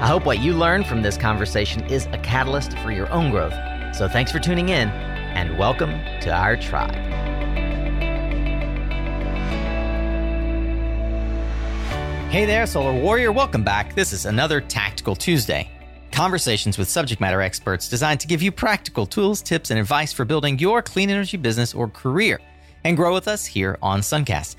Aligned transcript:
I 0.00 0.08
hope 0.08 0.26
what 0.26 0.40
you 0.40 0.54
learn 0.54 0.82
from 0.82 1.02
this 1.02 1.16
conversation 1.16 1.84
is 1.84 2.06
a 2.06 2.18
catalyst 2.18 2.76
for 2.80 2.90
your 2.90 3.08
own 3.10 3.30
growth. 3.30 3.54
So 3.94 4.08
thanks 4.08 4.32
for 4.32 4.40
tuning 4.40 4.68
in, 4.68 4.88
and 4.88 5.56
welcome 5.56 5.90
to 6.20 6.32
our 6.32 6.56
tribe. 6.56 6.92
Hey 12.28 12.44
there, 12.44 12.66
Solar 12.66 12.92
Warrior. 12.92 13.30
Welcome 13.30 13.62
back. 13.62 13.94
This 13.94 14.12
is 14.12 14.26
another 14.26 14.60
Tactical 14.60 15.14
Tuesday. 15.14 15.70
Conversations 16.10 16.76
with 16.76 16.88
subject 16.88 17.20
matter 17.20 17.40
experts 17.40 17.88
designed 17.88 18.18
to 18.18 18.26
give 18.26 18.42
you 18.42 18.50
practical 18.50 19.06
tools, 19.06 19.40
tips, 19.40 19.70
and 19.70 19.78
advice 19.78 20.12
for 20.12 20.24
building 20.24 20.58
your 20.58 20.82
clean 20.82 21.08
energy 21.08 21.36
business 21.36 21.72
or 21.72 21.88
career 21.88 22.40
and 22.82 22.96
grow 22.96 23.14
with 23.14 23.28
us 23.28 23.46
here 23.46 23.78
on 23.80 24.00
Suncast. 24.00 24.56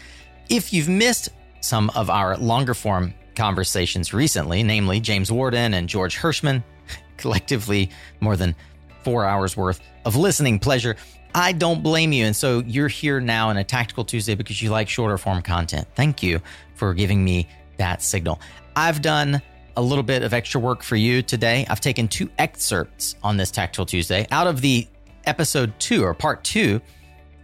If 0.48 0.72
you've 0.72 0.90
missed 0.90 1.30
some 1.60 1.90
of 1.90 2.10
our 2.10 2.38
longer 2.38 2.74
form 2.74 3.14
conversations 3.36 4.14
recently, 4.14 4.64
namely 4.64 5.00
James 5.00 5.32
Worden 5.32 5.74
and 5.74 5.88
George 5.90 6.18
Hirschman, 6.18 6.64
collectively 7.18 7.92
more 8.20 8.36
than 8.36 8.56
four 9.04 9.26
hours 9.26 9.56
worth 9.56 9.82
of 10.06 10.16
listening 10.16 10.60
pleasure. 10.60 10.96
I 11.34 11.52
don't 11.52 11.84
blame 11.84 12.14
you. 12.14 12.26
And 12.26 12.36
so 12.36 12.60
you're 12.66 12.88
here 12.88 13.20
now 13.20 13.50
in 13.50 13.58
a 13.58 13.64
Tactical 13.64 14.06
Tuesday 14.06 14.36
because 14.36 14.62
you 14.62 14.70
like 14.70 14.88
shorter 14.88 15.18
form 15.18 15.42
content. 15.42 15.88
Thank 15.96 16.24
you 16.24 16.42
for 16.76 16.94
giving 16.94 17.24
me 17.24 17.48
that 17.78 18.02
signal. 18.02 18.40
I've 18.76 19.02
done 19.02 19.42
a 19.78 19.82
little 19.82 20.04
bit 20.04 20.24
of 20.24 20.34
extra 20.34 20.62
work 20.62 20.82
for 20.82 20.96
you 20.96 21.22
today. 21.22 21.66
I've 21.70 21.82
taken 21.82 22.08
two 22.08 22.30
excerpts 22.38 23.16
on 23.22 23.38
this 23.38 23.52
Tactical 23.52 23.86
Tuesday 23.86 24.26
out 24.32 24.48
of 24.48 24.62
the 24.62 24.88
episode 25.26 25.74
two 25.80 26.04
or 26.04 26.14
part 26.14 26.44
two, 26.44 26.82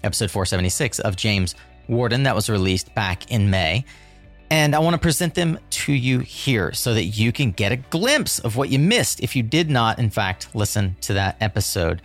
episode 0.03 0.31
476 0.31 0.99
of 0.99 1.15
James 1.15 1.55
Worden 1.87 2.23
that 2.23 2.35
was 2.35 2.49
released 2.49 2.93
back 2.95 3.29
in 3.31 3.49
May. 3.49 3.83
And 4.51 4.75
I 4.75 4.79
want 4.79 4.95
to 4.95 4.99
present 4.99 5.33
them 5.33 5.57
to 5.69 5.93
you 5.93 6.19
here 6.19 6.73
so 6.73 6.93
that 6.93 7.05
you 7.05 7.31
can 7.31 7.51
get 7.51 7.71
a 7.71 7.77
glimpse 7.77 8.37
of 8.39 8.57
what 8.57 8.67
you 8.67 8.79
missed 8.79 9.21
if 9.21 9.33
you 9.33 9.43
did 9.43 9.69
not, 9.69 9.97
in 9.97 10.09
fact, 10.09 10.53
listen 10.53 10.97
to 11.01 11.13
that 11.13 11.37
episode. 11.39 12.01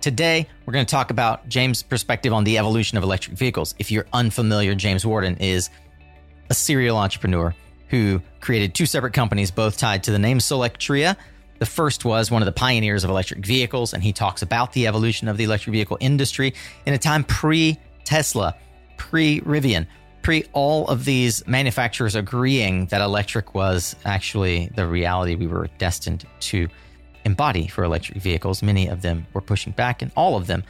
Today, 0.00 0.46
we're 0.64 0.72
going 0.72 0.86
to 0.86 0.90
talk 0.90 1.10
about 1.10 1.48
James' 1.48 1.82
perspective 1.82 2.32
on 2.32 2.44
the 2.44 2.58
evolution 2.58 2.96
of 2.96 3.02
electric 3.02 3.36
vehicles. 3.36 3.74
If 3.80 3.90
you're 3.90 4.06
unfamiliar, 4.12 4.76
James 4.76 5.04
Worden 5.04 5.36
is 5.38 5.68
a 6.48 6.54
serial 6.54 6.96
entrepreneur 6.96 7.52
who 7.88 8.22
created 8.40 8.72
two 8.72 8.86
separate 8.86 9.12
companies, 9.12 9.50
both 9.50 9.76
tied 9.76 10.04
to 10.04 10.12
the 10.12 10.18
name 10.20 10.38
Solectria. 10.38 11.16
The 11.58 11.66
first 11.66 12.04
was 12.04 12.30
one 12.30 12.40
of 12.40 12.46
the 12.46 12.52
pioneers 12.52 13.02
of 13.02 13.10
electric 13.10 13.44
vehicles, 13.44 13.94
and 13.94 14.02
he 14.02 14.12
talks 14.12 14.42
about 14.42 14.72
the 14.74 14.86
evolution 14.86 15.26
of 15.26 15.38
the 15.38 15.44
electric 15.44 15.72
vehicle 15.72 15.98
industry 15.98 16.54
in 16.86 16.94
a 16.94 16.98
time 16.98 17.24
pre 17.24 17.80
Tesla, 18.04 18.54
pre 18.96 19.40
Rivian 19.40 19.88
pre 20.24 20.44
all 20.54 20.88
of 20.88 21.04
these 21.04 21.46
manufacturers 21.46 22.16
agreeing 22.16 22.86
that 22.86 23.00
electric 23.00 23.54
was 23.54 23.94
actually 24.04 24.70
the 24.74 24.86
reality 24.86 25.36
we 25.36 25.46
were 25.46 25.68
destined 25.78 26.24
to 26.40 26.66
embody 27.24 27.68
for 27.68 27.84
electric 27.84 28.18
vehicles. 28.18 28.62
Many 28.62 28.88
of 28.88 29.02
them 29.02 29.26
were 29.34 29.42
pushing 29.42 29.72
back, 29.72 30.02
and 30.02 30.10
all 30.16 30.36
of 30.36 30.46
them 30.48 30.64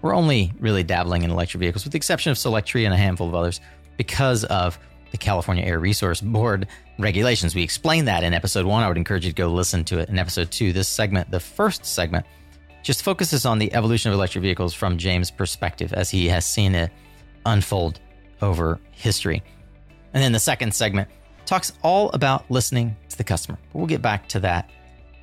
were 0.00 0.14
only 0.14 0.52
really 0.60 0.84
dabbling 0.84 1.24
in 1.24 1.30
electric 1.30 1.60
vehicles, 1.60 1.84
with 1.84 1.92
the 1.92 1.96
exception 1.96 2.30
of 2.30 2.38
Solectria 2.38 2.86
and 2.86 2.94
a 2.94 2.96
handful 2.96 3.28
of 3.28 3.34
others, 3.34 3.60
because 3.96 4.44
of 4.44 4.78
the 5.10 5.18
California 5.18 5.64
Air 5.64 5.78
Resource 5.78 6.20
Board 6.20 6.68
regulations. 6.98 7.54
We 7.54 7.62
explained 7.62 8.08
that 8.08 8.24
in 8.24 8.32
episode 8.32 8.64
one. 8.64 8.82
I 8.82 8.88
would 8.88 8.96
encourage 8.96 9.26
you 9.26 9.32
to 9.32 9.36
go 9.36 9.48
listen 9.48 9.84
to 9.84 9.98
it. 9.98 10.08
In 10.08 10.18
episode 10.18 10.50
two, 10.50 10.72
this 10.72 10.88
segment, 10.88 11.30
the 11.30 11.40
first 11.40 11.84
segment, 11.84 12.24
just 12.82 13.02
focuses 13.02 13.46
on 13.46 13.58
the 13.58 13.72
evolution 13.74 14.10
of 14.10 14.14
electric 14.14 14.42
vehicles 14.42 14.74
from 14.74 14.96
James' 14.96 15.30
perspective 15.30 15.92
as 15.92 16.08
he 16.08 16.28
has 16.28 16.46
seen 16.46 16.74
it 16.74 16.90
unfold 17.46 18.00
over 18.42 18.78
history. 18.90 19.42
And 20.12 20.22
then 20.22 20.32
the 20.32 20.40
second 20.40 20.74
segment 20.74 21.08
talks 21.46 21.72
all 21.82 22.10
about 22.10 22.50
listening 22.50 22.96
to 23.08 23.16
the 23.16 23.24
customer. 23.24 23.58
But 23.72 23.78
we'll 23.78 23.86
get 23.86 24.02
back 24.02 24.28
to 24.30 24.40
that 24.40 24.70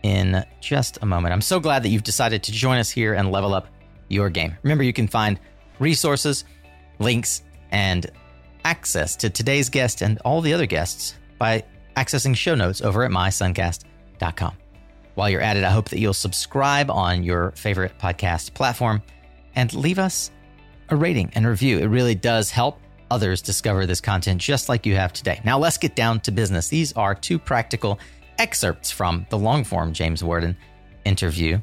in 0.04 0.44
just 0.62 1.00
a 1.02 1.06
moment. 1.06 1.34
I'm 1.34 1.42
so 1.42 1.60
glad 1.60 1.84
that 1.84 1.90
you've 1.90 2.04
decided 2.04 2.44
to 2.44 2.52
join 2.52 2.80
us 2.80 2.90
here 2.90 3.14
and 3.14 3.32
level 3.32 3.54
up 3.54 3.68
your 4.08 4.30
game. 4.30 4.58
Remember, 4.64 4.84
you 4.84 4.94
can 4.94 5.08
find 5.08 5.40
resources, 5.80 6.46
links, 7.00 7.44
and 7.72 8.10
access 8.66 9.16
to 9.18 9.30
today's 9.30 9.70
guest 9.70 10.02
and 10.02 10.20
all 10.20 10.42
the 10.42 10.54
other 10.54 10.66
guests 10.66 11.16
by 11.38 11.64
accessing 11.96 12.36
show 12.36 12.56
notes 12.56 12.82
over 12.82 13.04
at 13.04 13.12
mysuncast.com. 13.12 14.56
While 15.16 15.30
you're 15.30 15.42
at 15.42 15.58
it, 15.58 15.64
I 15.64 15.72
hope 15.72 15.90
that 15.90 16.00
you'll 16.00 16.14
subscribe 16.14 16.90
on 16.90 17.24
your 17.24 17.52
favorite 17.52 17.98
podcast 18.00 18.54
platform 18.54 19.02
and 19.56 19.74
leave 19.74 20.00
us 20.00 20.32
a 20.90 20.96
rating 20.96 21.32
and 21.36 21.46
review. 21.46 21.80
It 21.80 21.88
really 21.88 22.16
does 22.16 22.50
help 22.52 22.80
others 23.12 23.42
discover 23.42 23.86
this 23.86 24.02
content 24.02 24.42
just 24.42 24.70
like 24.70 24.86
you 24.86 24.96
have 24.96 25.14
today. 25.14 25.42
Now, 25.44 25.58
let's 25.58 25.78
get 25.78 25.96
down 25.96 26.20
to 26.22 26.32
business. 26.32 26.68
These 26.68 26.94
are 26.94 27.16
two 27.16 27.40
practical 27.40 28.00
excerpts 28.38 28.90
from 28.90 29.26
the 29.30 29.38
long 29.38 29.64
form 29.64 29.94
James 29.94 30.24
Worden 30.24 30.56
interview 31.06 31.60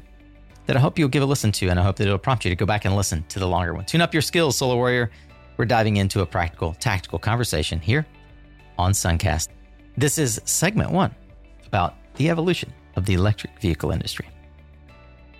that 0.65 0.75
I 0.75 0.79
hope 0.79 0.99
you'll 0.99 1.09
give 1.09 1.23
a 1.23 1.25
listen 1.25 1.51
to, 1.53 1.69
and 1.69 1.79
I 1.79 1.83
hope 1.83 1.95
that 1.95 2.07
it'll 2.07 2.17
prompt 2.17 2.45
you 2.45 2.49
to 2.49 2.55
go 2.55 2.65
back 2.65 2.85
and 2.85 2.95
listen 2.95 3.23
to 3.29 3.39
the 3.39 3.47
longer 3.47 3.73
one. 3.73 3.85
Tune 3.85 4.01
up 4.01 4.13
your 4.13 4.21
skills, 4.21 4.57
Solar 4.57 4.75
Warrior. 4.75 5.09
We're 5.55 5.65
diving 5.65 5.97
into 5.97 6.21
a 6.21 6.25
practical, 6.25 6.73
tactical 6.73 7.19
conversation 7.19 7.79
here 7.79 8.05
on 8.77 8.91
Suncast. 8.91 9.47
This 9.95 10.17
is 10.17 10.39
segment 10.45 10.91
one 10.91 11.15
about 11.65 11.95
the 12.15 12.29
evolution 12.29 12.71
of 12.95 13.05
the 13.05 13.13
electric 13.13 13.59
vehicle 13.59 13.91
industry. 13.91 14.27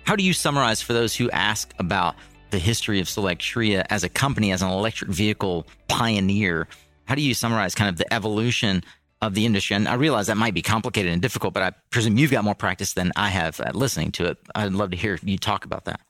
How 0.04 0.16
do 0.16 0.24
you 0.24 0.32
summarize 0.32 0.80
for 0.80 0.94
those 0.94 1.14
who 1.14 1.30
ask 1.30 1.74
about 1.78 2.16
the 2.50 2.58
history 2.58 3.00
of 3.00 3.06
Solectria 3.06 3.86
as 3.90 4.04
a 4.04 4.08
company, 4.08 4.52
as 4.52 4.62
an 4.62 4.70
electric 4.70 5.10
vehicle 5.10 5.66
pioneer. 5.88 6.68
How 7.06 7.14
do 7.14 7.22
you 7.22 7.34
summarize 7.34 7.74
kind 7.74 7.88
of 7.88 7.96
the 7.96 8.12
evolution 8.12 8.82
of 9.20 9.34
the 9.34 9.46
industry? 9.46 9.76
And 9.76 9.88
I 9.88 9.94
realize 9.94 10.26
that 10.26 10.36
might 10.36 10.54
be 10.54 10.62
complicated 10.62 11.12
and 11.12 11.22
difficult, 11.22 11.54
but 11.54 11.62
I 11.62 11.72
presume 11.90 12.18
you've 12.18 12.30
got 12.30 12.44
more 12.44 12.54
practice 12.54 12.92
than 12.92 13.12
I 13.16 13.28
have 13.28 13.60
at 13.60 13.74
listening 13.74 14.12
to 14.12 14.26
it. 14.26 14.38
I'd 14.54 14.72
love 14.72 14.90
to 14.90 14.96
hear 14.96 15.18
you 15.22 15.38
talk 15.38 15.64
about 15.64 15.84
that. 15.86 16.00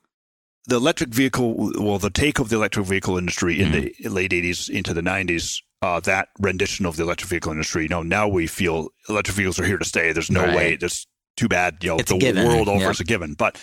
The 0.66 0.76
electric 0.76 1.10
vehicle, 1.10 1.72
well, 1.78 1.99
the 1.99 2.10
take 2.10 2.38
of 2.38 2.50
the 2.50 2.56
electric 2.56 2.87
vehicle 2.87 3.16
industry 3.16 3.60
in 3.60 3.72
mm-hmm. 3.72 4.03
the 4.03 4.09
late 4.10 4.32
80s 4.32 4.69
into 4.69 4.93
the 4.93 5.00
90s, 5.00 5.62
uh, 5.81 6.00
that 6.00 6.28
rendition 6.41 6.84
of 6.84 6.97
the 6.97 7.05
electric 7.05 7.31
vehicle 7.31 7.53
industry, 7.53 7.84
you 7.84 7.88
know, 7.88 8.03
now 8.03 8.28
we 8.28 8.47
feel 8.47 8.88
electric 9.09 9.37
vehicles 9.37 9.59
are 9.59 9.65
here 9.65 9.78
to 9.78 9.84
stay. 9.84 10.12
There's 10.12 10.31
no 10.31 10.44
right. 10.44 10.56
way, 10.56 10.76
there's 10.76 11.06
too 11.38 11.49
bad, 11.49 11.78
you 11.82 11.91
know, 11.91 11.99
it's 11.99 12.10
the 12.10 12.44
world 12.44 12.69
over 12.69 12.91
is 12.91 13.00
a 13.00 13.05
given. 13.05 13.34
But 13.34 13.56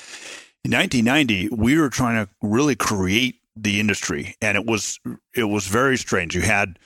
in 0.66 0.72
1990, 0.72 1.50
we 1.50 1.78
were 1.78 1.92
trying 1.92 2.26
to 2.26 2.31
really 2.42 2.76
create 2.76 3.36
the 3.56 3.80
industry, 3.80 4.36
and 4.42 4.58
it 4.58 4.66
was 4.66 5.00
it 5.36 5.44
was 5.44 5.68
very 5.68 5.96
strange. 5.96 6.36
You 6.36 6.42
had 6.42 6.80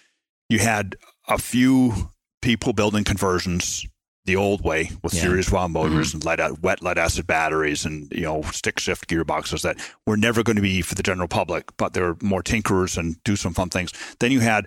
you 0.49 0.59
had 0.59 0.97
a 1.29 1.37
few 1.37 2.11
people 2.41 2.73
building 2.73 3.05
conversions 3.05 3.85
the 4.25 4.35
old 4.35 4.65
way 4.65 4.91
with 5.01 5.13
yeah. 5.13 5.21
series 5.21 5.49
wound 5.49 5.71
motors 5.71 6.09
mm-hmm. 6.13 6.27
and 6.27 6.39
lead, 6.39 6.61
wet 6.61 6.83
lead 6.83 6.97
acid 6.97 7.25
batteries 7.25 7.85
and 7.85 8.11
you 8.11 8.23
know 8.23 8.41
stick 8.51 8.79
shift 8.79 9.07
gearboxes 9.07 9.61
that 9.61 9.77
were 10.05 10.17
never 10.17 10.43
going 10.43 10.57
to 10.57 10.61
be 10.61 10.81
for 10.81 10.95
the 10.95 11.03
general 11.03 11.29
public, 11.29 11.75
but 11.77 11.93
they 11.93 12.01
were 12.01 12.17
more 12.21 12.43
tinkerers 12.43 12.97
and 12.97 13.23
do 13.23 13.37
some 13.37 13.53
fun 13.53 13.69
things. 13.69 13.93
Then 14.19 14.33
you 14.33 14.41
had 14.41 14.65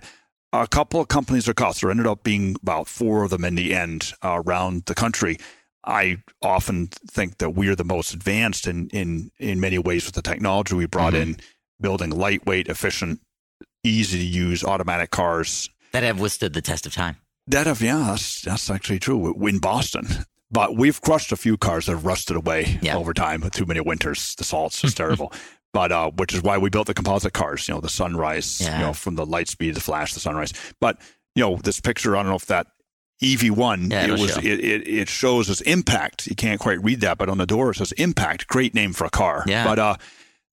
a 0.51 0.67
couple 0.67 0.99
of 0.99 1.07
companies 1.07 1.47
or 1.47 1.53
costs. 1.53 1.81
There 1.81 1.91
ended 1.91 2.07
up 2.07 2.23
being 2.23 2.55
about 2.63 2.87
four 2.87 3.23
of 3.23 3.29
them 3.29 3.45
in 3.45 3.53
the 3.53 3.75
end 3.75 4.11
uh, 4.23 4.41
around 4.43 4.85
the 4.85 4.95
country 4.95 5.37
I 5.85 6.17
often 6.41 6.87
think 6.87 7.39
that 7.39 7.51
we're 7.51 7.75
the 7.75 7.83
most 7.83 8.13
advanced 8.13 8.67
in 8.67 8.89
in 8.89 9.31
in 9.39 9.59
many 9.59 9.77
ways 9.77 10.05
with 10.05 10.15
the 10.15 10.21
technology 10.21 10.75
we 10.75 10.85
brought 10.85 11.13
mm-hmm. 11.13 11.31
in, 11.31 11.37
building 11.79 12.09
lightweight, 12.11 12.67
efficient, 12.67 13.19
easy 13.83 14.17
to 14.19 14.25
use 14.25 14.63
automatic 14.63 15.11
cars 15.11 15.69
that 15.91 16.03
have 16.03 16.19
withstood 16.19 16.53
the 16.53 16.61
test 16.61 16.85
of 16.85 16.93
time. 16.93 17.17
That 17.47 17.67
have 17.67 17.81
yeah, 17.81 18.05
that's 18.09 18.41
that's 18.41 18.69
actually 18.69 18.99
true 18.99 19.33
in 19.47 19.59
Boston. 19.59 20.07
But 20.51 20.75
we've 20.77 21.01
crushed 21.01 21.31
a 21.31 21.35
few 21.35 21.57
cars 21.57 21.87
that 21.87 21.93
have 21.93 22.05
rusted 22.05 22.35
away 22.35 22.77
yeah. 22.81 22.95
over 22.95 23.11
time 23.13 23.41
with 23.41 23.53
too 23.53 23.65
many 23.65 23.79
winters. 23.79 24.35
The 24.35 24.43
salt's 24.43 24.79
just 24.79 24.97
terrible. 24.97 25.33
But 25.73 25.91
uh, 25.91 26.11
which 26.11 26.33
is 26.33 26.43
why 26.43 26.59
we 26.59 26.69
built 26.69 26.87
the 26.87 26.93
composite 26.93 27.33
cars. 27.33 27.67
You 27.67 27.73
know, 27.73 27.81
the 27.81 27.89
sunrise. 27.89 28.61
Yeah. 28.61 28.79
You 28.79 28.85
know, 28.85 28.93
from 28.93 29.15
the 29.15 29.25
light 29.25 29.47
speed, 29.47 29.75
the 29.75 29.81
flash, 29.81 30.13
the 30.13 30.19
sunrise. 30.19 30.53
But 30.79 30.99
you 31.35 31.43
know, 31.43 31.57
this 31.57 31.79
picture. 31.79 32.15
I 32.15 32.21
don't 32.21 32.29
know 32.29 32.35
if 32.35 32.45
that 32.45 32.67
EV1. 33.21 33.91
Yeah, 33.91 34.07
it 34.07 34.11
was 34.11 34.37
it, 34.37 34.45
it, 34.45 34.87
it, 34.87 35.09
shows 35.09 35.49
as 35.49 35.61
impact. 35.61 36.27
You 36.27 36.35
can't 36.35 36.59
quite 36.59 36.83
read 36.83 37.01
that, 37.01 37.17
but 37.17 37.29
on 37.29 37.37
the 37.37 37.45
door 37.45 37.71
it 37.71 37.75
says 37.75 37.91
impact. 37.93 38.47
Great 38.47 38.73
name 38.73 38.93
for 38.93 39.05
a 39.05 39.09
car. 39.09 39.43
Yeah. 39.45 39.65
But 39.65 39.79
uh, 39.79 39.95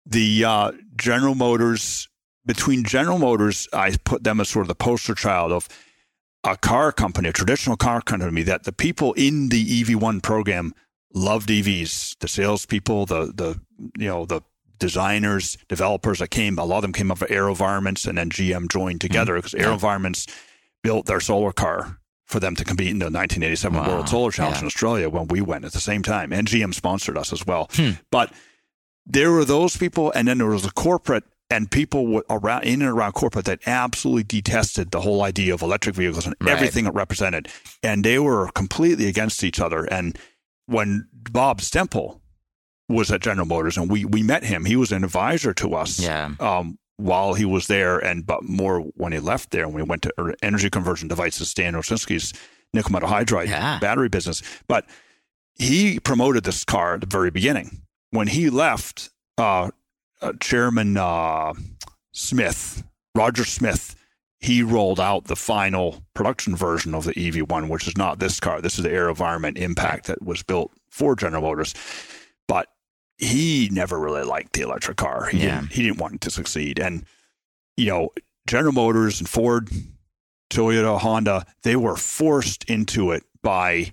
the 0.06 0.44
uh, 0.44 0.72
General 0.96 1.34
Motors 1.34 2.08
between 2.46 2.84
General 2.84 3.18
Motors, 3.18 3.68
I 3.72 3.96
put 4.04 4.24
them 4.24 4.40
as 4.40 4.48
sort 4.48 4.64
of 4.64 4.68
the 4.68 4.74
poster 4.74 5.14
child 5.14 5.52
of 5.52 5.68
a 6.42 6.56
car 6.56 6.90
company, 6.90 7.28
a 7.28 7.32
traditional 7.32 7.76
car 7.76 8.00
company 8.00 8.42
that 8.42 8.64
the 8.64 8.72
people 8.72 9.12
in 9.12 9.50
the 9.50 9.82
EV1 9.82 10.22
program 10.22 10.72
loved 11.14 11.48
EVs. 11.48 12.18
The 12.18 12.28
salespeople, 12.28 13.06
the 13.06 13.32
the 13.34 13.60
you 13.98 14.08
know 14.08 14.24
the 14.24 14.40
designers, 14.78 15.58
developers 15.68 16.20
that 16.20 16.30
came, 16.30 16.58
a 16.58 16.64
lot 16.64 16.78
of 16.78 16.82
them 16.82 16.92
came 16.92 17.10
up 17.10 17.20
with 17.20 17.30
AeroVironments, 17.30 18.06
and 18.06 18.16
then 18.16 18.30
GM 18.30 18.70
joined 18.70 19.00
together 19.00 19.36
because 19.36 19.52
mm-hmm. 19.52 19.70
AeroVironments 19.70 20.28
built 20.82 21.06
their 21.06 21.20
solar 21.20 21.52
car 21.52 21.99
for 22.30 22.38
them 22.38 22.54
to 22.54 22.64
compete 22.64 22.88
in 22.88 23.00
the 23.00 23.06
1987 23.06 23.76
wow. 23.76 23.88
World 23.88 24.08
Solar 24.08 24.30
Challenge 24.30 24.56
yeah. 24.56 24.60
in 24.60 24.66
Australia 24.66 25.08
when 25.10 25.26
we 25.26 25.40
went 25.40 25.64
at 25.64 25.72
the 25.72 25.80
same 25.80 26.02
time, 26.02 26.32
and 26.32 26.46
GM 26.46 26.72
sponsored 26.72 27.18
us 27.18 27.32
as 27.32 27.44
well. 27.44 27.68
Hmm. 27.72 27.90
But 28.10 28.32
there 29.04 29.32
were 29.32 29.44
those 29.44 29.76
people, 29.76 30.12
and 30.14 30.28
then 30.28 30.38
there 30.38 30.46
was 30.46 30.64
a 30.64 30.72
corporate 30.72 31.24
and 31.50 31.68
people 31.68 32.22
around 32.30 32.62
in 32.62 32.80
and 32.80 32.90
around 32.90 33.12
corporate 33.12 33.46
that 33.46 33.58
absolutely 33.66 34.22
detested 34.22 34.92
the 34.92 35.00
whole 35.00 35.22
idea 35.24 35.52
of 35.52 35.62
electric 35.62 35.96
vehicles 35.96 36.24
and 36.24 36.36
right. 36.40 36.52
everything 36.52 36.86
it 36.86 36.94
represented, 36.94 37.48
and 37.82 38.04
they 38.04 38.20
were 38.20 38.48
completely 38.52 39.08
against 39.08 39.42
each 39.42 39.58
other. 39.58 39.84
And 39.84 40.16
when 40.66 41.08
Bob 41.12 41.60
Stempel 41.60 42.20
was 42.88 43.10
at 43.10 43.20
General 43.20 43.46
Motors, 43.46 43.76
and 43.76 43.90
we 43.90 44.04
we 44.04 44.22
met 44.22 44.44
him, 44.44 44.64
he 44.64 44.76
was 44.76 44.92
an 44.92 45.02
advisor 45.02 45.52
to 45.54 45.74
us. 45.74 45.98
Yeah. 45.98 46.34
Um, 46.38 46.78
while 47.00 47.34
he 47.34 47.44
was 47.44 47.66
there, 47.66 47.98
and 47.98 48.26
but 48.26 48.42
more 48.42 48.80
when 48.96 49.12
he 49.12 49.18
left 49.18 49.50
there, 49.50 49.66
when 49.66 49.76
we 49.76 49.82
went 49.82 50.02
to 50.02 50.36
energy 50.42 50.70
conversion 50.70 51.08
devices, 51.08 51.50
Stan 51.50 51.74
Ovshinsky's 51.74 52.32
nickel 52.72 52.92
metal 52.92 53.08
hydride 53.08 53.48
yeah. 53.48 53.78
battery 53.80 54.08
business. 54.08 54.42
But 54.68 54.86
he 55.54 56.00
promoted 56.00 56.44
this 56.44 56.64
car 56.64 56.94
at 56.94 57.00
the 57.00 57.06
very 57.06 57.30
beginning. 57.30 57.82
When 58.10 58.28
he 58.28 58.50
left, 58.50 59.10
uh, 59.38 59.70
uh, 60.20 60.32
Chairman 60.40 60.96
uh, 60.96 61.54
Smith, 62.12 62.82
Roger 63.14 63.44
Smith, 63.44 63.96
he 64.38 64.62
rolled 64.62 64.98
out 64.98 65.24
the 65.24 65.36
final 65.36 66.02
production 66.14 66.56
version 66.56 66.94
of 66.94 67.04
the 67.04 67.12
EV1, 67.12 67.68
which 67.68 67.86
is 67.86 67.96
not 67.96 68.18
this 68.18 68.40
car. 68.40 68.60
This 68.60 68.78
is 68.78 68.84
the 68.84 68.90
AeroVironment 68.90 69.58
Impact 69.58 70.06
that 70.06 70.22
was 70.22 70.42
built 70.42 70.72
for 70.88 71.14
General 71.14 71.42
Motors. 71.42 71.74
He 73.20 73.68
never 73.70 73.98
really 73.98 74.22
liked 74.22 74.54
the 74.54 74.62
electric 74.62 74.96
car. 74.96 75.26
He 75.26 75.38
yeah. 75.38 75.60
didn't 75.60 75.72
he 75.72 75.82
didn't 75.82 75.98
want 75.98 76.14
it 76.14 76.20
to 76.22 76.30
succeed. 76.30 76.78
And 76.78 77.04
you 77.76 77.86
know, 77.86 78.10
General 78.46 78.72
Motors 78.72 79.20
and 79.20 79.28
Ford, 79.28 79.70
Toyota, 80.50 80.98
Honda, 80.98 81.44
they 81.62 81.76
were 81.76 81.96
forced 81.96 82.64
into 82.64 83.12
it 83.12 83.22
by 83.42 83.92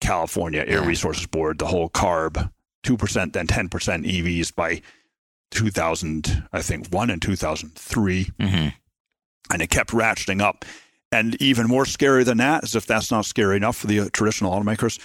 California 0.00 0.64
Air 0.66 0.80
yeah. 0.80 0.86
Resources 0.86 1.26
Board, 1.26 1.58
the 1.58 1.66
whole 1.66 1.88
CARB, 1.88 2.50
2% 2.84 3.32
then 3.32 3.46
10% 3.46 3.68
EVs 3.68 4.54
by 4.54 4.82
2000, 5.50 6.48
I 6.52 6.62
think, 6.62 6.88
one 6.88 7.10
and 7.10 7.22
2003. 7.22 8.24
Mm-hmm. 8.24 8.68
And 9.52 9.62
it 9.62 9.70
kept 9.70 9.90
ratcheting 9.90 10.40
up. 10.40 10.64
And 11.12 11.40
even 11.40 11.68
more 11.68 11.86
scary 11.86 12.24
than 12.24 12.38
that, 12.38 12.64
as 12.64 12.74
if 12.74 12.86
that's 12.86 13.10
not 13.10 13.24
scary 13.24 13.56
enough 13.56 13.76
for 13.76 13.86
the 13.86 14.10
traditional 14.10 14.52
automakers, 14.52 15.00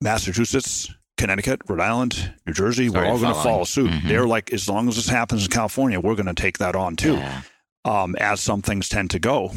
Massachusetts, 0.00 0.88
Connecticut, 1.16 1.62
Rhode 1.68 1.80
Island, 1.80 2.34
New 2.46 2.52
Jersey, 2.52 2.88
Sorry, 2.88 3.06
we're 3.06 3.12
all 3.12 3.18
going 3.18 3.34
to 3.34 3.40
follow 3.40 3.64
suit. 3.64 3.90
Mm-hmm. 3.90 4.08
They're 4.08 4.26
like, 4.26 4.52
as 4.52 4.68
long 4.68 4.88
as 4.88 4.96
this 4.96 5.08
happens 5.08 5.44
in 5.44 5.50
California, 5.50 6.00
we're 6.00 6.14
going 6.14 6.26
to 6.26 6.34
take 6.34 6.58
that 6.58 6.74
on 6.74 6.96
too, 6.96 7.14
yeah. 7.14 7.42
um, 7.84 8.16
as 8.16 8.40
some 8.40 8.62
things 8.62 8.88
tend 8.88 9.10
to 9.10 9.18
go. 9.18 9.52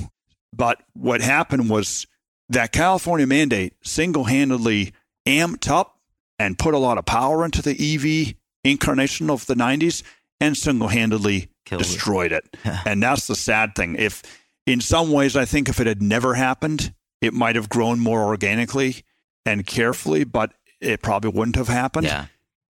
But 0.54 0.82
what 0.94 1.22
happened 1.22 1.70
was 1.70 2.06
that 2.50 2.72
California 2.72 3.28
mandate 3.28 3.74
single 3.84 4.26
handedly 4.26 4.94
amped 5.28 5.70
up 5.70 6.00
and 6.38 6.58
put 6.58 6.74
a 6.74 6.78
lot 6.78 6.98
of 6.98 7.06
power 7.06 7.46
into 7.46 7.62
the 7.62 7.72
EV 7.72 8.36
incarnation 8.64 9.30
of 9.30 9.46
the 9.46 9.56
90s 9.56 10.04
and 10.40 10.56
single 10.58 10.90
handedly 10.90 11.50
destroyed 11.66 12.32
it. 12.32 12.46
it. 12.66 12.80
and 12.86 13.02
that's 13.02 13.28
the 13.28 13.36
sad 13.36 13.76
thing. 13.76 13.96
If 13.96 14.22
in 14.66 14.82
some 14.82 15.12
ways, 15.12 15.36
I 15.36 15.46
think 15.46 15.70
if 15.70 15.80
it 15.80 15.88
had 15.88 16.02
never 16.02 16.34
happened, 16.34 16.94
it 17.22 17.34
might 17.34 17.56
have 17.56 17.70
grown 17.70 18.00
more 18.00 18.24
organically 18.24 19.04
and 19.46 19.66
carefully, 19.66 20.24
but 20.24 20.54
it 20.86 21.02
probably 21.02 21.32
wouldn't 21.32 21.56
have 21.56 21.68
happened. 21.68 22.08
Yeah. 22.08 22.26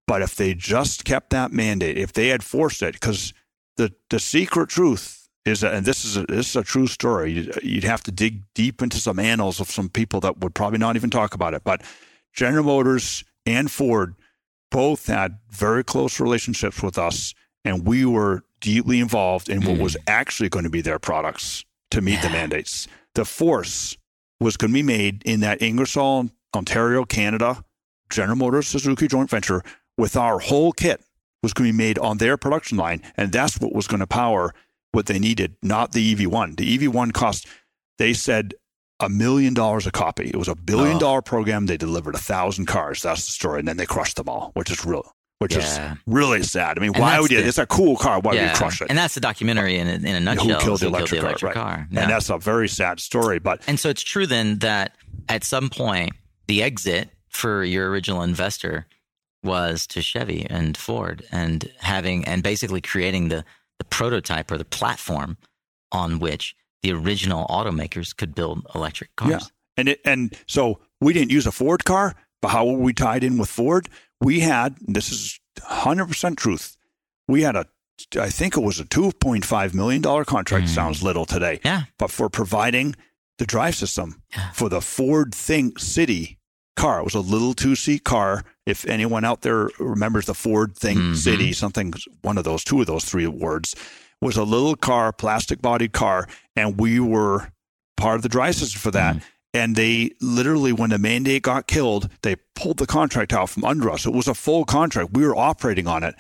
But 0.08 0.22
if 0.22 0.36
they 0.36 0.54
just 0.54 1.04
kept 1.04 1.32
that 1.32 1.52
mandate, 1.52 1.98
if 1.98 2.14
they 2.14 2.28
had 2.28 2.44
forced 2.44 2.82
it, 2.84 2.94
because 2.94 3.34
the, 3.78 3.94
the 4.10 4.20
secret 4.20 4.70
truth 4.70 5.28
is 5.46 5.62
that, 5.62 5.74
and 5.74 5.86
this 5.86 6.06
is 6.06 6.18
a, 6.18 6.26
this 6.26 6.50
is 6.50 6.56
a 6.56 6.64
true 6.64 6.88
story. 6.88 7.32
You'd, 7.34 7.60
you'd 7.64 7.84
have 7.84 8.04
to 8.04 8.12
dig 8.12 8.44
deep 8.54 8.82
into 8.82 8.98
some 8.98 9.20
annals 9.20 9.60
of 9.60 9.70
some 9.70 9.90
people 9.90 10.20
that 10.22 10.40
would 10.40 10.54
probably 10.54 10.80
not 10.80 10.96
even 10.96 11.10
talk 11.10 11.34
about 11.34 11.54
it. 11.54 11.64
But 11.64 11.82
General 12.34 12.66
Motors 12.66 13.24
and 13.46 13.70
Ford 13.70 14.16
both 14.72 15.08
had 15.08 15.38
very 15.50 15.84
close 15.84 16.20
relationships 16.20 16.84
with 16.84 16.98
us, 16.98 17.34
and 17.64 17.86
we 17.86 18.06
were 18.06 18.44
deeply 18.60 19.00
involved 19.00 19.50
in 19.50 19.62
what 19.62 19.78
mm. 19.78 19.82
was 19.82 19.98
actually 20.08 20.50
going 20.50 20.66
to 20.66 20.72
be 20.72 20.82
their 20.82 21.00
products 21.00 21.64
to 21.92 22.02
meet 22.02 22.16
yeah. 22.16 22.22
the 22.24 22.30
mandates. 22.30 22.88
The 23.14 23.26
force 23.26 23.98
was 24.40 24.58
going 24.58 24.72
to 24.72 24.74
be 24.74 24.84
made 24.84 25.24
in 25.24 25.40
that 25.42 25.62
Ingersoll, 25.62 26.30
Ontario, 26.56 27.06
Canada, 27.06 27.64
General 28.10 28.38
Motors 28.38 28.68
Suzuki 28.68 29.08
joint 29.08 29.30
venture 29.30 29.64
with 29.98 30.16
our 30.16 30.40
whole 30.40 30.72
kit 30.72 31.02
was 31.42 31.54
going 31.54 31.70
to 31.70 31.74
be 31.74 31.78
made 31.78 32.00
on 32.00 32.18
their 32.18 32.38
production 32.38 32.78
line. 32.78 33.02
And 33.18 33.32
that's 33.32 33.60
what 33.60 33.74
was 33.74 33.88
going 33.88 34.00
to 34.00 34.08
power 34.08 34.54
what 34.92 35.06
they 35.06 35.20
needed, 35.20 35.56
not 35.62 35.92
the 35.92 36.16
EV1. 36.16 36.58
The 36.58 36.78
EV1 36.78 37.14
cost, 37.14 37.48
they 37.98 38.14
said, 38.14 38.54
a 39.00 39.10
million 39.10 39.54
dollars 39.54 39.86
a 39.86 39.92
copy. 39.92 40.30
It 40.30 40.38
was 40.38 40.48
a 40.48 40.56
billion 40.56 40.98
oh. 40.98 41.00
dollar 41.00 41.22
program. 41.22 41.66
They 41.66 41.78
delivered 41.78 42.16
a 42.16 42.20
thousand 42.20 42.66
cars. 42.66 43.02
That's 43.02 43.26
the 43.26 43.32
story. 43.32 43.60
And 43.60 43.68
then 43.68 43.78
they 43.78 43.86
crushed 43.86 44.16
them 44.16 44.30
all, 44.30 44.52
which 44.54 44.72
is 44.72 44.86
real, 44.86 45.14
which 45.40 45.56
yeah. 45.56 45.94
is 45.94 46.00
really 46.08 46.44
sad. 46.44 46.78
I 46.78 46.82
mean, 46.82 46.92
and 46.96 47.02
why 47.02 47.20
would 47.20 47.30
you? 47.30 47.42
The, 47.42 47.48
it's 47.48 47.58
a 47.58 47.66
cool 47.66 47.98
car. 47.98 48.22
Why 48.22 48.34
yeah. 48.34 48.44
would 48.44 48.52
you 48.52 48.58
crush 48.58 48.82
it? 48.82 48.88
And 48.90 48.98
that's 48.98 49.14
the 49.14 49.20
documentary 49.20 49.78
in 49.78 49.88
a, 49.88 49.96
in 49.96 50.16
a 50.16 50.20
nutshell. 50.22 50.60
Who 50.60 50.66
killed 50.66 50.80
the 50.80 50.88
electric, 50.88 51.10
killed 51.10 51.24
the 51.24 51.28
electric 51.28 51.54
car? 51.54 51.64
car. 51.64 51.78
Right. 51.78 51.88
Yeah. 51.92 52.02
And 52.04 52.10
that's 52.10 52.30
a 52.30 52.38
very 52.38 52.70
sad 52.70 53.02
story. 53.02 53.40
But 53.40 53.62
and 53.68 53.80
so 53.80 53.90
it's 53.90 54.02
true 54.02 54.26
then 54.26 54.60
that 54.60 54.96
at 55.28 55.44
some 55.44 55.70
point 55.70 56.14
the 56.48 56.64
exit 56.64 57.10
for 57.36 57.64
your 57.64 57.90
original 57.90 58.22
investor 58.22 58.88
was 59.44 59.86
to 59.88 60.02
Chevy 60.02 60.48
and 60.50 60.76
Ford 60.76 61.26
and 61.32 61.70
having 61.80 62.26
and 62.26 62.42
basically 62.42 62.82
creating 62.82 63.30
the 63.30 63.44
the 63.78 63.86
prototype 63.86 64.50
or 64.52 64.58
the 64.58 64.66
platform 64.66 65.38
on 65.92 66.20
which 66.20 66.56
the 66.82 66.94
original 66.94 67.46
automakers 67.48 68.16
could 68.16 68.34
build 68.34 68.66
electric 68.74 69.14
cars. 69.18 69.32
Yeah. 69.32 69.40
And 69.78 69.90
it, 69.90 70.00
and 70.06 70.34
so 70.48 70.80
we 71.02 71.12
didn't 71.12 71.32
use 71.32 71.46
a 71.46 71.52
Ford 71.52 71.84
car, 71.84 72.16
but 72.42 72.50
how 72.50 72.66
were 72.66 72.78
we 72.78 72.94
tied 72.94 73.24
in 73.24 73.38
with 73.38 73.50
Ford? 73.50 73.90
We 74.22 74.40
had 74.40 74.78
this 74.80 75.12
is 75.12 75.40
100% 75.60 76.38
truth. 76.38 76.78
We 77.28 77.42
had 77.42 77.56
a 77.56 77.66
I 78.20 78.30
think 78.30 78.58
it 78.58 78.64
was 78.64 78.80
a 78.80 78.86
2.5 78.86 79.74
million 79.74 80.02
dollar 80.02 80.24
contract. 80.24 80.68
Mm. 80.68 80.70
Sounds 80.70 81.04
little 81.04 81.26
today. 81.26 81.60
Yeah. 81.66 81.84
But 81.98 82.12
for 82.12 82.30
providing 82.30 82.96
the 83.38 83.46
drive 83.46 83.76
system 83.76 84.22
yeah. 84.32 84.52
for 84.52 84.70
the 84.70 84.82
Ford 84.82 85.36
Think 85.36 85.80
City 85.80 86.40
car. 86.76 87.00
It 87.00 87.04
was 87.04 87.16
a 87.16 87.20
little 87.20 87.54
two 87.54 87.76
seat 87.76 88.04
car. 88.04 88.44
If 88.66 88.86
anyone 88.86 89.26
out 89.26 89.42
there 89.42 89.70
remembers 89.80 90.26
the 90.26 90.34
Ford 90.34 90.76
Think, 90.76 91.00
mm-hmm. 91.00 91.14
City, 91.14 91.54
something, 91.54 91.94
one 92.22 92.38
of 92.38 92.44
those, 92.44 92.64
two 92.64 92.82
of 92.82 92.88
those 92.88 93.06
three 93.06 93.28
words, 93.28 93.76
was 94.22 94.38
a 94.38 94.44
little 94.44 94.76
car, 94.76 95.12
plastic 95.14 95.62
bodied 95.62 95.94
car. 95.94 96.28
And 96.56 96.80
we 96.80 97.00
were 97.00 97.52
part 97.98 98.18
of 98.18 98.22
the 98.22 98.30
dry 98.30 98.52
system 98.52 98.80
for 98.80 98.92
that. 98.92 99.16
Mm-hmm. 99.16 99.26
And 99.54 99.76
they 99.78 100.12
literally, 100.20 100.74
when 100.74 100.90
the 100.90 100.98
mandate 100.98 101.44
got 101.44 101.68
killed, 101.68 102.10
they 102.24 102.36
pulled 102.56 102.78
the 102.78 102.86
contract 102.86 103.32
out 103.32 103.50
from 103.50 103.64
under 103.64 103.90
us. 103.90 104.06
It 104.06 104.14
was 104.14 104.28
a 104.28 104.34
full 104.34 104.66
contract. 104.66 105.12
We 105.14 105.26
were 105.26 105.36
operating 105.36 105.88
on 105.88 106.04
it. 106.04 106.16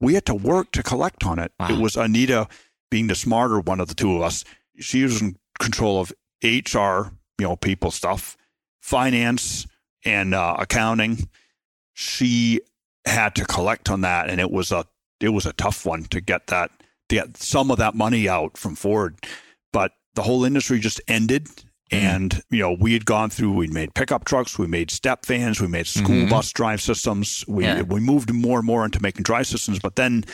We 0.00 0.14
had 0.14 0.24
to 0.26 0.34
work 0.34 0.72
to 0.72 0.82
collect 0.82 1.26
on 1.26 1.38
it. 1.38 1.52
Wow. 1.60 1.68
It 1.70 1.78
was 1.78 1.96
Anita 1.96 2.48
being 2.90 3.08
the 3.08 3.14
smarter 3.14 3.60
one 3.60 3.80
of 3.80 3.88
the 3.88 3.94
two 3.94 4.16
of 4.16 4.22
us. 4.22 4.44
She 4.78 5.02
was 5.02 5.20
in 5.20 5.36
control 5.58 6.00
of 6.00 6.12
HR, 6.42 7.10
you 7.38 7.46
know, 7.46 7.56
people 7.56 7.90
stuff, 7.90 8.38
finance, 8.80 9.66
and 10.04 10.34
uh, 10.34 10.56
accounting. 10.58 11.28
She 11.94 12.60
had 13.04 13.34
to 13.36 13.44
collect 13.44 13.90
on 13.90 14.02
that, 14.02 14.30
and 14.30 14.40
it 14.40 14.50
was 14.50 14.72
a 14.72 14.84
it 15.20 15.30
was 15.30 15.46
a 15.46 15.52
tough 15.54 15.84
one 15.84 16.04
to 16.04 16.20
get 16.20 16.46
that 16.48 16.70
to 17.08 17.16
get 17.16 17.36
some 17.36 17.70
of 17.70 17.78
that 17.78 17.94
money 17.94 18.28
out 18.28 18.56
from 18.56 18.74
Ford. 18.74 19.18
But 19.72 19.92
the 20.14 20.22
whole 20.22 20.44
industry 20.44 20.78
just 20.78 21.00
ended. 21.08 21.46
Mm-hmm. 21.46 22.06
And 22.06 22.42
you 22.50 22.60
know, 22.60 22.76
we 22.78 22.92
had 22.92 23.06
gone 23.06 23.30
through. 23.30 23.52
We 23.52 23.66
made 23.68 23.94
pickup 23.94 24.24
trucks, 24.24 24.58
we 24.58 24.66
made 24.66 24.90
step 24.90 25.24
vans, 25.24 25.60
we 25.60 25.68
made 25.68 25.86
school 25.86 26.16
mm-hmm. 26.16 26.30
bus 26.30 26.52
drive 26.52 26.82
systems. 26.82 27.44
We 27.48 27.64
yeah. 27.64 27.82
we 27.82 28.00
moved 28.00 28.32
more 28.32 28.58
and 28.58 28.66
more 28.66 28.84
into 28.84 29.00
making 29.00 29.22
drive 29.22 29.46
systems. 29.46 29.78
But 29.78 29.96
then, 29.96 30.24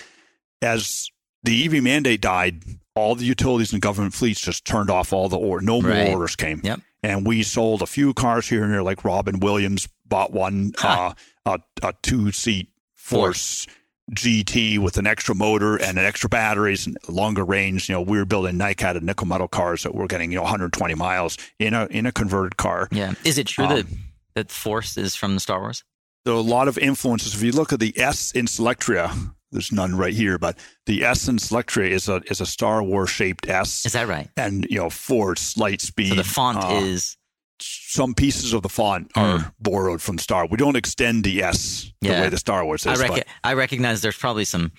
as 0.60 1.08
the 1.44 1.64
EV 1.64 1.82
mandate 1.82 2.20
died, 2.20 2.64
all 2.96 3.14
the 3.14 3.24
utilities 3.24 3.72
and 3.72 3.80
government 3.80 4.14
fleets 4.14 4.40
just 4.40 4.64
turned 4.64 4.90
off 4.90 5.12
all 5.12 5.28
the 5.28 5.38
or 5.38 5.60
no 5.60 5.80
more 5.80 5.92
right. 5.92 6.12
orders 6.12 6.34
came. 6.34 6.60
Yep 6.64 6.80
and 7.04 7.26
we 7.26 7.42
sold 7.42 7.82
a 7.82 7.86
few 7.86 8.14
cars 8.14 8.48
here 8.48 8.64
and 8.64 8.72
there. 8.72 8.82
Like 8.82 9.04
Robin 9.04 9.38
Williams 9.38 9.88
bought 10.06 10.32
one, 10.32 10.72
huh. 10.78 11.14
uh, 11.46 11.58
a, 11.82 11.88
a 11.88 11.94
two 12.02 12.32
seat 12.32 12.70
Force. 12.96 13.66
GT 14.10 14.78
with 14.78 14.98
an 14.98 15.06
extra 15.06 15.34
motor 15.34 15.76
and 15.76 15.98
an 15.98 16.04
extra 16.04 16.28
batteries 16.28 16.86
and 16.86 16.98
longer 17.08 17.42
range. 17.42 17.88
You 17.88 17.94
know, 17.94 18.02
we 18.02 18.18
were 18.18 18.26
building 18.26 18.56
NiCad 18.56 18.96
and 18.96 19.06
nickel 19.06 19.26
metal 19.26 19.48
cars 19.48 19.82
that 19.82 19.94
were 19.94 20.06
getting 20.06 20.30
you 20.30 20.36
know 20.36 20.42
120 20.42 20.94
miles 20.94 21.38
in 21.58 21.72
a 21.72 21.86
in 21.86 22.04
a 22.04 22.12
converted 22.12 22.58
car. 22.58 22.86
Yeah, 22.92 23.14
is 23.24 23.38
it 23.38 23.46
true 23.46 23.64
um, 23.64 23.74
that 23.74 23.86
that 24.34 24.50
Force 24.50 24.98
is 24.98 25.16
from 25.16 25.32
the 25.32 25.40
Star 25.40 25.58
Wars? 25.58 25.84
There 26.26 26.34
are 26.34 26.36
a 26.36 26.42
lot 26.42 26.68
of 26.68 26.76
influences. 26.76 27.34
If 27.34 27.42
you 27.42 27.52
look 27.52 27.72
at 27.72 27.80
the 27.80 27.98
S 27.98 28.30
in 28.32 28.44
Solectria, 28.44 29.33
there's 29.54 29.72
none 29.72 29.96
right 29.96 30.12
here, 30.12 30.36
but 30.38 30.58
the 30.84 31.02
S 31.04 31.28
in 31.28 31.36
Solectria 31.38 31.88
is 31.90 32.08
a 32.08 32.16
is 32.30 32.42
a 32.42 32.46
Star 32.46 32.82
Wars 32.82 33.08
shaped 33.08 33.48
S. 33.48 33.86
Is 33.86 33.92
that 33.92 34.06
right? 34.08 34.28
And 34.36 34.66
you 34.68 34.76
know, 34.78 34.90
Force, 34.90 35.56
Light 35.56 35.80
Speed. 35.80 36.10
So 36.10 36.14
the 36.16 36.24
font 36.24 36.58
uh, 36.62 36.68
is 36.82 37.16
some 37.60 38.14
pieces 38.14 38.52
of 38.52 38.62
the 38.62 38.68
font 38.68 39.10
are 39.14 39.38
Mm. 39.38 39.52
borrowed 39.60 40.02
from 40.02 40.18
Star. 40.18 40.46
We 40.46 40.56
don't 40.58 40.76
extend 40.76 41.24
the 41.24 41.42
S 41.42 41.90
the 42.02 42.10
way 42.10 42.28
the 42.28 42.36
Star 42.36 42.64
Wars 42.64 42.86
I, 42.86 42.92
is. 42.92 43.00
rec- 43.00 43.10
but 43.10 43.26
I 43.42 43.54
recognize 43.54 44.02
there's 44.02 44.18
probably 44.18 44.44
some 44.44 44.72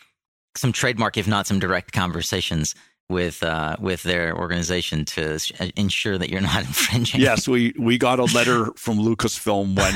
some 0.57 0.71
trademark, 0.71 1.17
if 1.17 1.27
not 1.27 1.47
some 1.47 1.59
direct 1.59 1.91
conversations 1.91 2.75
with 3.09 3.43
uh, 3.43 3.75
with 3.79 4.03
their 4.03 4.35
organization 4.37 5.05
to 5.05 5.35
s- 5.35 5.51
ensure 5.75 6.17
that 6.17 6.29
you're 6.29 6.41
not 6.41 6.63
infringing. 6.67 7.21
yes, 7.21 7.47
we 7.47 7.73
we 7.79 7.97
got 7.97 8.19
a 8.19 8.25
letter 8.25 8.71
from 8.75 8.97
Lucasfilm 8.97 9.75
when 9.77 9.93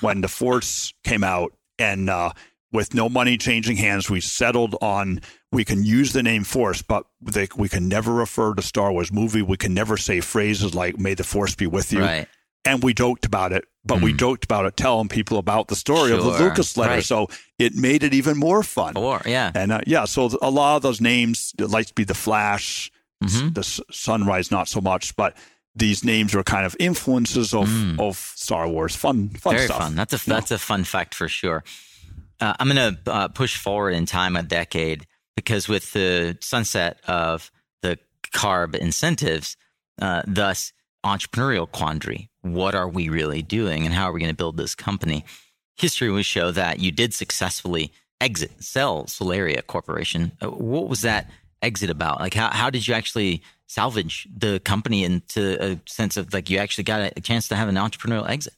when 0.00 0.20
the 0.20 0.28
Force 0.40 0.92
came 1.04 1.24
out, 1.24 1.52
and 1.78 2.10
uh, 2.10 2.32
with 2.72 2.94
no 2.94 3.08
money 3.08 3.36
changing 3.38 3.76
hands, 3.78 4.10
we 4.10 4.20
settled 4.20 4.76
on 4.80 5.20
we 5.50 5.64
can 5.64 5.82
use 5.84 6.12
the 6.12 6.22
name 6.22 6.44
Force, 6.44 6.82
but 6.82 7.04
they, 7.22 7.48
we 7.56 7.68
can 7.68 7.88
never 7.88 8.12
refer 8.12 8.54
to 8.54 8.60
Star 8.62 8.92
Wars 8.92 9.10
movie. 9.10 9.40
We 9.42 9.56
can 9.56 9.72
never 9.72 9.96
say 9.96 10.20
phrases 10.20 10.74
like 10.74 10.98
"May 10.98 11.14
the 11.14 11.24
Force 11.24 11.54
be 11.54 11.66
with 11.66 11.90
you," 11.92 12.00
right. 12.00 12.28
and 12.66 12.82
we 12.82 12.92
joked 12.92 13.24
about 13.24 13.52
it. 13.52 13.64
But 13.84 14.02
we 14.02 14.12
Mm. 14.12 14.18
joked 14.18 14.44
about 14.44 14.66
it, 14.66 14.76
telling 14.76 15.08
people 15.08 15.38
about 15.38 15.68
the 15.68 15.76
story 15.76 16.12
of 16.12 16.22
the 16.22 16.30
Lucas 16.30 16.76
letter, 16.76 16.94
right. 16.96 17.04
so 17.04 17.28
it 17.58 17.74
made 17.74 18.02
it 18.02 18.12
even 18.12 18.36
more 18.36 18.62
fun. 18.62 18.98
Or 18.98 19.22
yeah. 19.24 19.50
And 19.54 19.72
uh, 19.72 19.80
yeah, 19.86 20.04
so 20.04 20.28
a 20.42 20.50
lot 20.50 20.76
of 20.76 20.82
those 20.82 21.00
names, 21.00 21.54
Lightspeed, 21.56 22.08
the 22.08 22.14
Flash, 22.14 22.92
Mhm. 23.24 23.54
the 23.54 23.62
Sunrise, 23.90 24.50
not 24.50 24.68
so 24.68 24.82
much, 24.82 25.16
but 25.16 25.34
these 25.74 26.04
names 26.04 26.34
are 26.34 26.42
kind 26.42 26.66
of 26.66 26.76
influences 26.78 27.54
of, 27.54 27.68
Mm. 27.68 27.98
of 27.98 28.16
Star 28.34 28.68
Wars. 28.68 28.94
Fun, 28.94 29.30
fun 29.30 29.54
Very 29.54 29.66
stuff. 29.66 29.78
fun. 29.78 29.94
That's 29.94 30.12
a 30.12 30.28
that's 30.28 30.50
a 30.50 30.58
fun 30.58 30.84
fact 30.84 31.14
for 31.14 31.28
sure. 31.28 31.64
Uh, 32.40 32.54
I'm 32.58 32.68
going 32.68 32.94
to 32.96 33.12
uh, 33.12 33.28
push 33.28 33.56
forward 33.56 33.90
in 33.90 34.06
time 34.06 34.36
a 34.36 34.42
decade 34.42 35.06
because 35.36 35.68
with 35.68 35.92
the 35.92 36.36
sunset 36.40 37.00
of 37.06 37.50
the 37.82 37.98
carb 38.32 38.74
incentives, 38.74 39.56
uh, 40.00 40.22
thus 40.26 40.72
entrepreneurial 41.04 41.70
quandary. 41.70 42.30
What 42.42 42.74
are 42.74 42.88
we 42.88 43.08
really 43.08 43.42
doing, 43.42 43.84
and 43.84 43.94
how 43.94 44.08
are 44.08 44.12
we 44.12 44.20
going 44.20 44.30
to 44.30 44.36
build 44.36 44.56
this 44.56 44.74
company? 44.74 45.24
History 45.76 46.10
would 46.10 46.24
show 46.24 46.50
that 46.50 46.80
you 46.80 46.90
did 46.90 47.14
successfully 47.14 47.92
exit, 48.20 48.62
sell 48.62 49.04
Solectria 49.04 49.66
Corporation. 49.66 50.32
Uh, 50.42 50.48
What 50.48 50.88
was 50.88 51.02
that 51.02 51.30
exit 51.62 51.90
about? 51.90 52.20
Like, 52.20 52.34
how 52.34 52.50
how 52.50 52.70
did 52.70 52.86
you 52.86 52.94
actually 52.94 53.42
salvage 53.66 54.26
the 54.34 54.60
company 54.60 55.04
into 55.04 55.62
a 55.62 55.80
sense 55.86 56.16
of 56.16 56.32
like 56.32 56.50
you 56.50 56.58
actually 56.58 56.84
got 56.84 57.12
a 57.16 57.20
chance 57.20 57.48
to 57.48 57.56
have 57.56 57.68
an 57.68 57.76
entrepreneurial 57.76 58.28
exit? 58.28 58.54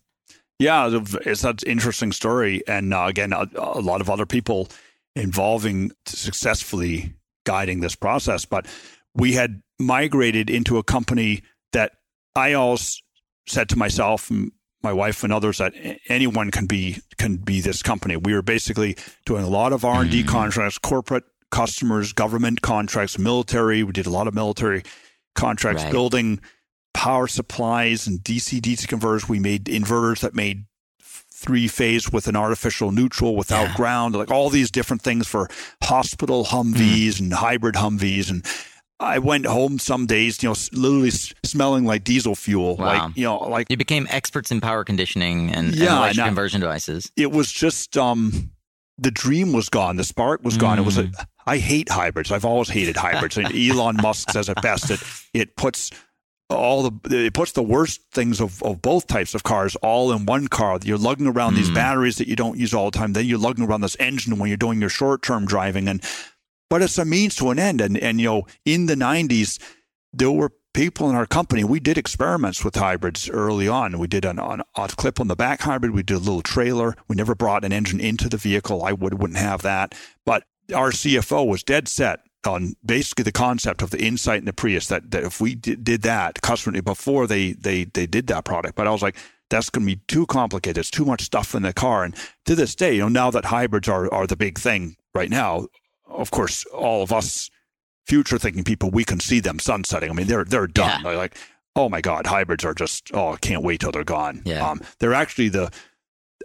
Yeah, 0.61 1.01
it's 1.25 1.41
that 1.43 1.63
interesting 1.67 2.13
story. 2.13 2.63
And 2.69 2.93
uh, 2.93 3.07
again, 3.09 3.33
a, 3.33 3.49
a 3.57 3.81
lot 3.81 4.01
of 4.03 4.11
other 4.11 4.27
people 4.27 4.69
involving 5.17 5.91
successfully 6.07 7.15
guiding 7.45 7.81
this 7.81 7.97
process. 7.97 8.45
But 8.45 8.67
we 9.15 9.33
had 9.33 9.63
migrated 9.79 10.51
into 10.51 10.77
a 10.77 10.83
company 10.85 11.43
that 11.73 11.93
I 12.37 12.53
always 12.53 13.03
said 13.49 13.71
to 13.71 13.77
myself 13.79 14.31
and 14.31 14.53
my 14.83 14.93
wife 14.93 15.25
and 15.25 15.33
others 15.33 15.59
that 15.59 15.73
anyone 16.09 16.51
can 16.51 16.67
be 16.67 16.99
can 17.19 17.37
be 17.37 17.61
this 17.61 17.83
company. 17.83 18.17
We 18.17 18.35
were 18.35 18.43
basically 18.43 18.97
doing 19.27 19.45
a 19.45 19.49
lot 19.49 19.73
of 19.73 19.85
R 19.85 20.03
and 20.03 20.11
D 20.11 20.23
Mhm. 20.23 20.29
contracts, 20.29 20.79
corporate 20.79 21.25
customers, 21.51 22.13
government 22.13 22.61
contracts, 22.63 23.19
military. 23.19 23.83
We 23.83 23.93
did 23.93 24.07
a 24.07 24.11
lot 24.11 24.29
of 24.29 24.35
military 24.35 24.83
contracts, 25.35 25.83
Right. 25.83 25.93
building 25.93 26.41
power 26.95 27.27
supplies 27.27 28.07
and 28.07 28.21
DC 28.21 28.61
DC 28.61 28.87
converters. 28.89 29.29
We 29.29 29.39
made 29.39 29.65
inverters 29.67 30.21
that 30.21 30.35
made 30.35 30.65
three 31.03 31.69
phase 31.69 32.13
with 32.13 32.27
an 32.29 32.37
artificial 32.37 32.93
neutral 32.93 33.35
without 33.35 33.69
Yeah. 33.69 33.75
ground, 33.77 34.15
like 34.15 34.31
all 34.31 34.51
these 34.51 34.71
different 34.71 35.01
things 35.03 35.27
for 35.27 35.49
hospital 35.83 36.45
Humvees 36.45 37.19
and 37.19 37.33
hybrid 37.33 37.77
Humvees. 37.77 38.29
And 38.29 38.45
I 38.99 39.19
went 39.19 39.47
home 39.47 39.79
some 39.79 40.05
days, 40.05 40.43
you 40.43 40.51
know, 40.51 40.55
literally 40.73 41.11
smelling 41.43 41.87
like 41.87 42.05
diesel 42.05 42.35
fuel, 42.35 42.77
Wow. 42.77 42.85
like 42.87 43.17
you 43.17 43.25
know, 43.25 43.39
like 43.39 43.69
You 43.71 43.79
became 43.79 44.07
experts 44.11 44.51
in 44.51 44.61
power 44.61 44.85
conditioning 44.85 45.49
and, 45.51 45.69
and 45.69 45.75
Yeah, 45.77 45.97
electric 45.97 46.11
and 46.19 46.21
I- 46.21 46.29
conversion 46.29 46.61
devices. 46.61 47.11
it 47.17 47.33
was 47.33 47.51
just 47.51 47.97
um 47.97 48.51
the 48.99 49.11
dream 49.11 49.55
was 49.55 49.71
gone 49.71 49.97
the 49.97 50.05
spark 50.05 50.45
was 50.45 50.59
gone 50.59 50.79
it 50.79 50.83
was 50.85 50.99
a 50.99 51.05
Mm. 51.05 51.25
i 51.47 51.57
hate 51.57 51.89
hybrids 51.89 52.31
i've 52.31 52.45
always 52.45 52.69
hated 52.69 52.99
hybrids 52.99 53.39
and 53.39 53.47
elon 53.57 53.97
musk 53.97 54.29
says 54.31 54.51
it 54.51 54.61
best 54.61 54.91
it 54.91 55.01
it 55.33 55.57
puts 55.57 55.91
all 56.51 56.91
the 56.91 57.27
it 57.27 57.35
puts 57.35 57.53
the 57.53 57.63
worst 57.63 58.01
things 58.13 58.41
of, 58.41 58.63
of 58.63 58.83
both 58.83 59.07
types 59.07 59.35
of 59.35 59.43
cars 59.43 59.77
all 59.77 60.13
in 60.13 60.27
one 60.27 60.49
car. 60.49 60.79
You're 60.83 60.99
lugging 60.99 61.27
around 61.27 61.55
these 61.55 61.71
Mm. 61.71 61.75
batteries 61.75 62.17
that 62.17 62.29
you 62.29 62.37
don't 62.37 62.59
use 62.59 62.75
all 62.75 62.91
the 62.91 62.99
time. 62.99 63.13
Then 63.13 63.27
you're 63.27 63.39
lugging 63.39 63.65
around 63.65 63.83
this 63.83 63.97
engine 64.01 64.39
when 64.39 64.49
you're 64.49 64.57
doing 64.57 64.81
your 64.81 64.91
short-term 64.91 65.47
driving. 65.47 65.89
And 65.89 66.03
but 66.69 66.83
it's 66.83 66.99
a 66.99 67.05
means 67.05 67.35
to 67.37 67.51
an 67.51 67.59
end. 67.59 67.81
And 67.81 67.97
and 67.99 68.21
you 68.21 68.27
know 68.27 68.47
in 68.65 68.87
the 68.87 68.95
90s 68.97 69.59
there 70.13 70.31
were 70.31 70.53
people 70.73 71.09
in 71.11 71.17
our 71.17 71.27
company 71.27 71.65
we 71.65 71.81
did 71.81 71.99
experiments 71.99 72.65
with 72.65 72.77
hybrids 72.77 73.29
early 73.29 73.69
on. 73.69 73.99
We 73.99 74.07
did 74.09 74.25
an 74.25 74.39
on 74.39 74.63
a 74.77 74.89
clip 74.89 75.21
on 75.21 75.29
the 75.29 75.37
back 75.37 75.61
hybrid. 75.63 75.93
We 75.93 76.03
did 76.03 76.17
a 76.17 76.19
little 76.19 76.43
trailer. 76.43 76.97
We 77.09 77.17
never 77.17 77.35
brought 77.35 77.65
an 77.65 77.73
engine 77.73 78.01
into 78.01 78.29
the 78.29 78.37
vehicle. 78.37 78.85
I 78.85 78.93
would 78.93 79.15
wouldn't 79.21 79.39
have 79.39 79.63
that. 79.63 79.95
But 80.25 80.45
our 80.75 80.91
cfo 80.91 81.47
was 81.47 81.63
dead 81.65 81.89
set 81.89 82.21
on 82.47 82.75
basically 82.85 83.23
the 83.23 83.33
concept 83.33 83.83
of 83.83 83.91
the 83.91 84.03
insight 84.03 84.39
and 84.39 84.49
the 84.49 84.53
prius 84.53 84.87
that, 84.87 85.11
that 85.11 85.25
if 85.25 85.41
we 85.41 85.55
did, 85.55 85.85
did 85.85 86.03
that 86.03 86.41
customer 86.43 86.81
before 86.81 87.27
they 87.27 87.53
they 87.53 87.85
they 87.85 88.07
did 88.07 88.27
that 88.29 88.45
product 88.45 88.75
but 88.75 88.87
i 88.87 88.91
was 88.91 89.03
like 89.03 89.17
that's 89.51 89.69
going 89.69 89.87
to 89.87 89.97
be 89.97 90.01
too 90.07 90.25
complicated 90.27 90.79
it's 90.79 90.91
too 90.91 91.05
much 91.05 91.23
stuff 91.23 91.55
in 91.55 91.63
the 91.63 91.73
car 91.73 92.05
and 92.05 92.15
to 92.47 92.55
this 92.55 92.75
day 92.75 92.95
you 92.95 93.01
know 93.01 93.09
now 93.09 93.31
that 93.31 93.45
hybrids 93.47 93.89
are 93.89 94.13
are 94.13 94.27
the 94.27 94.37
big 94.37 94.59
thing 94.59 94.97
right 95.15 95.31
now 95.31 95.67
of 96.07 96.31
course 96.31 96.65
all 96.67 97.03
of 97.03 97.13
us 97.13 97.51
future 98.11 98.39
thinking 98.39 98.65
people, 98.65 98.91
we 98.91 99.05
can 99.05 99.21
see 99.21 99.39
them 99.39 99.61
sunsetting. 99.61 100.11
I 100.11 100.13
mean, 100.13 100.27
they're 100.27 100.45
they're 100.45 100.67
done. 100.67 101.03
They're 101.05 101.17
like, 101.17 101.37
oh 101.77 101.89
my 101.89 102.01
god, 102.01 102.27
hybrids 102.27 102.65
are 102.65 102.75
just 102.75 103.11
oh, 103.15 103.33
I 103.33 103.37
can't 103.37 103.63
wait 103.63 103.81
till 103.81 103.93
they're 103.93 104.05
gone. 104.05 104.43
Yeah. 104.45 104.69
Um, 104.69 104.81
they're 104.99 105.15
actually 105.15 105.49
the. 105.49 105.71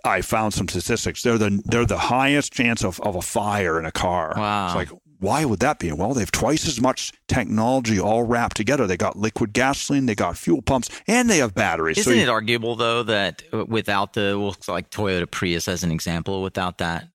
I 0.04 0.22
found 0.22 0.54
some 0.54 0.68
statistics. 0.68 1.24
They're 1.24 1.40
the 1.40 1.62
they're 1.66 1.86
the 1.86 1.98
highest 1.98 2.54
chance 2.54 2.84
of, 2.84 3.00
of 3.02 3.16
a 3.16 3.22
fire 3.22 3.80
in 3.80 3.86
a 3.86 3.92
car. 3.92 4.34
Wow. 4.38 4.68
It's 4.68 4.76
like 4.76 4.90
why 5.20 5.46
would 5.46 5.60
that 5.60 5.80
be? 5.80 5.92
Well, 5.92 6.14
they 6.14 6.22
have 6.22 6.32
twice 6.32 6.68
as 6.68 6.82
much 6.82 7.12
technology 7.28 8.00
all 8.00 8.24
wrapped 8.24 8.58
together. 8.58 8.88
They 8.88 8.98
got 8.98 9.18
liquid 9.18 9.54
gasoline, 9.54 10.06
they 10.06 10.16
got 10.16 10.38
fuel 10.38 10.62
pumps, 10.62 10.90
and 11.08 11.30
they 11.30 11.38
have 11.38 11.54
batteries. 11.54 11.98
Isn't 12.00 12.14
so 12.14 12.20
it 12.20 12.30
arguable 12.30 12.76
though 12.76 13.04
that 13.04 13.44
without 13.68 14.14
the 14.14 14.38
well, 14.40 14.56
like 14.68 14.90
Toyota 14.90 15.30
Prius 15.30 15.68
as 15.68 15.84
an 15.84 15.92
example, 15.92 16.42
without 16.44 16.78
that, 16.80 17.08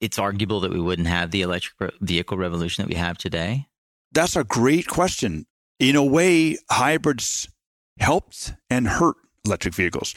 it's 0.00 0.18
arguable 0.18 0.60
that 0.60 0.72
we 0.72 0.80
wouldn't 0.80 1.08
have 1.08 1.30
the 1.30 1.42
electric 1.42 1.92
vehicle 2.00 2.36
revolution 2.36 2.82
that 2.82 2.88
we 2.88 2.98
have 2.98 3.18
today? 3.18 3.66
That's 4.12 4.36
a 4.36 4.44
great 4.44 4.86
question. 4.86 5.46
In 5.78 5.96
a 5.96 6.04
way, 6.04 6.56
hybrids 6.70 7.48
helped 7.98 8.54
and 8.70 8.88
hurt 8.88 9.16
electric 9.44 9.74
vehicles. 9.74 10.14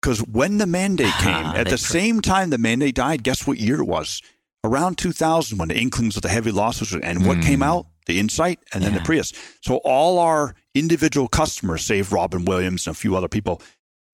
Because 0.00 0.20
when 0.20 0.58
the 0.58 0.66
mandate 0.66 1.12
came, 1.14 1.34
Ah, 1.34 1.54
at 1.56 1.64
the 1.66 1.72
pr- 1.72 1.76
same 1.76 2.20
time 2.20 2.50
the 2.50 2.58
mandate 2.58 2.94
died, 2.94 3.22
guess 3.24 3.46
what 3.46 3.58
year 3.58 3.80
it 3.80 3.86
was? 3.86 4.22
Around 4.64 4.98
2000 4.98 5.58
when 5.58 5.68
the 5.68 5.76
inklings 5.78 6.16
of 6.16 6.22
the 6.22 6.28
heavy 6.28 6.50
losses, 6.50 6.92
and 6.92 7.26
what 7.26 7.36
Hmm. 7.38 7.42
came 7.42 7.62
out? 7.62 7.86
The 8.06 8.18
Insight 8.20 8.60
and 8.72 8.84
then 8.84 8.94
the 8.94 9.00
Prius. 9.00 9.32
So 9.62 9.76
all 9.78 10.18
our 10.20 10.54
individual 10.74 11.26
customers, 11.28 11.84
save 11.84 12.12
Robin 12.12 12.44
Williams 12.44 12.86
and 12.86 12.94
a 12.94 12.98
few 12.98 13.16
other 13.16 13.26
people, 13.28 13.60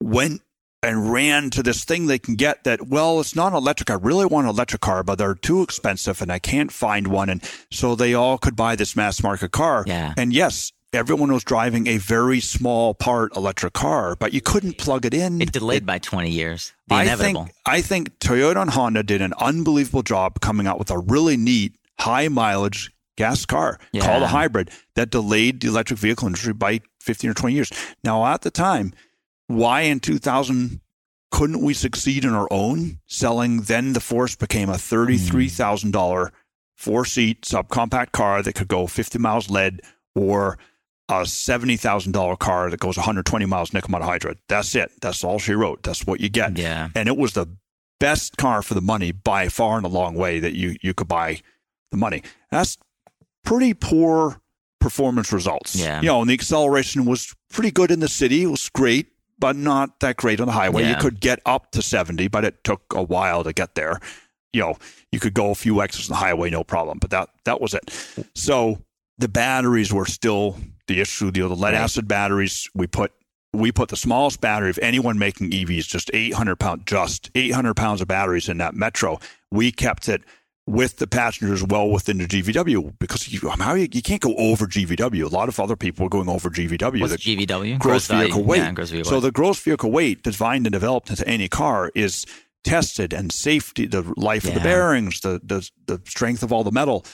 went 0.02 0.40
and 0.82 1.12
ran 1.12 1.48
to 1.50 1.62
this 1.62 1.84
thing 1.84 2.06
they 2.06 2.18
can 2.18 2.34
get 2.34 2.64
that, 2.64 2.88
well, 2.88 3.20
it's 3.20 3.36
not 3.36 3.52
electric. 3.52 3.88
I 3.90 3.94
really 3.94 4.26
want 4.26 4.46
an 4.46 4.50
electric 4.50 4.80
car, 4.80 5.02
but 5.04 5.16
they're 5.18 5.34
too 5.34 5.62
expensive 5.62 6.20
and 6.22 6.32
I 6.32 6.38
can't 6.38 6.72
find 6.72 7.06
one. 7.08 7.28
And 7.28 7.42
so 7.70 7.94
they 7.94 8.14
all 8.14 8.36
could 8.38 8.56
buy 8.56 8.74
this 8.76 8.96
mass 8.96 9.22
market 9.22 9.52
car. 9.52 9.84
Yeah. 9.86 10.14
And 10.16 10.32
yes, 10.32 10.72
everyone 10.92 11.32
was 11.32 11.44
driving 11.44 11.86
a 11.86 11.96
very 11.98 12.40
small 12.40 12.94
part 12.94 13.34
electric 13.36 13.72
car, 13.72 14.16
but 14.16 14.32
you 14.32 14.40
couldn't 14.40 14.78
plug 14.78 15.06
it 15.06 15.14
in. 15.14 15.40
It 15.40 15.52
delayed 15.52 15.86
by 15.86 15.98
20 15.98 16.30
years. 16.30 16.72
The 16.88 16.96
I 16.96 17.02
inevitable. 17.02 17.44
think 17.44 17.56
I 17.66 17.82
think 17.82 18.18
Toyota 18.18 18.62
and 18.62 18.70
Honda 18.70 19.02
did 19.02 19.22
an 19.22 19.32
unbelievable 19.40 20.02
job 20.02 20.40
coming 20.40 20.66
out 20.66 20.78
with 20.78 20.90
a 20.90 20.98
really 20.98 21.36
neat 21.36 21.74
high 21.98 22.28
mileage 22.28 22.92
gas 23.16 23.44
car 23.44 23.78
Yeah. 23.92 24.04
called 24.04 24.22
a 24.22 24.28
hybrid 24.28 24.70
that 24.94 25.10
delayed 25.10 25.60
the 25.60 25.68
electric 25.68 25.98
vehicle 25.98 26.26
industry 26.26 26.52
by 26.52 26.80
15 27.00 27.30
or 27.30 27.34
20 27.34 27.54
years. 27.54 27.70
Now 28.04 28.24
at 28.26 28.42
the 28.42 28.50
time, 28.50 28.92
why 29.46 29.82
in 29.82 30.00
2000 30.00 30.80
couldn't 31.30 31.62
we 31.62 31.72
succeed 31.74 32.24
in 32.24 32.34
our 32.34 32.48
own 32.50 32.98
selling 33.06 33.62
then 33.62 33.94
the 33.94 34.00
Force 34.00 34.36
became 34.36 34.68
a 34.68 34.74
$33,000 34.74 36.28
hmm. 36.28 36.34
four-seat 36.76 37.42
subcompact 37.42 38.12
car 38.12 38.42
that 38.42 38.54
could 38.54 38.68
go 38.68 38.86
50 38.86 39.18
miles 39.18 39.48
lead 39.48 39.80
or 40.14 40.58
a 41.08 41.22
$70,000 41.22 42.38
car 42.38 42.70
that 42.70 42.80
goes 42.80 42.96
120 42.96 43.44
miles 43.46 43.72
nickel 43.72 43.90
monohydrate. 43.90 44.38
That's 44.48 44.74
it. 44.74 44.92
That's 45.00 45.24
all 45.24 45.38
she 45.38 45.52
wrote. 45.52 45.82
That's 45.82 46.06
what 46.06 46.20
you 46.20 46.28
get 46.28 46.56
yeah. 46.56 46.88
and 46.94 47.08
it 47.08 47.16
was 47.16 47.32
the 47.32 47.46
best 48.02 48.36
car 48.36 48.62
for 48.62 48.74
the 48.74 48.80
money 48.80 49.12
by 49.12 49.48
far 49.48 49.76
and 49.76 49.86
a 49.86 49.88
long 49.88 50.16
way 50.16 50.40
that 50.40 50.54
you 50.54 50.76
you 50.82 50.92
could 50.92 51.06
buy 51.06 51.40
the 51.92 51.96
money. 51.96 52.22
That's 52.50 52.76
pretty 53.44 53.74
poor 53.74 54.40
performance 54.80 55.32
results. 55.32 55.76
Yeah. 55.76 56.00
You 56.00 56.08
know, 56.08 56.20
and 56.20 56.28
the 56.28 56.34
acceleration 56.34 57.04
was 57.04 57.32
pretty 57.50 57.70
good 57.70 57.92
in 57.92 58.00
the 58.00 58.08
city. 58.08 58.42
It 58.42 58.48
was 58.48 58.68
great, 58.70 59.06
but 59.38 59.54
not 59.54 60.00
that 60.00 60.16
great 60.16 60.40
on 60.40 60.46
the 60.46 60.52
highway. 60.52 60.88
You 60.88 60.96
could 60.96 61.20
get 61.20 61.40
up 61.46 61.70
to 61.72 61.82
70, 61.82 62.26
but 62.26 62.44
it 62.44 62.64
took 62.64 62.82
a 62.92 63.02
while 63.02 63.44
to 63.44 63.52
get 63.52 63.76
there. 63.76 64.00
You 64.52 64.62
know, 64.62 64.78
you 65.12 65.20
could 65.20 65.34
go 65.34 65.50
a 65.50 65.54
few 65.54 65.80
X's 65.80 66.10
on 66.10 66.14
the 66.14 66.18
highway, 66.18 66.50
no 66.50 66.64
problem. 66.64 66.98
But 66.98 67.10
that 67.10 67.28
that 67.44 67.60
was 67.60 67.72
it. 67.72 67.88
So 68.34 68.82
the 69.18 69.28
batteries 69.28 69.92
were 69.92 70.06
still 70.06 70.56
the 70.86 71.00
issue. 71.00 71.30
The 71.30 71.46
lead 71.48 71.74
acid 71.74 72.08
batteries, 72.08 72.68
we 72.74 72.86
put 72.86 73.12
we 73.54 73.70
put 73.70 73.90
the 73.90 73.96
smallest 73.96 74.40
battery 74.40 74.70
of 74.70 74.78
anyone 74.80 75.18
making 75.18 75.50
EVs, 75.50 75.86
just 75.86 76.10
800 76.14 76.56
pounds, 76.56 76.82
just 76.86 77.30
800 77.34 77.74
pounds 77.74 78.00
of 78.00 78.08
batteries 78.08 78.48
in 78.48 78.58
that 78.58 78.74
Metro. 78.74 79.20
We 79.50 79.72
kept 79.72 80.08
it 80.08 80.22
with 80.66 80.98
the 80.98 81.06
passengers 81.06 81.62
well 81.62 81.90
within 81.90 82.18
the 82.18 82.24
GVW 82.26 82.94
because 82.98 83.30
you, 83.32 83.48
how 83.48 83.74
you, 83.74 83.88
you 83.92 84.00
can't 84.00 84.20
go 84.20 84.34
over 84.36 84.66
GVW. 84.66 85.24
A 85.24 85.28
lot 85.28 85.48
of 85.48 85.58
other 85.58 85.76
people 85.76 86.06
are 86.06 86.08
going 86.08 86.28
over 86.28 86.48
GVW. 86.48 87.00
What's 87.00 87.12
the 87.24 87.46
GVW? 87.46 87.78
gross, 87.78 88.06
vehicle 88.06 88.44
weight. 88.44 88.58
Yeah, 88.58 88.72
gross 88.72 88.90
vehicle 88.90 89.10
so 89.10 89.16
weight. 89.16 89.22
the 89.22 89.32
gross 89.32 89.60
vehicle 89.60 89.90
weight 89.90 90.22
designed 90.22 90.66
and 90.66 90.72
developed 90.72 91.10
into 91.10 91.26
any 91.26 91.48
car 91.48 91.90
is 91.94 92.24
tested 92.64 93.12
and 93.12 93.32
safety, 93.32 93.86
the 93.86 94.02
life 94.16 94.44
of 94.44 94.54
the 94.54 94.60
bearings, 94.60 95.20
the, 95.20 95.40
the 95.42 95.68
the 95.86 96.00
strength 96.06 96.42
of 96.42 96.52
all 96.52 96.62
the 96.62 96.70
metal. 96.70 97.04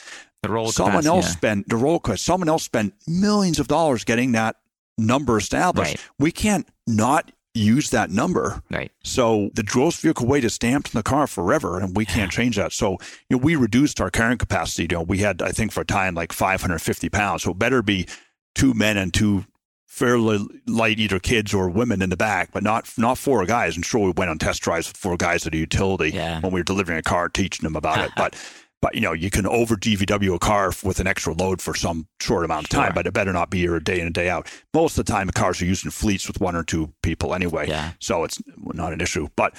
The 0.43 0.49
someone 0.73 1.03
capacity, 1.03 1.09
else 1.09 1.27
yeah. 1.27 1.33
spent 1.33 1.69
the 1.69 1.77
roll 1.77 1.99
cost. 1.99 2.25
Someone 2.25 2.49
else 2.49 2.63
spent 2.63 2.95
millions 3.07 3.59
of 3.59 3.69
dollars 3.69 4.05
getting 4.05 4.33
that 4.33 4.57
number 4.97 5.37
established. 5.39 5.97
Right. 5.97 6.09
We 6.19 6.33
can't 6.33 6.69
not 6.87 7.33
use 7.55 7.91
that 7.91 8.11
number. 8.11 8.63
Right. 8.71 8.93
So 9.03 9.51
the 9.55 9.63
gross 9.63 10.01
vehicle 10.01 10.27
weight 10.27 10.45
is 10.45 10.55
stamped 10.55 10.95
in 10.95 10.99
the 10.99 11.03
car 11.03 11.27
forever, 11.27 11.79
and 11.81 11.97
we 11.97 12.05
can't 12.05 12.31
change 12.31 12.57
that. 12.57 12.73
So 12.73 12.93
you 13.29 13.37
know, 13.37 13.39
we 13.39 13.57
reduced 13.57 14.01
our 14.01 14.11
carrying 14.11 14.39
capacity. 14.39 14.83
You 14.85 14.99
know, 14.99 15.03
we 15.03 15.19
had 15.19 15.43
I 15.43 15.51
think 15.51 15.73
for 15.73 15.81
a 15.81 15.87
time 15.87 16.15
like 16.15 16.33
550 16.33 17.09
pounds. 17.09 17.43
So 17.43 17.51
it 17.51 17.59
better 17.59 17.83
be 17.83 18.07
two 18.55 18.75
men 18.75 18.97
and 18.97 19.13
two 19.13 19.45
fairly 19.87 20.47
light 20.67 21.01
either 21.01 21.19
kids 21.19 21.53
or 21.53 21.69
women 21.69 22.03
in 22.03 22.11
the 22.11 22.17
back, 22.17 22.51
but 22.53 22.63
not 22.63 22.89
not 22.97 23.19
four 23.19 23.45
guys. 23.47 23.75
And 23.75 23.85
sure, 23.85 24.07
we 24.07 24.13
went 24.13 24.31
on 24.31 24.39
test 24.39 24.63
drives 24.63 24.87
with 24.89 24.97
four 24.97 25.17
guys 25.17 25.47
at 25.47 25.55
a 25.55 25.57
utility 25.57 26.11
Yeah. 26.11 26.41
when 26.41 26.53
we 26.53 26.61
were 26.61 26.65
delivering 26.65 26.99
a 26.99 27.03
car, 27.03 27.29
teaching 27.29 27.65
them 27.65 27.75
about 27.77 27.99
it. 28.05 28.13
But 28.17 28.37
but 28.81 28.95
you 28.95 29.01
know, 29.01 29.13
you 29.13 29.31
can 29.31 29.47
over 29.47 29.77
GVW 29.77 30.35
a 30.35 30.39
car 30.39 30.73
with 30.85 31.01
an 31.01 31.07
extra 31.07 31.33
load 31.33 31.61
for 31.61 31.75
some 31.75 32.07
short 32.21 32.45
amount 32.45 32.67
of 32.67 32.71
Sure. 32.73 32.85
time, 32.85 32.93
but 32.95 33.07
it 33.07 33.13
better 33.13 33.33
not 33.33 33.51
be 33.51 33.59
here 33.59 33.75
a 33.77 33.83
day 33.83 34.01
in 34.01 34.07
and 34.07 34.15
day 34.15 34.29
out. 34.29 34.49
Most 34.75 34.99
of 34.99 35.05
the 35.07 35.13
time, 35.13 35.27
the 35.27 35.33
cars 35.33 35.61
are 35.61 35.65
used 35.67 35.85
in 35.85 35.91
fleets 35.91 36.27
with 36.29 36.41
one 36.41 36.55
or 36.57 36.63
two 36.65 36.93
people 37.03 37.35
anyway, 37.35 37.69
Yeah. 37.69 37.93
so 37.99 38.25
it's 38.25 38.41
not 38.57 38.93
an 38.93 39.01
issue. 39.01 39.29
But 39.37 39.55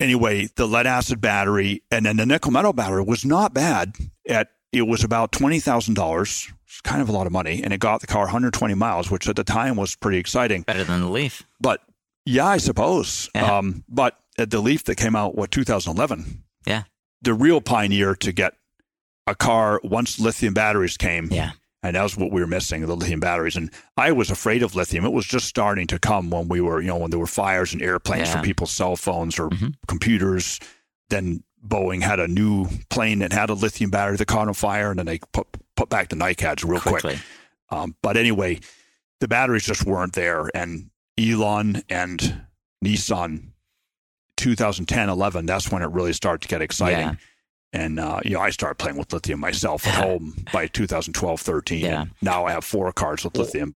anyway, 0.00 0.48
the 0.56 0.66
lead 0.66 0.86
acid 0.86 1.20
battery 1.20 1.82
and 1.90 2.06
then 2.06 2.16
the 2.16 2.26
nickel 2.26 2.50
metal 2.52 2.72
battery 2.72 3.02
was 3.02 3.24
not 3.24 3.54
bad. 3.54 3.94
At 4.28 4.48
it 4.72 4.82
was 4.82 5.04
about 5.04 5.32
twenty 5.32 5.60
thousand 5.60 5.94
dollars. 5.94 6.50
It's 6.66 6.80
kind 6.80 7.00
of 7.00 7.08
a 7.08 7.12
lot 7.12 7.26
of 7.26 7.32
money, 7.32 7.62
and 7.62 7.72
it 7.72 7.78
got 7.78 8.00
the 8.00 8.06
car 8.08 8.22
120 8.24 8.74
miles, 8.74 9.08
which 9.10 9.28
at 9.28 9.36
the 9.36 9.44
time 9.44 9.76
was 9.76 9.94
pretty 9.94 10.18
exciting. 10.18 10.62
Better 10.62 10.82
than 10.82 11.00
the 11.02 11.08
Leaf. 11.08 11.44
But 11.60 11.80
yeah, 12.26 12.46
I 12.46 12.56
suppose. 12.56 13.30
Yeah. 13.34 13.58
Um, 13.58 13.84
but 13.88 14.18
at 14.38 14.50
the 14.50 14.58
Leaf 14.60 14.82
that 14.84 14.96
came 14.96 15.14
out, 15.14 15.36
what 15.36 15.52
2011, 15.52 16.42
Yeah. 16.66 16.82
The 17.24 17.34
real 17.34 17.60
pioneer 17.60 18.14
to 18.16 18.32
get 18.32 18.54
a 19.26 19.34
car 19.34 19.80
once 19.82 20.20
lithium 20.20 20.54
batteries 20.54 20.96
came. 20.96 21.28
Yeah. 21.30 21.52
And 21.82 21.96
that 21.96 22.02
was 22.02 22.16
what 22.16 22.32
we 22.32 22.40
were 22.40 22.46
missing, 22.46 22.80
the 22.86 22.94
lithium 22.96 23.20
batteries. 23.20 23.56
And 23.56 23.70
I 23.96 24.12
was 24.12 24.30
afraid 24.30 24.62
of 24.62 24.74
lithium. 24.74 25.04
It 25.04 25.12
was 25.12 25.26
just 25.26 25.46
starting 25.46 25.86
to 25.88 25.98
come 25.98 26.30
when 26.30 26.48
we 26.48 26.60
were, 26.62 26.80
you 26.80 26.88
know, 26.88 26.96
when 26.96 27.10
there 27.10 27.18
were 27.20 27.26
fires 27.26 27.74
in 27.74 27.82
airplanes 27.82 28.28
Yeah. 28.28 28.38
for 28.38 28.42
people's 28.42 28.70
cell 28.70 28.96
phones 28.96 29.38
or 29.38 29.50
Mhm. 29.50 29.74
computers. 29.86 30.60
Then 31.10 31.42
Boeing 31.66 32.02
had 32.02 32.20
a 32.20 32.28
new 32.28 32.68
plane 32.88 33.18
that 33.20 33.32
had 33.34 33.50
a 33.50 33.54
lithium 33.54 33.90
battery 33.90 34.16
that 34.16 34.26
caught 34.26 34.48
on 34.48 34.54
fire, 34.54 34.90
and 34.90 34.98
then 34.98 35.06
they 35.06 35.18
put 35.32 35.46
put 35.76 35.88
back 35.90 36.08
the 36.08 36.16
NICADs 36.16 36.62
real 36.64 36.80
quick. 36.80 37.00
Quickly. 37.02 37.18
Um, 37.70 37.96
but 38.02 38.16
anyway, 38.16 38.60
the 39.20 39.26
batteries 39.28 39.64
just 39.64 39.84
weren't 39.84 40.12
there. 40.12 40.48
And 40.54 40.90
Elon 41.18 41.82
and 41.88 42.42
Nissan, 42.84 43.48
2010, 44.36 45.08
11, 45.08 45.46
that's 45.46 45.70
when 45.70 45.82
it 45.82 45.90
really 45.90 46.12
started 46.12 46.42
to 46.42 46.48
get 46.48 46.62
exciting. 46.62 46.98
Yeah. 46.98 47.14
And, 47.72 47.98
uh, 47.98 48.20
you 48.24 48.32
know, 48.32 48.40
I 48.40 48.50
started 48.50 48.76
playing 48.76 48.96
with 48.96 49.12
lithium 49.12 49.40
myself 49.40 49.86
at 49.86 49.94
home 50.04 50.44
by 50.52 50.68
2012, 50.68 51.40
13. 51.40 51.80
Yeah. 51.80 52.02
And 52.02 52.10
now 52.22 52.44
I 52.46 52.52
have 52.52 52.64
four 52.64 52.92
cars 52.92 53.24
with 53.24 53.36
lithium. 53.36 53.74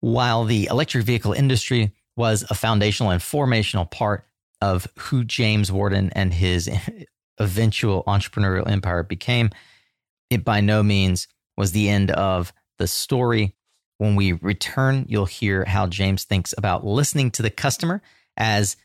While 0.00 0.44
the 0.44 0.66
electric 0.70 1.04
vehicle 1.04 1.32
industry 1.32 1.92
was 2.16 2.44
a 2.48 2.54
foundational 2.54 3.10
and 3.10 3.20
formational 3.20 3.90
part 3.90 4.24
of 4.60 4.86
who 4.98 5.24
James 5.24 5.72
Worden 5.72 6.10
and 6.14 6.32
his 6.32 6.70
eventual 7.38 8.04
entrepreneurial 8.04 8.70
empire 8.70 9.02
became, 9.02 9.50
it 10.30 10.44
by 10.44 10.60
no 10.60 10.82
means 10.82 11.26
was 11.56 11.72
the 11.72 11.88
end 11.88 12.10
of 12.12 12.52
the 12.78 12.86
story. 12.86 13.54
When 13.98 14.16
we 14.16 14.32
return, 14.32 15.06
you'll 15.08 15.26
hear 15.26 15.64
how 15.64 15.86
James 15.86 16.24
thinks 16.24 16.54
about 16.56 16.84
listening 16.84 17.30
to 17.32 17.42
the 17.42 17.50
customer 17.50 18.02
as 18.36 18.76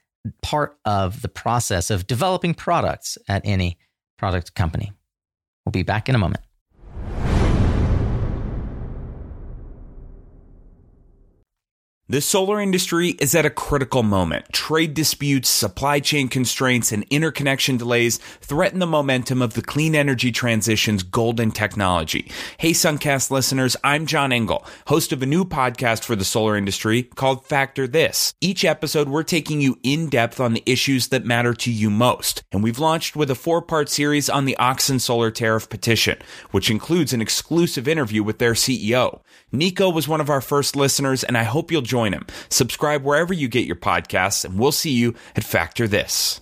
part 0.41 0.77
of 0.85 1.21
the 1.21 1.29
process 1.29 1.89
of 1.89 2.07
developing 2.07 2.53
products 2.53 3.17
at 3.27 3.41
any 3.45 3.77
product 4.17 4.55
company. 4.55 4.91
We'll 5.65 5.71
be 5.71 5.83
back 5.83 6.09
in 6.09 6.15
a 6.15 6.19
moment. 6.19 6.43
The 12.11 12.21
solar 12.21 12.59
industry 12.59 13.09
is 13.09 13.35
at 13.35 13.45
a 13.45 13.51
critical 13.51 14.01
moment. 14.01 14.51
Trade 14.51 14.95
disputes, 14.95 15.47
supply 15.47 15.99
chain 15.99 16.27
constraints, 16.27 16.91
and 16.91 17.05
interconnection 17.11 17.77
delays 17.77 18.17
threaten 18.41 18.79
the 18.79 18.87
momentum 18.87 19.43
of 19.43 19.53
the 19.53 19.61
clean 19.61 19.93
energy 19.93 20.31
transition's 20.31 21.03
golden 21.03 21.51
technology. 21.51 22.31
Hey, 22.57 22.71
Suncast 22.71 23.29
listeners, 23.29 23.77
I'm 23.83 24.07
John 24.07 24.31
Engel, 24.31 24.65
host 24.87 25.11
of 25.11 25.21
a 25.21 25.27
new 25.27 25.45
podcast 25.45 26.03
for 26.03 26.15
the 26.15 26.25
solar 26.25 26.57
industry 26.57 27.03
called 27.03 27.45
Factor 27.45 27.87
This. 27.87 28.33
Each 28.41 28.65
episode, 28.65 29.07
we're 29.07 29.21
taking 29.21 29.61
you 29.61 29.77
in 29.83 30.09
depth 30.09 30.39
on 30.39 30.53
the 30.53 30.63
issues 30.65 31.09
that 31.09 31.25
matter 31.25 31.53
to 31.53 31.71
you 31.71 31.91
most. 31.91 32.41
And 32.51 32.63
we've 32.63 32.79
launched 32.79 33.15
with 33.15 33.29
a 33.29 33.35
four 33.35 33.61
part 33.61 33.87
series 33.87 34.31
on 34.31 34.45
the 34.45 34.57
Auxin 34.59 34.99
Solar 34.99 35.29
Tariff 35.29 35.69
petition, 35.69 36.17
which 36.49 36.71
includes 36.71 37.13
an 37.13 37.21
exclusive 37.21 37.87
interview 37.87 38.23
with 38.23 38.39
their 38.39 38.53
CEO. 38.53 39.21
Nico 39.51 39.89
was 39.89 40.07
one 40.07 40.21
of 40.21 40.29
our 40.29 40.41
first 40.41 40.75
listeners, 40.75 41.23
and 41.23 41.37
I 41.37 41.43
hope 41.43 41.71
you'll 41.71 41.81
join 41.81 42.13
him. 42.13 42.25
Subscribe 42.49 43.03
wherever 43.03 43.33
you 43.33 43.47
get 43.47 43.65
your 43.65 43.75
podcasts, 43.75 44.45
and 44.45 44.59
we'll 44.59 44.71
see 44.71 44.91
you 44.91 45.15
at 45.35 45.43
Factor 45.43 45.87
This. 45.87 46.41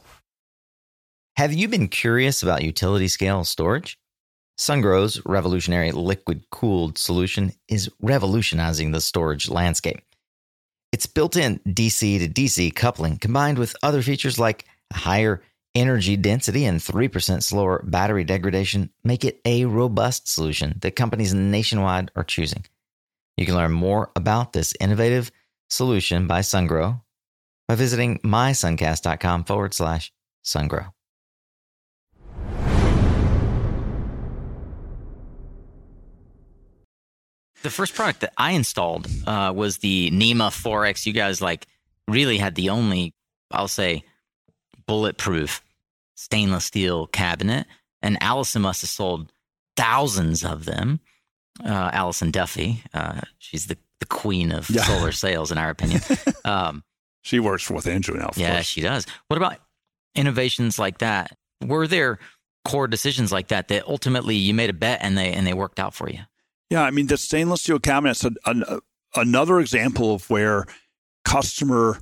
Have 1.38 1.54
you 1.54 1.68
been 1.68 1.88
curious 1.88 2.42
about 2.42 2.64
utility 2.64 3.08
scale 3.08 3.44
storage? 3.44 3.98
SunGrow's 4.60 5.22
revolutionary 5.24 5.92
liquid 5.92 6.50
cooled 6.50 6.98
solution 6.98 7.54
is 7.68 7.92
revolutionizing 8.02 8.92
the 8.92 9.02
storage 9.02 9.48
landscape. 9.48 10.02
Its 10.92 11.06
built 11.06 11.36
in 11.36 11.60
DC 11.60 12.20
to 12.20 12.28
DC 12.28 12.74
coupling 12.74 13.18
combined 13.18 13.60
with 13.60 13.76
other 13.84 14.02
features 14.02 14.40
like 14.40 14.66
higher 14.92 15.44
energy 15.76 16.18
density 16.18 16.66
and 16.66 16.80
3% 16.80 17.44
slower 17.44 17.84
battery 17.86 18.24
degradation 18.24 18.90
make 19.04 19.24
it 19.24 19.40
a 19.46 19.66
robust 19.66 20.28
solution 20.28 20.78
that 20.82 20.96
companies 20.96 21.36
nationwide 21.36 22.10
are 22.16 22.24
choosing. 22.24 22.66
You 23.38 23.46
can 23.46 23.56
learn 23.56 23.72
more 23.72 24.12
about 24.16 24.54
this 24.54 24.74
innovative 24.80 25.32
solution 25.70 26.28
by 26.28 26.40
SunGrow 26.40 27.02
by 27.68 27.76
visiting 27.76 28.20
mysuncast.com 28.20 29.44
forward 29.44 29.74
slash 29.74 30.12
sungrow. 30.44 30.92
The 37.64 37.70
first 37.72 37.96
product 37.96 38.22
that 38.22 38.34
I 38.38 38.52
installed 38.52 39.08
uh, 39.26 39.52
was 39.56 39.80
the 39.80 40.10
NEMA 40.12 40.50
4X. 40.50 41.06
You 41.06 41.14
guys 41.14 41.42
like 41.42 41.68
really 42.08 42.38
had 42.38 42.56
the 42.56 42.70
only, 42.70 43.14
I'll 43.52 43.68
say, 43.68 44.04
bulletproof 44.88 45.62
stainless 46.16 46.66
steel 46.66 47.08
cabinet, 47.08 47.68
and 48.02 48.18
Allison 48.22 48.62
must 48.62 48.82
have 48.82 48.90
sold 48.90 49.32
thousands 49.76 50.44
of 50.44 50.66
them. 50.66 51.00
Uh, 51.64 51.90
Allison 51.94 52.30
Duffy, 52.32 52.84
uh, 52.94 53.22
she's 53.40 53.66
the, 53.68 53.78
the 54.00 54.06
queen 54.06 54.52
of 54.52 54.70
Yeah. 54.70 54.84
solar 54.84 55.12
sales, 55.12 55.52
in 55.52 55.58
our 55.58 55.70
opinion. 55.70 56.02
Um, 56.46 56.84
She 57.24 57.40
works 57.40 57.70
with 57.70 57.88
Andrew 57.88 58.18
now, 58.18 58.30
yeah, 58.36 58.56
course. 58.56 58.66
she 58.68 58.82
does. 58.82 59.06
What 59.28 59.38
about 59.38 59.58
innovations 60.16 60.78
like 60.80 61.00
that? 61.00 61.36
Were 61.66 61.88
there 61.88 62.20
core 62.64 62.88
decisions 62.88 63.32
like 63.32 63.48
that 63.50 63.68
that 63.70 63.88
ultimately 63.88 64.36
you 64.36 64.54
made 64.54 64.70
a 64.70 64.74
bet 64.74 65.00
and 65.02 65.18
they 65.18 65.34
and 65.34 65.46
they 65.48 65.54
worked 65.54 65.80
out 65.80 65.94
for 65.94 66.10
you? 66.10 66.20
Yeah, 66.70 66.84
I 66.84 66.92
mean 66.92 67.08
the 67.08 67.18
stainless 67.18 67.62
steel 67.64 67.80
cabinet's 67.80 68.24
an, 68.24 68.36
an, 68.46 68.64
another 69.16 69.60
example 69.60 70.14
of 70.14 70.30
where 70.30 70.66
customer 71.26 72.00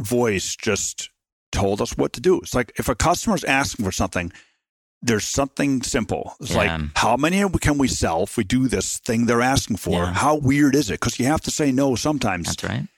voice 0.00 0.56
just 0.56 1.10
told 1.52 1.80
us 1.80 1.96
what 1.96 2.12
to 2.14 2.20
do. 2.20 2.40
It's 2.40 2.54
like 2.54 2.72
if 2.78 2.88
a 2.88 2.94
customer's 2.94 3.44
asking 3.44 3.84
for 3.84 3.92
something, 3.92 4.32
there's 5.00 5.26
something 5.26 5.82
simple. 5.82 6.34
It's 6.40 6.50
Yeah. 6.50 6.56
like 6.56 6.80
how 6.96 7.16
many 7.16 7.48
can 7.60 7.78
we 7.78 7.88
sell 7.88 8.24
if 8.24 8.36
we 8.36 8.44
do 8.44 8.68
this 8.68 8.98
thing 8.98 9.26
they're 9.26 9.42
asking 9.42 9.76
for? 9.76 10.04
Yeah. 10.04 10.12
How 10.12 10.36
weird 10.36 10.74
is 10.74 10.90
it? 10.90 10.94
Because 10.94 11.18
you 11.18 11.26
have 11.26 11.40
to 11.42 11.50
say 11.50 11.70
no 11.70 11.94
sometimes. 11.94 12.48
That's 12.48 12.64
right. 12.64 12.88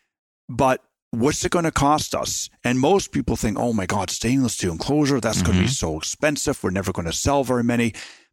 But 0.49 0.83
what's 1.11 1.45
it 1.45 1.53
going 1.53 1.65
to 1.65 1.71
cost 1.71 2.15
us? 2.15 2.49
And 2.65 2.79
most 2.79 3.13
people 3.13 3.37
think, 3.37 3.59
oh 3.59 3.73
my 3.73 3.87
God, 3.87 4.11
stainless 4.11 4.55
steel 4.55 4.73
enclosure, 4.73 5.21
that's 5.21 5.43
going 5.43 5.57
to 5.57 5.63
be 5.63 5.67
mm-hmm. 5.67 5.73
so 5.73 5.99
expensive. 5.99 6.63
We're 6.63 6.71
never 6.71 6.93
going 6.93 7.07
to 7.07 7.13
sell 7.13 7.45
very 7.45 7.65
many. 7.65 7.93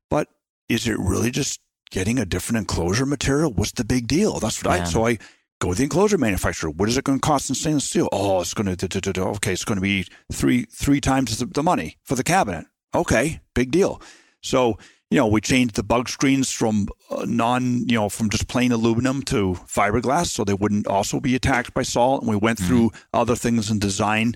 But 0.10 0.30
is 0.70 0.88
it 0.88 0.98
really 0.98 1.32
just 1.32 1.60
getting 1.92 2.20
a 2.20 2.26
different 2.26 2.58
enclosure 2.58 3.06
material? 3.06 3.52
What's 3.52 3.74
the 3.74 3.86
big 3.86 4.08
deal? 4.08 4.40
That's 4.40 4.64
what 4.64 4.76
Yeah. 4.76 4.84
I, 4.84 4.86
so 4.86 5.06
I 5.06 5.18
go 5.60 5.72
to 5.72 5.76
the 5.78 5.84
enclosure 5.84 6.18
manufacturer. 6.18 6.70
What 6.70 6.88
is 6.88 6.98
it 6.98 7.04
going 7.04 7.20
to 7.20 7.26
cost 7.26 7.50
in 7.50 7.56
stainless 7.56 7.86
steel? 7.86 8.08
Oh, 8.12 8.42
it's 8.42 8.54
going 8.54 8.76
to, 8.76 9.22
okay, 9.22 9.54
it's 9.54 9.66
going 9.66 9.78
to 9.78 9.82
be 9.82 10.06
three, 10.32 10.64
three 10.72 11.02
times 11.02 11.38
the 11.38 11.64
money 11.64 11.98
for 12.04 12.16
the 12.16 12.24
cabinet. 12.24 12.66
Okay, 12.96 13.42
big 13.54 13.72
deal. 13.72 14.02
So 14.42 14.78
you 15.10 15.18
know, 15.18 15.28
we 15.28 15.40
changed 15.40 15.76
the 15.76 15.84
bug 15.84 16.10
screens 16.10 16.52
from 16.52 16.88
uh, 17.10 17.26
non, 17.26 17.88
you 17.88 17.96
know, 17.96 18.10
from 18.10 18.30
just 18.30 18.48
plain 18.48 18.72
aluminum 18.72 19.22
to 19.24 19.54
fiberglass 19.66 20.28
so 20.28 20.44
they 20.44 20.54
wouldn't 20.54 20.88
also 20.88 21.20
be 21.20 21.36
attacked 21.36 21.74
by 21.74 21.84
salt. 21.84 22.22
And 22.22 22.30
we 22.30 22.36
went 22.36 22.60
mm-hmm. 22.60 22.68
through 22.68 22.92
other 23.14 23.36
things 23.36 23.72
in 23.72 23.80
design 23.80 24.36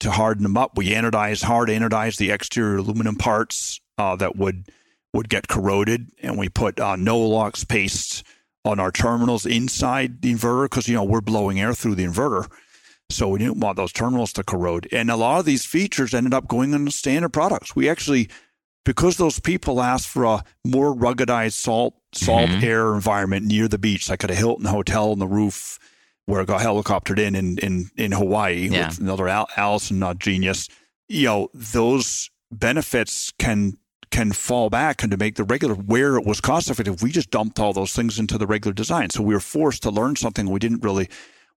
to 0.00 0.12
harden 0.12 0.44
them 0.44 0.56
up. 0.56 0.76
We 0.76 0.90
anodized, 0.90 1.42
hard 1.42 1.68
anodized 1.68 2.18
the 2.18 2.30
exterior 2.30 2.76
aluminum 2.76 3.16
parts 3.16 3.80
uh, 3.98 4.16
that 4.16 4.36
would 4.36 4.68
would 5.12 5.28
get 5.28 5.46
corroded, 5.46 6.10
and 6.22 6.36
we 6.36 6.48
put 6.48 6.80
uh, 6.80 6.96
Noalox 6.96 7.66
paste 7.68 8.24
on 8.64 8.80
our 8.80 8.90
terminals 8.90 9.46
inside 9.46 10.22
the 10.22 10.34
inverter 10.34 10.64
because 10.64 10.88
you 10.88 10.94
know 10.94 11.04
we're 11.04 11.20
blowing 11.20 11.60
air 11.60 11.72
through 11.72 11.94
the 11.94 12.04
inverter, 12.04 12.50
so 13.10 13.28
we 13.28 13.38
didn't 13.38 13.60
want 13.60 13.76
those 13.76 13.92
terminals 13.92 14.32
to 14.34 14.42
corrode. 14.42 14.88
And 14.90 15.10
a 15.10 15.16
lot 15.16 15.38
of 15.38 15.44
these 15.44 15.64
features 15.64 16.14
ended 16.14 16.34
up 16.34 16.48
going 16.48 16.72
into 16.72 16.90
standard 16.90 17.32
products. 17.32 17.76
We 17.76 17.88
actually 17.88 18.28
because 18.84 19.16
those 19.16 19.40
people 19.40 19.80
asked 19.80 20.08
for 20.08 20.24
a 20.24 20.44
more 20.64 20.94
ruggedized 20.94 21.54
salt 21.54 21.94
salt 22.12 22.48
mm-hmm. 22.50 22.64
air 22.64 22.94
environment 22.94 23.46
near 23.46 23.66
the 23.66 23.78
beach, 23.78 24.08
like 24.08 24.22
at 24.22 24.30
a 24.30 24.34
Hilton 24.34 24.66
hotel 24.66 25.10
on 25.10 25.18
the 25.18 25.26
roof, 25.26 25.78
where 26.26 26.40
I 26.40 26.44
got 26.44 26.60
helicoptered 26.60 27.18
in 27.18 27.34
in 27.34 27.58
in, 27.58 27.90
in 27.96 28.12
Hawaii 28.12 28.68
yeah. 28.68 28.88
with 28.88 29.00
another 29.00 29.28
Al- 29.28 29.48
Allison 29.56 30.02
uh, 30.02 30.14
genius. 30.14 30.68
You 31.08 31.26
know, 31.26 31.48
those 31.54 32.30
benefits 32.52 33.32
can 33.38 33.78
can 34.10 34.32
fall 34.32 34.70
back 34.70 35.02
and 35.02 35.10
to 35.10 35.16
make 35.16 35.34
the 35.34 35.44
regular 35.44 35.74
where 35.74 36.16
it 36.16 36.24
was 36.24 36.40
cost 36.40 36.70
effective. 36.70 37.02
We 37.02 37.10
just 37.10 37.30
dumped 37.30 37.58
all 37.58 37.72
those 37.72 37.92
things 37.92 38.18
into 38.18 38.38
the 38.38 38.46
regular 38.46 38.74
design, 38.74 39.10
so 39.10 39.22
we 39.22 39.34
were 39.34 39.40
forced 39.40 39.82
to 39.84 39.90
learn 39.90 40.16
something 40.16 40.48
we 40.48 40.60
didn't 40.60 40.84
really 40.84 41.08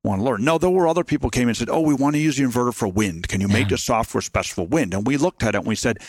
want 0.04 0.22
to 0.22 0.26
learn. 0.26 0.44
No, 0.44 0.58
there 0.58 0.70
were 0.70 0.88
other 0.88 1.04
people 1.04 1.30
came 1.30 1.48
and 1.48 1.58
said, 1.58 1.70
"Oh, 1.70 1.82
we 1.82 1.94
want 1.94 2.16
to 2.16 2.22
use 2.22 2.38
the 2.38 2.44
inverter 2.44 2.74
for 2.74 2.88
wind. 2.88 3.28
Can 3.28 3.42
you 3.42 3.48
make 3.48 3.70
the 3.70 3.78
software 3.78 4.22
special 4.22 4.66
for 4.66 4.68
wind?" 4.68 4.94
And 4.94 5.06
we 5.06 5.18
looked 5.18 5.44
at 5.44 5.56
it 5.56 5.60
and 5.60 5.68
we 5.68 5.76
said 5.76 6.00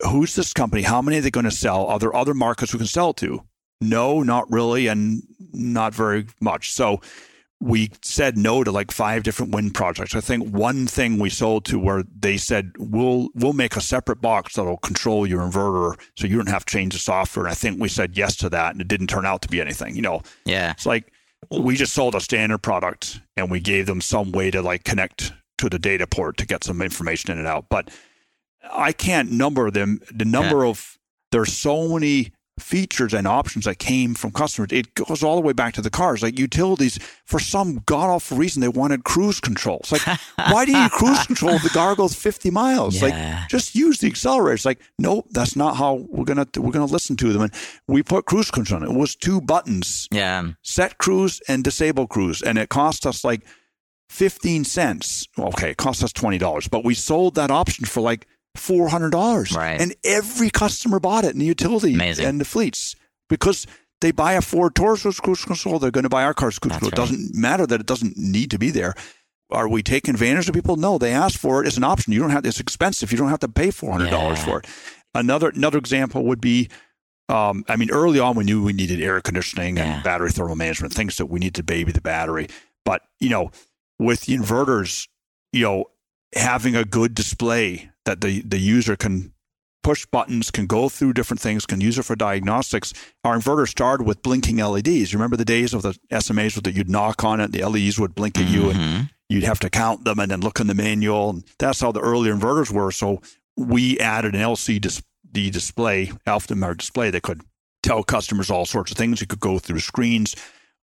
who's 0.00 0.34
this 0.34 0.52
company? 0.52 0.82
How 0.82 1.02
many 1.02 1.18
are 1.18 1.20
they 1.20 1.30
going 1.30 1.44
to 1.44 1.50
sell? 1.50 1.86
Are 1.86 1.98
there 1.98 2.14
other 2.14 2.34
markets 2.34 2.72
we 2.72 2.78
can 2.78 2.86
sell 2.86 3.12
to? 3.14 3.42
No, 3.80 4.22
not 4.22 4.50
really, 4.50 4.86
and 4.86 5.22
not 5.52 5.94
very 5.94 6.26
much. 6.40 6.72
So 6.72 7.00
we 7.60 7.90
said 8.02 8.36
no 8.36 8.64
to 8.64 8.70
like 8.70 8.90
five 8.90 9.22
different 9.22 9.54
wind 9.54 9.74
projects. 9.74 10.14
I 10.14 10.20
think 10.20 10.54
one 10.54 10.86
thing 10.86 11.18
we 11.18 11.30
sold 11.30 11.64
to 11.66 11.78
where 11.78 12.04
they 12.18 12.36
said 12.36 12.72
we'll 12.78 13.28
we'll 13.34 13.52
make 13.52 13.76
a 13.76 13.80
separate 13.80 14.20
box 14.20 14.54
that'll 14.54 14.76
control 14.78 15.26
your 15.26 15.40
inverter 15.40 15.98
so 16.16 16.26
you 16.26 16.36
don't 16.36 16.48
have 16.48 16.64
to 16.64 16.72
change 16.72 16.94
the 16.94 17.00
software. 17.00 17.46
And 17.46 17.52
I 17.52 17.54
think 17.54 17.80
we 17.80 17.88
said 17.88 18.16
yes 18.16 18.36
to 18.36 18.48
that, 18.50 18.72
and 18.72 18.80
it 18.80 18.88
didn't 18.88 19.08
turn 19.08 19.26
out 19.26 19.42
to 19.42 19.48
be 19.48 19.60
anything. 19.60 19.96
You 19.96 20.02
know, 20.02 20.22
yeah, 20.44 20.72
it's 20.72 20.86
like 20.86 21.12
we 21.50 21.76
just 21.76 21.92
sold 21.92 22.14
a 22.14 22.20
standard 22.20 22.58
product 22.58 23.20
and 23.36 23.50
we 23.50 23.60
gave 23.60 23.86
them 23.86 24.00
some 24.00 24.32
way 24.32 24.50
to 24.50 24.62
like 24.62 24.84
connect 24.84 25.32
to 25.58 25.68
the 25.68 25.78
data 25.78 26.06
port 26.06 26.36
to 26.38 26.46
get 26.46 26.64
some 26.64 26.82
information 26.82 27.30
in 27.30 27.38
and 27.38 27.46
out, 27.46 27.66
but 27.68 27.90
I 28.70 28.92
can't 28.92 29.30
number 29.30 29.70
them. 29.70 30.00
The 30.12 30.24
number 30.24 30.64
yeah. 30.64 30.70
of 30.70 30.98
there's 31.32 31.52
so 31.52 31.88
many 31.88 32.32
features 32.58 33.12
and 33.12 33.26
options 33.26 33.64
that 33.64 33.78
came 33.78 34.14
from 34.14 34.30
customers. 34.30 34.68
It 34.70 34.94
goes 34.94 35.22
all 35.22 35.34
the 35.34 35.42
way 35.42 35.52
back 35.52 35.74
to 35.74 35.82
the 35.82 35.90
cars. 35.90 36.22
Like 36.22 36.38
utilities, 36.38 36.98
for 37.24 37.38
some 37.40 37.82
god 37.86 38.10
awful 38.10 38.36
reason, 38.36 38.60
they 38.60 38.68
wanted 38.68 39.04
cruise 39.04 39.40
control. 39.40 39.78
It's 39.80 39.92
like, 39.92 40.02
why 40.36 40.64
do 40.64 40.76
you 40.76 40.88
cruise 40.90 41.26
control 41.26 41.54
if 41.54 41.62
the 41.62 41.68
car 41.70 41.94
goes 41.96 42.14
50 42.14 42.50
miles? 42.50 43.00
Yeah. 43.00 43.38
Like, 43.40 43.48
just 43.48 43.74
use 43.74 43.98
the 43.98 44.06
accelerator. 44.06 44.54
It's 44.54 44.64
like, 44.64 44.80
nope, 44.98 45.26
that's 45.30 45.56
not 45.56 45.76
how 45.76 46.06
we're 46.08 46.24
gonna 46.24 46.46
we're 46.56 46.70
gonna 46.70 46.84
listen 46.84 47.16
to 47.16 47.32
them. 47.32 47.42
And 47.42 47.54
we 47.88 48.02
put 48.02 48.26
cruise 48.26 48.50
control. 48.50 48.82
It 48.84 48.92
was 48.92 49.16
two 49.16 49.40
buttons. 49.40 50.08
Yeah. 50.10 50.50
Set 50.62 50.98
cruise 50.98 51.40
and 51.48 51.64
disable 51.64 52.06
cruise, 52.06 52.40
and 52.40 52.56
it 52.58 52.68
cost 52.68 53.04
us 53.06 53.24
like 53.24 53.44
15 54.10 54.64
cents. 54.64 55.26
Okay, 55.38 55.70
it 55.70 55.76
cost 55.76 56.04
us 56.04 56.12
twenty 56.12 56.38
dollars, 56.38 56.68
but 56.68 56.84
we 56.84 56.94
sold 56.94 57.34
that 57.34 57.50
option 57.50 57.84
for 57.84 58.00
like 58.00 58.26
four 58.56 58.88
hundred 58.88 59.10
dollars, 59.10 59.54
right? 59.54 59.80
And 59.80 59.94
every 60.04 60.50
customer 60.50 61.00
bought 61.00 61.24
it 61.24 61.32
in 61.32 61.38
the 61.38 61.44
utility 61.44 61.94
Amazing. 61.94 62.26
and 62.26 62.40
the 62.40 62.44
fleets 62.44 62.94
because 63.28 63.66
they 64.00 64.12
buy 64.12 64.34
a 64.34 64.42
Ford 64.42 64.74
Taurus 64.74 65.20
cruise 65.20 65.44
control. 65.44 65.78
They're 65.78 65.90
going 65.90 66.04
to 66.04 66.10
buy 66.10 66.24
our 66.24 66.34
car's 66.34 66.58
cruise 66.58 66.72
control. 66.72 66.90
Right. 66.90 66.98
It 66.98 67.00
doesn't 67.00 67.34
matter 67.34 67.66
that 67.66 67.80
it 67.80 67.86
doesn't 67.86 68.16
need 68.16 68.50
to 68.50 68.58
be 68.58 68.70
there. 68.70 68.94
Are 69.50 69.68
we 69.68 69.82
taking 69.82 70.14
advantage 70.14 70.48
of 70.48 70.54
people? 70.54 70.76
No, 70.76 70.98
they 70.98 71.12
ask 71.12 71.38
for 71.38 71.62
it 71.62 71.66
as 71.66 71.76
an 71.76 71.84
option. 71.84 72.12
You 72.12 72.20
don't 72.20 72.30
have. 72.30 72.44
It's 72.46 72.60
expensive. 72.60 73.12
You 73.12 73.18
don't 73.18 73.28
have 73.28 73.40
to 73.40 73.48
pay 73.48 73.70
four 73.70 73.92
hundred 73.92 74.10
dollars 74.10 74.38
yeah. 74.40 74.44
for 74.44 74.58
it. 74.60 74.66
Another 75.14 75.50
another 75.50 75.78
example 75.78 76.24
would 76.24 76.40
be. 76.40 76.68
Um, 77.30 77.64
I 77.68 77.76
mean, 77.76 77.90
early 77.90 78.18
on, 78.18 78.36
we 78.36 78.44
knew 78.44 78.62
we 78.62 78.74
needed 78.74 79.00
air 79.00 79.18
conditioning 79.22 79.78
yeah. 79.78 79.94
and 79.94 80.04
battery 80.04 80.30
thermal 80.30 80.56
management, 80.56 80.92
things 80.92 81.16
that 81.16 81.26
we 81.26 81.40
need 81.40 81.54
to 81.54 81.62
baby 81.62 81.90
the 81.90 82.02
battery. 82.02 82.48
But 82.84 83.02
you 83.20 83.30
know, 83.30 83.50
with 83.98 84.22
the 84.22 84.36
inverters, 84.36 85.08
you 85.52 85.62
know, 85.62 85.84
having 86.34 86.76
a 86.76 86.84
good 86.84 87.14
display 87.14 87.90
that 88.04 88.20
the, 88.20 88.42
the 88.42 88.58
user 88.58 88.96
can 88.96 89.32
push 89.84 90.06
buttons, 90.06 90.50
can 90.50 90.66
go 90.66 90.88
through 90.88 91.12
different 91.12 91.40
things, 91.40 91.66
can 91.66 91.80
use 91.80 91.98
it 91.98 92.04
for 92.04 92.16
diagnostics. 92.16 92.92
Our 93.22 93.36
inverter 93.36 93.68
started 93.68 94.04
with 94.04 94.22
blinking 94.22 94.56
LEDs. 94.56 95.14
Remember 95.14 95.36
the 95.36 95.44
days 95.44 95.74
of 95.74 95.82
the 95.82 95.96
SMAs 96.10 96.60
that 96.60 96.74
you'd 96.74 96.90
knock 96.90 97.22
on 97.22 97.38
it, 97.38 97.52
the 97.52 97.64
LEDs 97.64 98.00
would 98.00 98.14
blink 98.14 98.38
at 98.38 98.48
you, 98.48 98.70
and 98.70 98.78
mm-hmm. 98.78 99.02
you'd 99.28 99.44
have 99.44 99.60
to 99.60 99.70
count 99.70 100.04
them 100.04 100.18
and 100.18 100.30
then 100.30 100.40
look 100.40 100.58
in 100.58 100.66
the 100.66 100.74
manual. 100.74 101.30
And 101.30 101.44
that's 101.58 101.80
how 101.80 101.92
the 101.92 102.00
earlier 102.00 102.34
inverters 102.34 102.72
were. 102.72 102.90
So 102.90 103.20
we 103.56 103.98
added 104.00 104.34
an 104.34 104.40
LCD 104.40 104.80
dis- 104.80 105.02
display, 105.32 106.06
alphanumeric 106.26 106.78
display 106.78 107.10
that 107.10 107.22
could 107.22 107.42
tell 107.82 108.02
customers 108.02 108.50
all 108.50 108.64
sorts 108.64 108.90
of 108.90 108.96
things. 108.96 109.20
You 109.20 109.26
could 109.26 109.40
go 109.40 109.58
through 109.58 109.80
screens, 109.80 110.34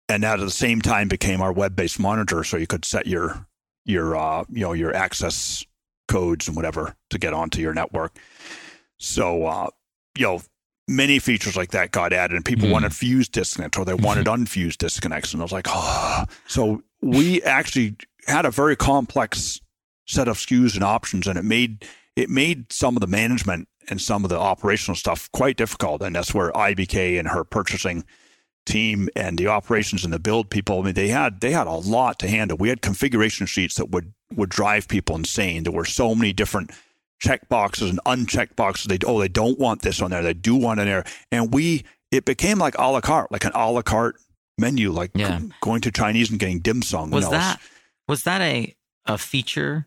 and 0.09 0.23
that 0.23 0.41
at 0.41 0.45
the 0.45 0.51
same 0.51 0.81
time 0.81 1.09
became 1.09 1.43
our 1.43 1.53
web-based 1.53 2.01
monitor, 2.01 2.43
so 2.45 2.57
you 2.57 2.67
could 2.67 2.87
set 2.87 3.07
your 3.07 3.47
your 3.87 4.17
uh, 4.17 4.45
you 4.51 4.61
know 4.61 4.73
your 4.73 4.95
access 4.95 5.65
codes 6.09 6.47
and 6.47 6.57
whatever 6.57 6.95
to 7.11 7.19
get 7.19 7.33
onto 7.33 7.61
your 7.61 7.73
network. 7.73 8.17
So 8.99 9.47
uh, 9.47 9.71
you 10.19 10.27
know 10.27 10.43
many 10.89 11.19
features 11.19 11.57
like 11.57 11.71
that 11.71 11.93
got 11.93 12.13
added, 12.13 12.35
and 12.37 12.45
people 12.45 12.69
mm. 12.69 12.73
wanted 12.73 12.95
fused 12.95 13.33
disconnect 13.33 13.79
or 13.79 13.85
they 13.85 13.95
wanted 13.95 14.29
unfused 14.29 14.81
disconnects, 14.81 15.33
and 15.33 15.41
I 15.41 15.45
was 15.45 15.53
like, 15.53 15.67
oh. 15.69 16.25
So 16.47 16.83
we 17.01 17.43
actually 17.43 17.97
had 18.27 18.45
a 18.45 18.51
very 18.51 18.77
complex 18.77 19.61
set 20.07 20.29
of 20.29 20.37
SKUs 20.37 20.75
and 20.75 20.85
options, 20.85 21.27
and 21.27 21.39
it 21.39 21.45
made 21.45 21.87
it 22.17 22.29
made 22.29 22.73
some 22.73 22.97
of 22.97 23.01
the 23.01 23.07
management 23.07 23.69
and 23.89 24.01
some 24.01 24.25
of 24.25 24.31
the 24.31 24.39
operational 24.39 24.97
stuff 24.97 25.31
quite 25.33 25.57
difficult, 25.57 26.03
and 26.03 26.17
that's 26.17 26.35
where 26.35 26.51
IBK 26.53 27.19
and 27.19 27.29
her 27.29 27.45
purchasing 27.45 28.05
team 28.67 29.09
and 29.17 29.39
the 29.39 29.47
operations 29.47 30.05
and 30.05 30.13
the 30.13 30.19
build 30.19 30.51
people. 30.51 30.81
I 30.81 30.83
mean, 30.83 30.95
they 30.95 31.09
had 31.09 31.41
they 31.41 31.53
had 31.53 31.67
a 31.67 31.73
lot 31.73 32.19
to 32.21 32.29
handle. 32.29 32.57
We 32.59 32.69
had 32.69 32.83
configuration 32.83 33.47
sheets 33.47 33.77
that 33.77 33.91
would 33.91 34.13
would 34.35 34.51
drive 34.51 34.89
people 34.89 35.17
insane. 35.17 35.63
There 35.63 35.73
were 35.73 35.85
so 35.85 36.15
many 36.15 36.33
different 36.33 36.71
check 37.19 37.49
boxes 37.49 37.91
and 37.91 38.01
unchecked 38.05 38.57
boxes. 38.57 38.87
They 38.87 38.99
oh 39.07 39.21
they 39.21 39.29
don't 39.29 39.59
want 39.59 39.83
this 39.83 40.03
on 40.03 40.11
there. 40.11 40.23
They 40.23 40.35
do 40.35 40.55
want 40.55 40.81
it 40.81 40.85
there, 40.85 41.05
and 41.33 41.55
we 41.55 41.85
it 42.11 42.25
became 42.25 42.59
like 42.59 42.77
a 42.79 42.91
la 42.91 43.01
carte, 43.01 43.33
like 43.33 43.45
an 43.45 43.53
a 43.55 43.71
la 43.71 43.83
carte 43.83 44.17
menu, 44.59 44.91
like 44.91 45.11
yeah. 45.15 45.41
going 45.61 45.81
to 45.83 45.91
Chinese 45.91 46.31
and 46.31 46.39
getting 46.39 46.61
dim 46.61 46.83
sum. 46.83 47.11
Was 47.11 47.31
that 47.31 47.61
was 48.09 48.25
that 48.25 48.41
a 48.41 48.75
a 49.07 49.19
feature 49.19 49.87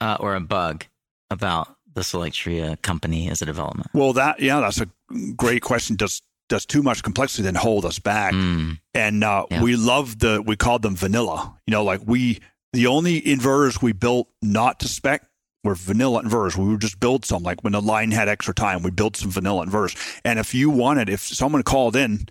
uh, 0.00 0.16
or 0.20 0.34
a 0.34 0.40
bug 0.40 0.86
about 1.30 1.76
the 1.94 2.00
Solectria 2.00 2.80
company 2.82 3.28
as 3.28 3.42
a 3.42 3.46
development? 3.46 3.90
Well, 3.92 4.12
that 4.14 4.40
yeah, 4.40 4.60
that's 4.60 4.80
a 4.80 4.88
great 5.36 5.62
question. 5.62 5.96
Does 5.96 6.22
does 6.48 6.66
too 6.66 6.82
much 6.82 7.02
complexity 7.02 7.42
then 7.42 7.54
hold 7.54 7.84
us 7.84 7.98
back. 7.98 8.32
Mm. 8.32 8.78
And 8.92 9.24
uh, 9.24 9.46
yeah. 9.50 9.62
we 9.62 9.76
love 9.76 10.18
the 10.18 10.42
we 10.44 10.56
called 10.56 10.82
them 10.82 10.96
vanilla. 10.96 11.56
You 11.66 11.72
know, 11.72 11.84
like 11.84 12.00
we 12.04 12.40
the 12.72 12.86
only 12.86 13.20
inverters 13.20 13.80
we 13.82 13.92
built 13.92 14.28
not 14.42 14.80
to 14.80 14.88
spec 14.88 15.26
were 15.62 15.74
vanilla 15.74 16.22
inverters. 16.22 16.56
We 16.56 16.68
would 16.68 16.80
just 16.80 17.00
build 17.00 17.24
some. 17.24 17.42
Like 17.42 17.62
when 17.62 17.72
the 17.72 17.80
line 17.80 18.10
had 18.10 18.28
extra 18.28 18.54
time, 18.54 18.82
we 18.82 18.90
built 18.90 19.16
some 19.16 19.30
vanilla 19.30 19.66
inverters. 19.66 20.20
And 20.24 20.38
if 20.38 20.54
you 20.54 20.70
wanted, 20.70 21.08
if 21.08 21.20
someone 21.20 21.62
called 21.62 21.96
in 21.96 22.28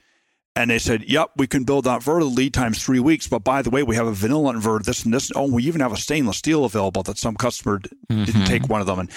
and 0.55 0.69
they 0.69 0.79
said, 0.79 1.03
"Yep, 1.03 1.31
we 1.37 1.47
can 1.47 1.63
build 1.63 1.85
that 1.85 2.01
inverter. 2.01 2.19
The 2.19 2.25
lead 2.25 2.53
time's 2.53 2.83
three 2.83 2.99
weeks, 2.99 3.27
but 3.27 3.43
by 3.43 3.61
the 3.61 3.69
way, 3.69 3.83
we 3.83 3.95
have 3.95 4.07
a 4.07 4.13
vanilla 4.13 4.53
inverter. 4.53 4.83
This 4.83 5.03
and 5.03 5.13
this. 5.13 5.31
Oh, 5.35 5.51
we 5.51 5.63
even 5.63 5.81
have 5.81 5.91
a 5.91 5.97
stainless 5.97 6.37
steel 6.37 6.65
available 6.65 7.03
that 7.03 7.17
some 7.17 7.35
customer 7.35 7.79
mm-hmm. 7.79 8.23
didn't 8.23 8.45
take 8.45 8.69
one 8.69 8.81
of 8.81 8.87
them." 8.87 8.99
And 8.99 9.11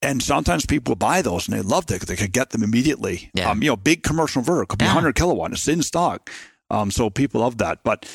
and 0.00 0.22
sometimes 0.22 0.66
people 0.66 0.94
buy 0.96 1.22
those 1.22 1.48
and 1.48 1.56
they 1.56 1.62
loved 1.62 1.90
it. 1.90 1.94
because 1.94 2.08
They 2.08 2.16
could 2.16 2.32
get 2.32 2.50
them 2.50 2.62
immediately. 2.62 3.30
Yeah. 3.34 3.50
Um, 3.50 3.62
you 3.62 3.68
know, 3.68 3.76
big 3.76 4.02
commercial 4.02 4.42
inverter 4.42 4.66
could 4.66 4.78
be 4.78 4.84
yeah. 4.84 4.94
100 4.94 5.14
kilowatt. 5.14 5.52
It's 5.52 5.68
in 5.68 5.82
stock. 5.82 6.30
Um, 6.70 6.90
so 6.90 7.10
people 7.10 7.40
love 7.40 7.58
that. 7.58 7.84
But 7.84 8.08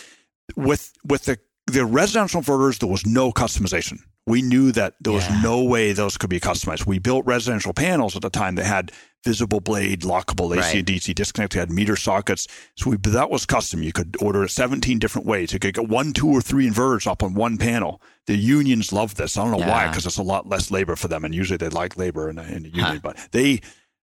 with 0.56 0.93
with 1.06 1.25
the 1.25 1.39
the 1.67 1.86
residential 1.86 2.41
inverters, 2.41 2.80
there 2.80 2.89
was 2.89 3.06
no 3.06 3.32
customization. 3.32 3.99
We 4.25 4.41
knew 4.41 4.73
that 4.73 4.95
there 4.99 5.13
was 5.13 5.27
yeah. 5.30 5.41
no 5.41 5.63
way 5.63 5.93
those 5.93 6.17
could 6.17 6.30
be 6.30 6.39
customized. 6.39 6.86
We 6.86 6.99
built 6.99 7.25
residential 7.25 7.73
panels 7.73 8.15
at 8.15 8.21
the 8.21 8.30
time 8.30 8.56
that 8.56 8.65
had 8.65 8.91
visible 9.27 9.59
blade, 9.59 10.03
lockable 10.03 10.55
AC 10.55 10.61
right. 10.61 10.75
and 10.75 10.85
DC 10.85 11.13
disconnect. 11.13 11.53
We 11.53 11.59
had 11.59 11.69
meter 11.69 11.97
sockets. 11.97 12.47
So 12.75 12.91
we, 12.91 12.97
that 12.97 13.29
was 13.29 13.45
custom. 13.45 13.83
You 13.83 13.91
could 13.91 14.15
order 14.21 14.45
it 14.45 14.51
17 14.51 14.99
different 14.99 15.27
ways. 15.27 15.51
You 15.51 15.59
could 15.59 15.73
get 15.73 15.89
one, 15.89 16.13
two, 16.13 16.29
or 16.29 16.39
three 16.39 16.69
inverters 16.69 17.05
up 17.05 17.21
on 17.23 17.33
one 17.33 17.57
panel. 17.57 18.01
The 18.25 18.37
unions 18.37 18.93
love 18.93 19.15
this. 19.15 19.37
I 19.37 19.43
don't 19.43 19.51
know 19.51 19.59
yeah. 19.59 19.69
why, 19.69 19.87
because 19.89 20.05
it's 20.05 20.17
a 20.17 20.23
lot 20.23 20.47
less 20.47 20.71
labor 20.71 20.95
for 20.95 21.09
them. 21.09 21.25
And 21.25 21.35
usually 21.35 21.57
they 21.57 21.67
like 21.67 21.97
labor 21.97 22.29
in, 22.29 22.39
in 22.39 22.63
the 22.63 22.69
union, 22.69 22.85
huh. 22.85 22.99
but 23.03 23.27
they, 23.31 23.59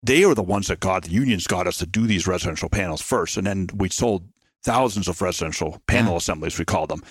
they 0.03 0.23
are 0.23 0.36
the 0.36 0.43
ones 0.43 0.67
that 0.67 0.80
got 0.80 1.06
the 1.06 1.10
unions 1.10 1.47
got 1.47 1.65
us 1.65 1.80
to 1.80 1.88
do 1.88 2.06
these 2.06 2.27
residential 2.27 2.69
panels 2.69 3.01
first. 3.01 3.38
And 3.38 3.47
then 3.47 3.69
we 3.73 3.89
sold 3.89 4.23
thousands 4.63 5.08
of 5.08 5.19
residential 5.19 5.82
panel 5.88 6.12
yeah. 6.12 6.17
assemblies, 6.17 6.60
we 6.60 6.65
call 6.65 6.86
them. 6.86 7.01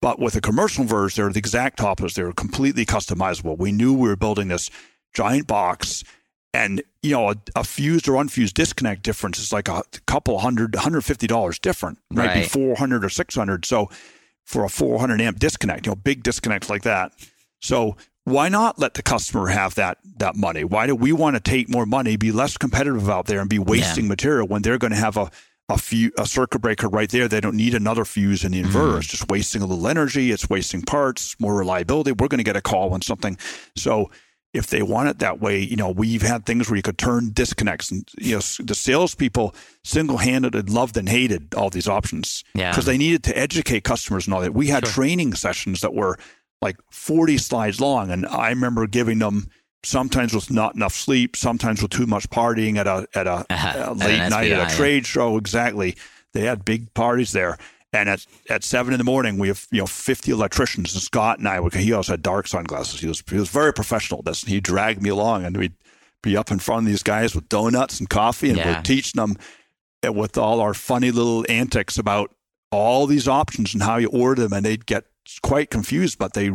But 0.00 0.18
with 0.18 0.34
the 0.34 0.40
commercial 0.40 0.84
inverters, 0.84 1.14
they're 1.14 1.30
the 1.30 1.38
exact 1.38 1.80
opposite. 1.80 2.16
They're 2.16 2.32
completely 2.32 2.84
customizable. 2.84 3.56
We 3.56 3.70
knew 3.70 3.94
we 3.94 4.08
were 4.08 4.16
building 4.16 4.48
this 4.48 4.68
giant 5.14 5.46
box 5.46 6.02
and 6.54 6.82
you 7.02 7.12
know 7.12 7.30
a, 7.30 7.36
a, 7.56 7.64
fused 7.64 8.08
or 8.08 8.16
unfused 8.16 8.54
disconnect 8.54 9.02
difference 9.02 9.38
is 9.38 9.52
like 9.52 9.68
a 9.68 9.82
couple 10.06 10.38
hundred, 10.38 10.74
hundred 10.74 11.02
fifty 11.02 11.26
dollars 11.26 11.58
different, 11.58 11.98
might 12.10 12.26
right. 12.26 12.42
be 12.42 12.48
four 12.48 12.76
hundred 12.76 13.04
or 13.04 13.08
six 13.08 13.34
hundred. 13.34 13.64
So 13.64 13.88
for 14.44 14.64
a 14.64 14.68
four 14.68 14.98
hundred 14.98 15.20
amp 15.20 15.38
disconnect, 15.38 15.86
you 15.86 15.92
know, 15.92 15.96
big 15.96 16.22
disconnect 16.22 16.68
like 16.68 16.82
that. 16.82 17.12
So 17.60 17.96
why 18.24 18.48
not 18.48 18.78
let 18.78 18.94
the 18.94 19.02
customer 19.02 19.48
have 19.48 19.74
that 19.76 19.98
that 20.18 20.36
money? 20.36 20.64
Why 20.64 20.86
do 20.86 20.94
we 20.94 21.12
want 21.12 21.36
to 21.36 21.40
take 21.40 21.68
more 21.68 21.86
money, 21.86 22.16
be 22.16 22.32
less 22.32 22.56
competitive 22.56 23.08
out 23.08 23.26
there, 23.26 23.40
and 23.40 23.48
be 23.48 23.58
wasting 23.58 24.04
yeah. 24.04 24.10
material 24.10 24.46
when 24.46 24.62
they're 24.62 24.78
going 24.78 24.92
to 24.92 24.98
have 24.98 25.16
a 25.16 25.30
a, 25.68 25.78
few, 25.78 26.12
a 26.18 26.26
circuit 26.26 26.60
breaker 26.60 26.88
right 26.88 27.08
there? 27.08 27.28
They 27.28 27.40
don't 27.40 27.56
need 27.56 27.74
another 27.74 28.04
fuse 28.04 28.44
in 28.44 28.52
the 28.52 28.62
inverter. 28.62 28.94
Mm. 28.94 28.98
It's 28.98 29.06
just 29.06 29.30
wasting 29.30 29.62
a 29.62 29.66
little 29.66 29.88
energy. 29.88 30.30
It's 30.30 30.50
wasting 30.50 30.82
parts, 30.82 31.34
more 31.40 31.54
reliability. 31.54 32.12
We're 32.12 32.28
going 32.28 32.38
to 32.38 32.44
get 32.44 32.56
a 32.56 32.60
call 32.60 32.92
on 32.92 33.00
something. 33.00 33.38
So 33.76 34.10
if 34.52 34.66
they 34.66 34.82
want 34.82 35.08
it 35.08 35.18
that 35.20 35.40
way, 35.40 35.58
you 35.58 35.76
know, 35.76 35.90
we've 35.90 36.22
had 36.22 36.44
things 36.44 36.68
where 36.68 36.76
you 36.76 36.82
could 36.82 36.98
turn 36.98 37.30
disconnects, 37.32 37.90
and 37.90 38.08
you 38.20 38.34
know, 38.34 38.40
the 38.60 38.74
salespeople 38.74 39.54
single-handedly 39.82 40.62
loved 40.62 40.96
and 40.96 41.08
hated 41.08 41.54
all 41.54 41.70
these 41.70 41.88
options 41.88 42.44
because 42.52 42.76
yeah. 42.78 42.92
they 42.92 42.98
needed 42.98 43.24
to 43.24 43.38
educate 43.38 43.84
customers 43.84 44.26
and 44.26 44.34
all 44.34 44.40
that. 44.42 44.54
We 44.54 44.68
had 44.68 44.86
sure. 44.86 44.92
training 44.92 45.34
sessions 45.34 45.80
that 45.80 45.94
were 45.94 46.18
like 46.62 46.76
40 46.90 47.36
slides 47.36 47.80
long. 47.80 48.10
And 48.10 48.24
I 48.26 48.48
remember 48.48 48.86
giving 48.86 49.18
them 49.18 49.50
sometimes 49.82 50.32
with 50.32 50.50
not 50.50 50.76
enough 50.76 50.94
sleep, 50.94 51.36
sometimes 51.36 51.82
with 51.82 51.90
too 51.90 52.06
much 52.06 52.30
partying 52.30 52.76
at 52.76 52.86
a, 52.86 53.06
at 53.14 53.26
a, 53.26 53.44
uh-huh. 53.50 53.84
a 53.88 53.94
late 53.94 54.28
night 54.30 54.52
at 54.52 54.72
a 54.72 54.76
trade 54.76 55.04
show. 55.04 55.36
Exactly. 55.36 55.96
They 56.32 56.42
had 56.42 56.64
big 56.64 56.94
parties 56.94 57.32
there. 57.32 57.58
And 57.94 58.08
at, 58.08 58.26
at 58.48 58.64
seven 58.64 58.94
in 58.94 58.98
the 58.98 59.04
morning, 59.04 59.38
we 59.38 59.48
have 59.48 59.66
you 59.70 59.80
know 59.80 59.86
fifty 59.86 60.32
electricians. 60.32 60.94
And 60.94 61.02
Scott 61.02 61.38
and 61.38 61.48
I, 61.48 61.60
he 61.76 61.92
also 61.92 62.14
had 62.14 62.22
dark 62.22 62.46
sunglasses. 62.46 63.00
He 63.00 63.06
was 63.06 63.22
he 63.28 63.36
was 63.36 63.50
very 63.50 63.72
professional. 63.72 64.22
This 64.22 64.42
he 64.42 64.60
dragged 64.60 65.02
me 65.02 65.10
along, 65.10 65.44
and 65.44 65.56
we'd 65.56 65.74
be 66.22 66.36
up 66.36 66.50
in 66.50 66.58
front 66.58 66.86
of 66.86 66.86
these 66.86 67.02
guys 67.02 67.34
with 67.34 67.48
donuts 67.48 68.00
and 68.00 68.08
coffee, 68.08 68.48
and 68.48 68.58
yeah. 68.58 68.76
we're 68.76 68.82
teaching 68.82 69.20
them 69.20 69.36
with 70.14 70.38
all 70.38 70.60
our 70.60 70.74
funny 70.74 71.10
little 71.10 71.44
antics 71.48 71.98
about 71.98 72.34
all 72.70 73.06
these 73.06 73.28
options 73.28 73.74
and 73.74 73.82
how 73.82 73.98
you 73.98 74.08
order 74.08 74.42
them, 74.42 74.52
and 74.52 74.64
they'd 74.64 74.86
get 74.86 75.04
quite 75.42 75.70
confused, 75.70 76.18
but 76.18 76.32
they 76.32 76.50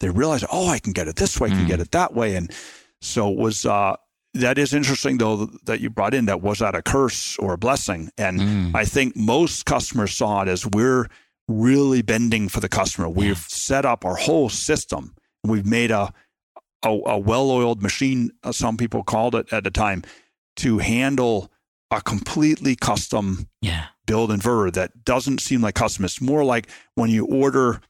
they 0.00 0.10
realized, 0.10 0.44
oh, 0.50 0.68
I 0.68 0.78
can 0.80 0.92
get 0.92 1.06
it 1.06 1.16
this 1.16 1.38
way, 1.38 1.48
I 1.48 1.50
can 1.50 1.64
mm. 1.66 1.68
get 1.68 1.80
it 1.80 1.92
that 1.92 2.14
way, 2.14 2.34
and 2.34 2.50
so 3.00 3.30
it 3.30 3.38
was. 3.38 3.64
Uh, 3.64 3.96
that 4.34 4.58
is 4.58 4.72
interesting, 4.72 5.18
though, 5.18 5.46
that 5.64 5.80
you 5.80 5.90
brought 5.90 6.14
in. 6.14 6.26
That 6.26 6.40
was 6.40 6.58
that 6.58 6.74
a 6.74 6.82
curse 6.82 7.36
or 7.38 7.54
a 7.54 7.58
blessing? 7.58 8.10
And 8.16 8.40
mm. 8.40 8.74
I 8.74 8.84
think 8.84 9.16
most 9.16 9.66
customers 9.66 10.12
saw 10.16 10.42
it 10.42 10.48
as 10.48 10.66
we're 10.66 11.08
really 11.48 12.02
bending 12.02 12.48
for 12.48 12.60
the 12.60 12.68
customer. 12.68 13.08
We've 13.08 13.38
set 13.38 13.84
up 13.84 14.04
our 14.04 14.16
whole 14.16 14.48
system. 14.48 15.14
We've 15.44 15.66
made 15.66 15.90
a 15.90 16.12
a, 16.82 16.88
a 16.88 17.18
well-oiled 17.18 17.82
machine. 17.82 18.30
Uh, 18.42 18.52
some 18.52 18.76
people 18.76 19.02
called 19.02 19.34
it 19.34 19.52
at 19.52 19.64
the 19.64 19.70
time 19.70 20.02
to 20.56 20.78
handle 20.78 21.50
a 21.90 22.00
completely 22.00 22.76
custom 22.76 23.48
yeah. 23.60 23.86
build 24.06 24.30
inverter 24.30 24.72
that 24.72 25.04
doesn't 25.04 25.40
seem 25.40 25.60
like 25.60 25.74
custom. 25.74 26.04
It's 26.04 26.20
more 26.20 26.44
like 26.44 26.68
when 26.94 27.10
you 27.10 27.26
order 27.26 27.80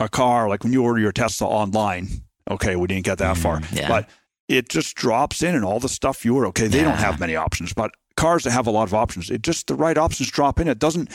a 0.00 0.08
car, 0.08 0.48
like 0.48 0.64
when 0.64 0.72
you 0.72 0.82
order 0.82 1.00
your 1.00 1.12
Tesla 1.12 1.46
online, 1.46 2.08
okay, 2.50 2.76
we 2.76 2.86
didn't 2.88 3.04
get 3.04 3.18
that 3.18 3.36
mm, 3.36 3.40
far, 3.40 3.60
yeah. 3.72 3.88
but 3.88 4.08
it 4.48 4.68
just 4.68 4.94
drops 4.94 5.42
in 5.42 5.54
and 5.54 5.64
all 5.64 5.80
the 5.80 5.88
stuff 5.88 6.24
you 6.24 6.34
order. 6.34 6.48
Okay, 6.48 6.66
they 6.66 6.78
yeah. 6.78 6.84
don't 6.84 6.98
have 6.98 7.20
many 7.20 7.36
options, 7.36 7.72
but 7.72 7.92
cars 8.16 8.44
that 8.44 8.52
have 8.52 8.66
a 8.66 8.70
lot 8.70 8.84
of 8.84 8.94
options, 8.94 9.30
it 9.30 9.42
just 9.42 9.66
the 9.66 9.74
right 9.74 9.96
options 9.96 10.30
drop 10.30 10.60
in. 10.60 10.68
It 10.68 10.78
doesn't. 10.78 11.10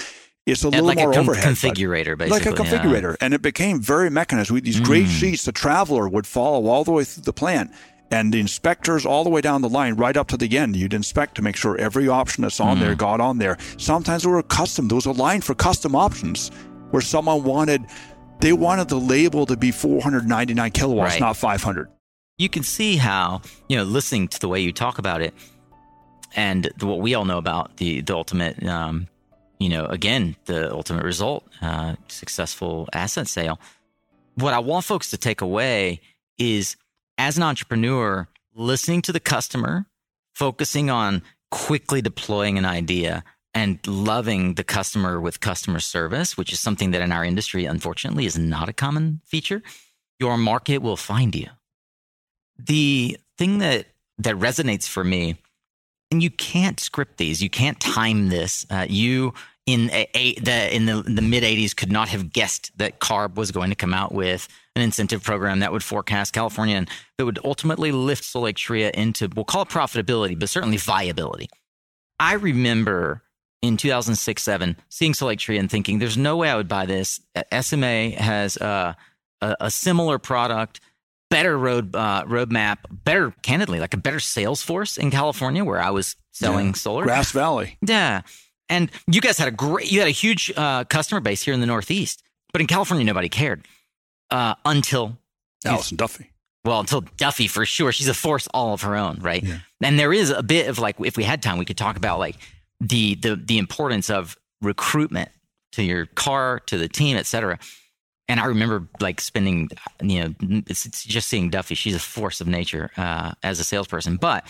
It's 0.46 0.64
a 0.64 0.70
little 0.70 0.86
like 0.86 0.98
more 0.98 1.12
a 1.12 1.14
com- 1.14 1.30
overhead, 1.30 1.56
configurator, 1.56 2.18
basically, 2.18 2.30
like 2.30 2.46
a 2.46 2.64
configurator, 2.64 3.12
yeah. 3.12 3.18
and 3.22 3.34
it 3.36 3.42
became 3.42 3.80
very 3.80 4.10
mechanized. 4.10 4.50
With 4.50 4.64
these 4.64 4.80
mm. 4.80 4.86
great 4.86 5.08
sheets, 5.08 5.46
the 5.46 5.52
traveler 5.52 6.10
would 6.10 6.26
follow 6.26 6.68
all 6.68 6.84
the 6.84 6.92
way 6.92 7.04
through 7.04 7.24
the 7.24 7.34
plant, 7.34 7.72
and 8.10 8.34
the 8.34 8.40
inspectors 8.40 9.06
all 9.06 9.24
the 9.24 9.30
way 9.30 9.42
down 9.42 9.62
the 9.62 9.70
line, 9.70 9.96
right 9.96 10.18
up 10.18 10.28
to 10.30 10.38
the 10.38 10.58
end, 10.58 10.76
you'd 10.76 10.94
inspect 10.94 11.36
to 11.36 11.44
make 11.44 11.56
sure 11.56 11.78
every 11.78 12.08
option 12.08 12.42
that's 12.42 12.60
on 12.60 12.78
mm. 12.78 12.80
there 12.80 12.96
got 12.96 13.22
on 13.22 13.38
there. 13.38 13.58
Sometimes 13.78 14.24
they 14.24 14.30
were 14.30 14.42
custom. 14.42 14.88
There 14.88 14.96
was 14.96 15.06
a 15.06 15.12
line 15.12 15.42
for 15.42 15.54
custom 15.54 15.96
options 15.96 16.50
where 16.90 17.02
someone 17.02 17.44
wanted 17.44 17.86
they 18.40 18.54
wanted 18.54 18.88
the 18.88 19.00
label 19.00 19.46
to 19.46 19.58
be 19.58 19.70
499 19.70 20.72
kilowatts, 20.72 21.14
right. 21.14 21.20
not 21.20 21.38
500. 21.38 21.90
You 22.40 22.48
can 22.48 22.64
see 22.64 22.96
how, 22.96 23.42
you 23.68 23.76
know, 23.76 23.84
listening 23.84 24.30
to 24.30 24.40
the 24.40 24.48
way 24.48 24.62
you 24.62 24.72
talk 24.72 24.98
about 24.98 25.22
it 25.22 25.34
and 26.36 26.72
what 26.80 27.00
we 27.00 27.14
all 27.14 27.26
know 27.26 27.38
about 27.38 27.78
the, 27.78 28.00
the 28.00 28.16
ultimate, 28.16 28.64
um, 28.66 29.10
you 29.60 29.68
know, 29.68 29.86
again, 29.88 30.38
the 30.46 30.72
ultimate 30.72 31.04
result, 31.04 31.46
uh, 31.62 31.96
successful 32.08 32.88
asset 32.94 33.28
sale. 33.28 33.60
What 34.36 34.54
I 34.54 34.60
want 34.60 34.86
folks 34.86 35.10
to 35.12 35.18
take 35.18 35.42
away 35.42 36.00
is 36.38 36.78
as 37.18 37.36
an 37.36 37.44
entrepreneur, 37.44 38.30
listening 38.56 39.02
to 39.02 39.12
the 39.12 39.20
customer, 39.20 39.86
focusing 40.34 40.90
on 40.90 41.22
quickly 41.52 42.02
deploying 42.02 42.58
an 42.58 42.64
idea 42.64 43.26
and 43.54 43.86
loving 43.86 44.54
the 44.54 44.64
customer 44.64 45.20
with 45.20 45.42
customer 45.42 45.82
service, 45.82 46.38
which 46.38 46.54
is 46.54 46.62
something 46.62 46.92
that 46.92 47.02
in 47.02 47.12
our 47.12 47.26
industry, 47.26 47.66
unfortunately, 47.66 48.26
is 48.26 48.38
not 48.38 48.70
a 48.70 48.74
common 48.74 49.20
feature, 49.26 49.62
your 50.20 50.38
market 50.38 50.78
will 50.78 50.96
find 50.96 51.36
you. 51.36 51.48
The 52.66 53.18
thing 53.38 53.60
that 53.60 53.88
that 54.20 54.36
resonates 54.36 54.88
for 54.88 55.04
me, 55.04 55.38
and 56.12 56.22
you 56.22 56.30
can't 56.30 56.80
script 56.80 57.18
these, 57.18 57.42
you 57.42 57.50
can't 57.50 57.80
time 57.80 58.30
this. 58.30 58.66
Uh, 58.70 58.86
you 58.90 59.34
in 59.66 59.90
a, 59.92 60.08
a, 60.14 60.34
the 60.40 60.76
in 60.76 60.86
the, 60.86 61.02
the 61.04 61.22
mid 61.22 61.44
'80s 61.44 61.76
could 61.76 61.92
not 61.92 62.10
have 62.10 62.34
guessed 62.34 62.72
that 62.78 63.00
CARB 63.00 63.36
was 63.36 63.52
going 63.52 63.70
to 63.70 63.76
come 63.76 63.94
out 63.94 64.12
with 64.12 64.48
an 64.76 64.82
incentive 64.82 65.24
program 65.24 65.60
that 65.60 65.72
would 65.72 65.84
forecast 65.84 66.34
California 66.34 66.76
and 66.76 66.90
that 67.18 67.26
would 67.26 67.40
ultimately 67.44 67.92
lift 67.92 68.24
Sharia 68.58 68.92
into 68.94 69.30
we'll 69.36 69.46
call 69.46 69.64
it 69.64 69.70
profitability, 69.70 70.38
but 70.38 70.50
certainly 70.50 70.78
viability. 70.78 71.50
I 72.20 72.34
remember 72.34 73.24
in 73.62 73.78
2006 73.78 74.42
7 74.42 74.78
seeing 74.90 75.14
Sharia 75.14 75.60
and 75.60 75.70
thinking 75.70 76.00
there's 76.00 76.18
no 76.18 76.38
way 76.38 76.50
I 76.50 76.56
would 76.56 76.68
buy 76.68 76.86
this. 76.86 77.22
SMA 77.62 78.12
has 78.12 78.58
uh, 78.58 78.94
a, 79.42 79.56
a, 79.60 79.72
similar 79.72 80.18
product, 80.18 80.80
better 81.30 81.58
road 81.58 81.96
uh, 81.96 82.26
roadmap, 82.26 82.78
better 82.92 83.32
candidly 83.42 83.80
like 83.80 83.94
a 83.94 83.98
better 83.98 84.20
sales 84.20 84.62
force 84.62 84.98
in 84.98 85.12
California 85.12 85.64
where 85.64 85.82
I 85.82 85.92
was 85.92 86.16
selling 86.32 86.68
yeah. 86.68 86.74
solar. 86.74 87.04
Grass 87.04 87.32
Valley. 87.32 87.78
Yeah. 87.82 88.22
And 88.68 88.92
you 89.08 89.22
guys 89.22 89.38
had 89.38 89.48
a 89.48 89.52
great, 89.52 89.92
you 89.92 90.00
had 90.00 90.08
a 90.08 90.12
huge 90.12 90.52
uh, 90.56 90.84
customer 90.84 91.22
base 91.22 91.42
here 91.42 91.54
in 91.54 91.60
the 91.60 91.66
Northeast, 91.66 92.24
but 92.52 92.62
in 92.62 92.68
California, 92.68 93.06
nobody 93.06 93.30
cared 93.30 93.68
uh, 94.30 94.56
until 94.66 95.18
Allison 95.66 95.98
Duffy. 95.98 96.32
Well, 96.66 96.82
until 96.82 97.02
Duffy 97.18 97.48
for 97.48 97.66
sure. 97.66 97.92
She's 97.92 98.08
a 98.08 98.14
force 98.14 98.48
all 98.54 98.74
of 98.74 98.82
her 98.82 98.96
own, 98.96 99.20
right? 99.22 99.44
Yeah. 99.44 99.60
And 99.82 99.98
there 99.98 100.14
is 100.14 100.30
a 100.30 100.44
bit 100.44 100.68
of 100.68 100.78
like, 100.78 100.98
if 101.00 101.18
we 101.18 101.24
had 101.24 101.42
time, 101.42 101.58
we 101.58 101.66
could 101.66 101.78
talk 101.78 101.98
about 101.98 102.20
like 102.20 102.36
the 102.80 103.16
the 103.16 103.36
the 103.36 103.58
importance 103.58 104.10
of 104.10 104.38
recruitment 104.62 105.30
to 105.74 105.84
your 105.84 106.06
car, 106.06 106.60
to 106.68 106.78
the 106.78 106.88
team, 106.88 107.18
etc. 107.18 107.60
And 108.30 108.40
I 108.40 108.46
remember 108.46 108.88
like 109.02 109.20
spending, 109.20 109.70
you 110.02 110.24
know, 110.24 110.62
it's, 110.68 110.86
it's 110.86 111.04
just 111.04 111.28
seeing 111.28 111.50
Duffy. 111.50 111.76
She's 111.76 111.96
a 111.96 112.00
force 112.00 112.40
of 112.40 112.48
nature 112.48 112.92
uh, 112.96 113.34
as 113.44 113.60
a 113.60 113.64
salesperson. 113.64 114.18
But 114.18 114.46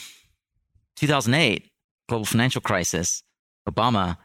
2008, 0.98 1.72
global 2.10 2.26
financial 2.26 2.62
crisis, 2.62 3.24
Obama 3.68 4.18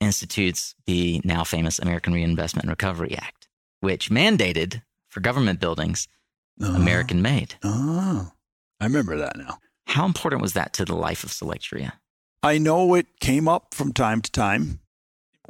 institutes 0.00 0.74
the 0.86 1.20
now 1.24 1.44
famous 1.44 1.78
American 1.78 2.12
Reinvestment 2.12 2.64
and 2.64 2.70
Recovery 2.70 3.16
Act, 3.16 3.48
which 3.80 4.10
mandated 4.10 4.82
for 5.08 5.20
government 5.20 5.60
buildings 5.60 6.06
uh-huh. 6.60 6.76
American 6.76 7.22
made. 7.22 7.54
Oh, 7.62 8.30
I 8.80 8.84
remember 8.84 9.16
that 9.16 9.36
now. 9.36 9.58
How 9.86 10.04
important 10.04 10.42
was 10.42 10.52
that 10.52 10.74
to 10.74 10.84
the 10.84 10.94
life 10.94 11.24
of 11.24 11.32
Sharia? 11.62 11.94
I 12.42 12.58
know 12.58 12.94
it 12.94 13.06
came 13.20 13.48
up 13.48 13.74
from 13.74 13.92
time 13.92 14.20
to 14.20 14.30
time, 14.30 14.80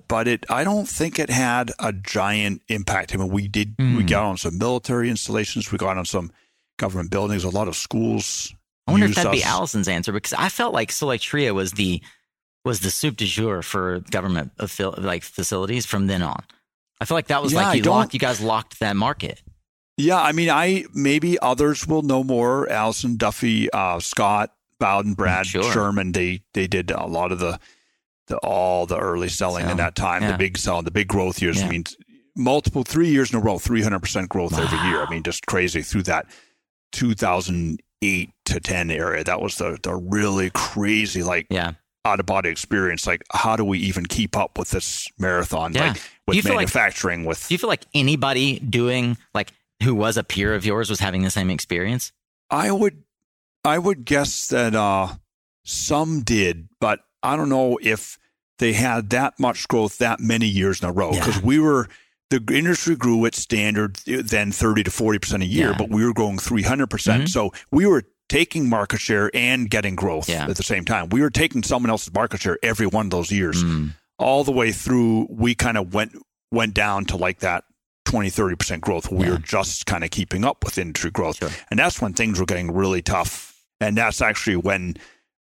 but 0.09 0.29
it 0.29 0.47
I 0.49 0.65
don't 0.65 0.89
think 0.89 1.19
it 1.19 1.31
had 1.31 1.73
a 1.79 1.93
giant 1.93 2.63
impact. 2.69 3.15
I 3.15 3.19
mean, 3.19 3.29
we 3.29 3.49
did 3.49 3.77
mm. 3.77 3.97
we 3.97 4.03
hmm. 4.03 4.07
got 4.07 4.25
on 4.25 4.37
some 4.37 4.59
military 4.59 5.11
installations, 5.11 5.71
we 5.71 5.79
got 5.79 5.99
on 5.99 6.05
some 6.05 6.33
government 6.79 7.11
buildings, 7.11 7.45
a 7.45 7.51
lot 7.51 7.69
of 7.69 7.77
schools. 7.77 8.55
I 8.87 8.93
wonder 8.93 9.07
if 9.07 9.15
that'd 9.15 9.31
us. 9.31 9.37
be 9.37 9.45
Allison's 9.45 9.89
answer 9.89 10.13
because 10.13 10.33
I 10.33 10.49
felt 10.49 10.75
like 10.75 10.91
Sharia 10.91 11.55
was 11.55 11.73
the 11.73 12.03
was 12.65 12.81
the 12.81 12.91
soup 12.91 13.17
de 13.17 13.27
jour 13.27 13.63
for 13.63 14.01
government 14.11 14.53
like 14.79 15.23
facilities 15.23 15.87
from 15.87 16.07
then 16.07 16.23
on. 16.23 16.43
I 17.01 17.05
feel 17.07 17.17
like 17.17 17.29
that 17.29 17.43
was 17.43 17.53
yeah, 17.53 17.69
like 17.69 17.77
you 17.77 17.91
locked, 17.91 18.13
you 18.13 18.21
guys 18.21 18.41
locked 18.41 18.81
that 18.81 18.97
market. 18.97 19.43
Yeah, 19.97 20.21
I 20.21 20.33
mean, 20.33 20.51
I 20.51 20.85
maybe 20.95 21.39
others 21.39 21.87
will 21.87 22.03
know 22.03 22.25
more. 22.25 22.69
Allison 22.69 23.17
Duffy, 23.17 23.71
uh, 23.71 24.01
Scott, 24.01 24.53
Bowden, 24.79 25.15
Brad, 25.15 25.47
sure. 25.47 25.63
Sherman, 25.63 26.13
they 26.13 26.43
they 26.55 26.67
did 26.67 26.91
a 26.91 27.07
lot 27.07 27.33
of 27.33 27.39
the 27.39 27.59
the 28.31 28.39
all 28.39 28.87
the 28.87 28.99
early 28.99 29.29
selling 29.29 29.67
so, 29.67 29.71
in 29.71 29.77
that 29.77 29.95
time, 29.95 30.23
yeah. 30.23 30.33
the 30.33 30.39
big 30.39 30.57
selling, 30.57 30.85
the 30.85 30.91
big 30.91 31.09
growth 31.09 31.43
years. 31.43 31.61
Yeah. 31.61 31.67
I 31.67 31.71
mean, 31.71 31.85
multiple 32.37 32.83
three 32.83 33.09
years 33.09 33.33
in 33.33 33.39
a 33.39 33.43
row, 33.43 33.59
three 33.59 33.83
hundred 33.83 34.01
percent 34.01 34.31
growth 34.31 34.53
wow. 34.53 34.63
every 34.63 34.79
year. 34.89 35.03
I 35.03 35.11
mean, 35.11 35.23
just 35.23 35.47
crazy 35.47 35.83
through 35.83 36.05
that 36.05 36.27
two 36.93 37.15
thousand 37.15 37.83
eight 38.01 38.31
to 38.47 38.61
ten 38.61 38.91
area. 38.91 39.23
That 39.23 39.43
was 39.43 39.57
the 39.57 39.79
the 39.83 39.95
really 39.95 40.51
crazy 40.55 41.23
like 41.23 41.47
yeah. 41.51 41.73
out 42.05 42.21
of 42.21 42.27
body 42.27 42.49
experience. 42.49 43.07
Like, 43.07 43.23
how 43.33 43.57
do 43.57 43.65
we 43.65 43.79
even 43.81 44.07
keep 44.07 44.37
up 44.37 44.59
with 44.59 44.71
this 44.71 45.09
marathon? 45.19 45.75
Yeah. 45.75 45.89
Like 45.89 46.03
with 46.27 46.45
manufacturing, 46.49 47.21
like, 47.21 47.29
with 47.29 47.49
do 47.49 47.55
you 47.55 47.59
feel 47.59 47.69
like 47.69 47.85
anybody 47.93 48.59
doing 48.61 49.19
like 49.35 49.53
who 49.83 49.95
was 49.95 50.17
a 50.17 50.25
peer 50.25 50.55
of 50.55 50.65
yours 50.65 50.89
was 50.89 51.01
having 51.01 51.23
the 51.23 51.31
same 51.31 51.51
experience? 51.51 52.13
I 52.51 52.71
would 52.71 53.03
I 53.65 53.79
would 53.79 54.05
guess 54.05 54.49
that 54.49 54.75
uh, 54.75 55.09
some 55.65 56.23
did, 56.23 56.69
but 56.81 57.01
I 57.23 57.37
don't 57.37 57.49
know 57.49 57.79
if 57.83 58.19
they 58.59 58.73
had 58.75 59.11
that 59.11 59.39
much 59.39 59.69
growth 59.69 59.99
that 59.99 60.21
many 60.21 60.47
years 60.47 60.83
in 60.83 60.89
a 60.89 60.93
row 60.93 61.13
because 61.13 61.37
Yeah. 61.37 61.43
we 61.45 61.59
were 61.59 61.89
the 62.31 62.43
industry 62.53 62.95
grew 62.95 63.27
at 63.27 63.35
standard 63.35 63.97
then 64.07 64.53
30 64.53 64.85
to 64.85 64.91
40 64.91 65.19
percent 65.19 65.43
a 65.43 65.47
year, 65.47 65.71
Yeah. 65.71 65.77
but 65.79 65.91
we 65.91 66.05
were 66.05 66.13
growing 66.13 66.39
300 66.39 66.89
percent. 66.89 67.25
Mhm. 67.25 67.29
So 67.29 67.53
we 67.73 67.87
were 67.87 68.05
taking 68.29 68.69
market 68.69 69.01
share 69.01 69.31
and 69.35 69.69
getting 69.69 69.97
growth 69.97 70.29
Yeah. 70.29 70.47
at 70.49 70.57
the 70.57 70.63
same 70.63 70.85
time. 70.85 71.09
We 71.09 71.21
were 71.21 71.31
taking 71.31 71.63
someone 71.65 71.91
else's 71.91 72.13
market 72.15 72.41
share 72.43 72.59
every 72.63 72.87
one 72.87 73.07
of 73.07 73.11
those 73.11 73.33
years 73.33 73.65
Mm, 73.65 73.95
all 74.21 74.45
the 74.45 74.53
way 74.53 74.71
through. 74.71 75.27
We 75.31 75.55
kind 75.57 75.77
of 75.77 75.93
went 75.93 76.13
went 76.53 76.75
down 76.75 77.05
to 77.07 77.17
like 77.17 77.41
that 77.41 77.65
20 78.05 78.31
30 78.31 78.55
percent 78.57 78.83
growth. 78.83 79.11
We 79.11 79.25
Yeah. 79.27 79.33
were 79.33 79.39
just 79.39 79.87
kind 79.87 80.05
of 80.05 80.11
keeping 80.11 80.45
up 80.45 80.65
with 80.65 80.79
industry 80.79 81.11
growth, 81.11 81.39
Sure. 81.39 81.51
and 81.71 81.79
that's 81.81 82.01
when 82.01 82.13
things 82.13 82.39
were 82.39 82.47
getting 82.47 82.71
really 82.73 83.03
tough. 83.03 83.55
And 83.81 83.97
that's 83.97 84.21
actually 84.23 84.57
when 84.57 84.97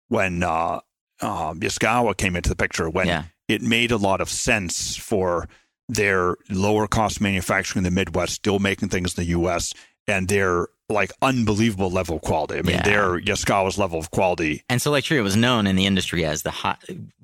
when 0.08 0.42
uh, 0.42 0.80
uh, 1.20 1.52
Yaskawa 1.54 2.16
came 2.16 2.36
into 2.36 2.48
the 2.48 2.56
picture 2.56 2.88
when 2.90 3.06
yeah. 3.06 3.24
it 3.48 3.62
made 3.62 3.90
a 3.90 3.96
lot 3.96 4.20
of 4.20 4.28
sense 4.28 4.96
for 4.96 5.48
their 5.88 6.36
lower 6.48 6.86
cost 6.86 7.20
manufacturing 7.20 7.84
in 7.84 7.92
the 7.92 7.94
Midwest, 7.94 8.34
still 8.34 8.58
making 8.58 8.88
things 8.90 9.16
in 9.18 9.24
the 9.24 9.30
U.S. 9.30 9.72
and 10.06 10.28
their 10.28 10.68
like 10.88 11.12
unbelievable 11.22 11.90
level 11.90 12.16
of 12.16 12.22
quality. 12.22 12.58
I 12.58 12.62
mean, 12.62 12.76
Yeah. 12.76 12.82
their 12.82 13.20
Yaskawa's 13.20 13.78
level 13.78 13.98
of 13.98 14.10
quality. 14.10 14.62
And 14.68 14.80
so, 14.82 14.90
like 14.90 15.04
Trio 15.04 15.22
was 15.22 15.36
known 15.36 15.66
in 15.66 15.76
the 15.76 15.86
industry 15.86 16.24
as 16.24 16.42
the 16.42 16.50
high, 16.50 16.76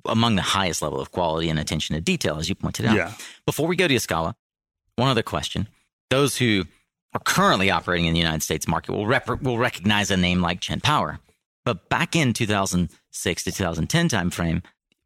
among 0.04 0.36
the 0.36 0.42
highest 0.42 0.82
level 0.82 1.00
of 1.00 1.10
quality 1.10 1.48
and 1.48 1.58
attention 1.58 1.94
to 1.94 2.00
detail, 2.00 2.38
as 2.38 2.48
you 2.48 2.54
pointed 2.54 2.86
out. 2.86 2.96
Yeah, 2.96 3.12
Before 3.44 3.66
we 3.66 3.74
go 3.76 3.88
to 3.88 3.94
Yaskawa, 3.94 4.34
one 4.96 5.08
other 5.08 5.22
question: 5.24 5.68
Those 6.10 6.36
who 6.36 6.64
are 7.12 7.20
currently 7.20 7.70
operating 7.70 8.06
in 8.06 8.12
the 8.14 8.20
United 8.20 8.42
States 8.42 8.68
market 8.68 8.92
will 8.92 9.06
rep- 9.06 9.42
will 9.42 9.58
recognize 9.58 10.10
a 10.10 10.16
name 10.16 10.40
like 10.42 10.60
Chint 10.60 10.82
Power, 10.82 11.18
but 11.66 11.88
back 11.88 12.14
in 12.14 12.32
2006 12.32 13.44
to 13.44 13.52
2010 13.52 14.08
timeframe, 14.08 14.62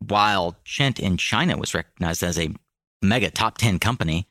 while 0.07 0.57
Chint 0.65 1.01
in 1.01 1.17
China 1.17 1.57
was 1.57 1.75
recognized 1.75 2.23
as 2.23 2.39
a 2.39 2.55
mega 3.01 3.31
top 3.31 3.57
10 3.57 3.79
company, 3.79 4.29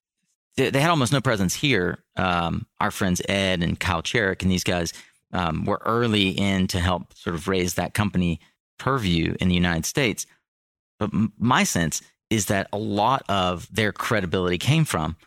they, 0.56 0.70
they 0.70 0.80
had 0.80 0.92
almost 0.92 1.12
no 1.12 1.22
presence 1.22 1.56
here. 1.56 2.04
Um, 2.16 2.68
our 2.80 2.92
friends 2.92 3.20
Ed 3.28 3.64
and 3.64 3.80
Kyle 3.80 4.04
Cherrick 4.04 4.44
and 4.44 4.52
these 4.52 4.64
guys 4.64 4.94
um, 5.34 5.66
were 5.66 5.82
early 5.84 6.30
in 6.30 6.68
to 6.68 6.80
help 6.80 7.14
sort 7.16 7.36
of 7.36 7.48
raise 7.48 7.74
that 7.74 7.96
company 7.96 8.40
purview 8.78 9.36
in 9.40 9.50
the 9.50 9.56
United 9.56 9.86
States. 9.86 10.28
But 11.00 11.12
m- 11.12 11.34
my 11.40 11.64
sense 11.64 12.04
is 12.30 12.46
that 12.46 12.68
a 12.72 12.78
lot 12.78 13.24
of 13.28 13.68
their 13.74 13.92
credibility 13.92 14.60
came 14.60 14.86
from 14.86 15.18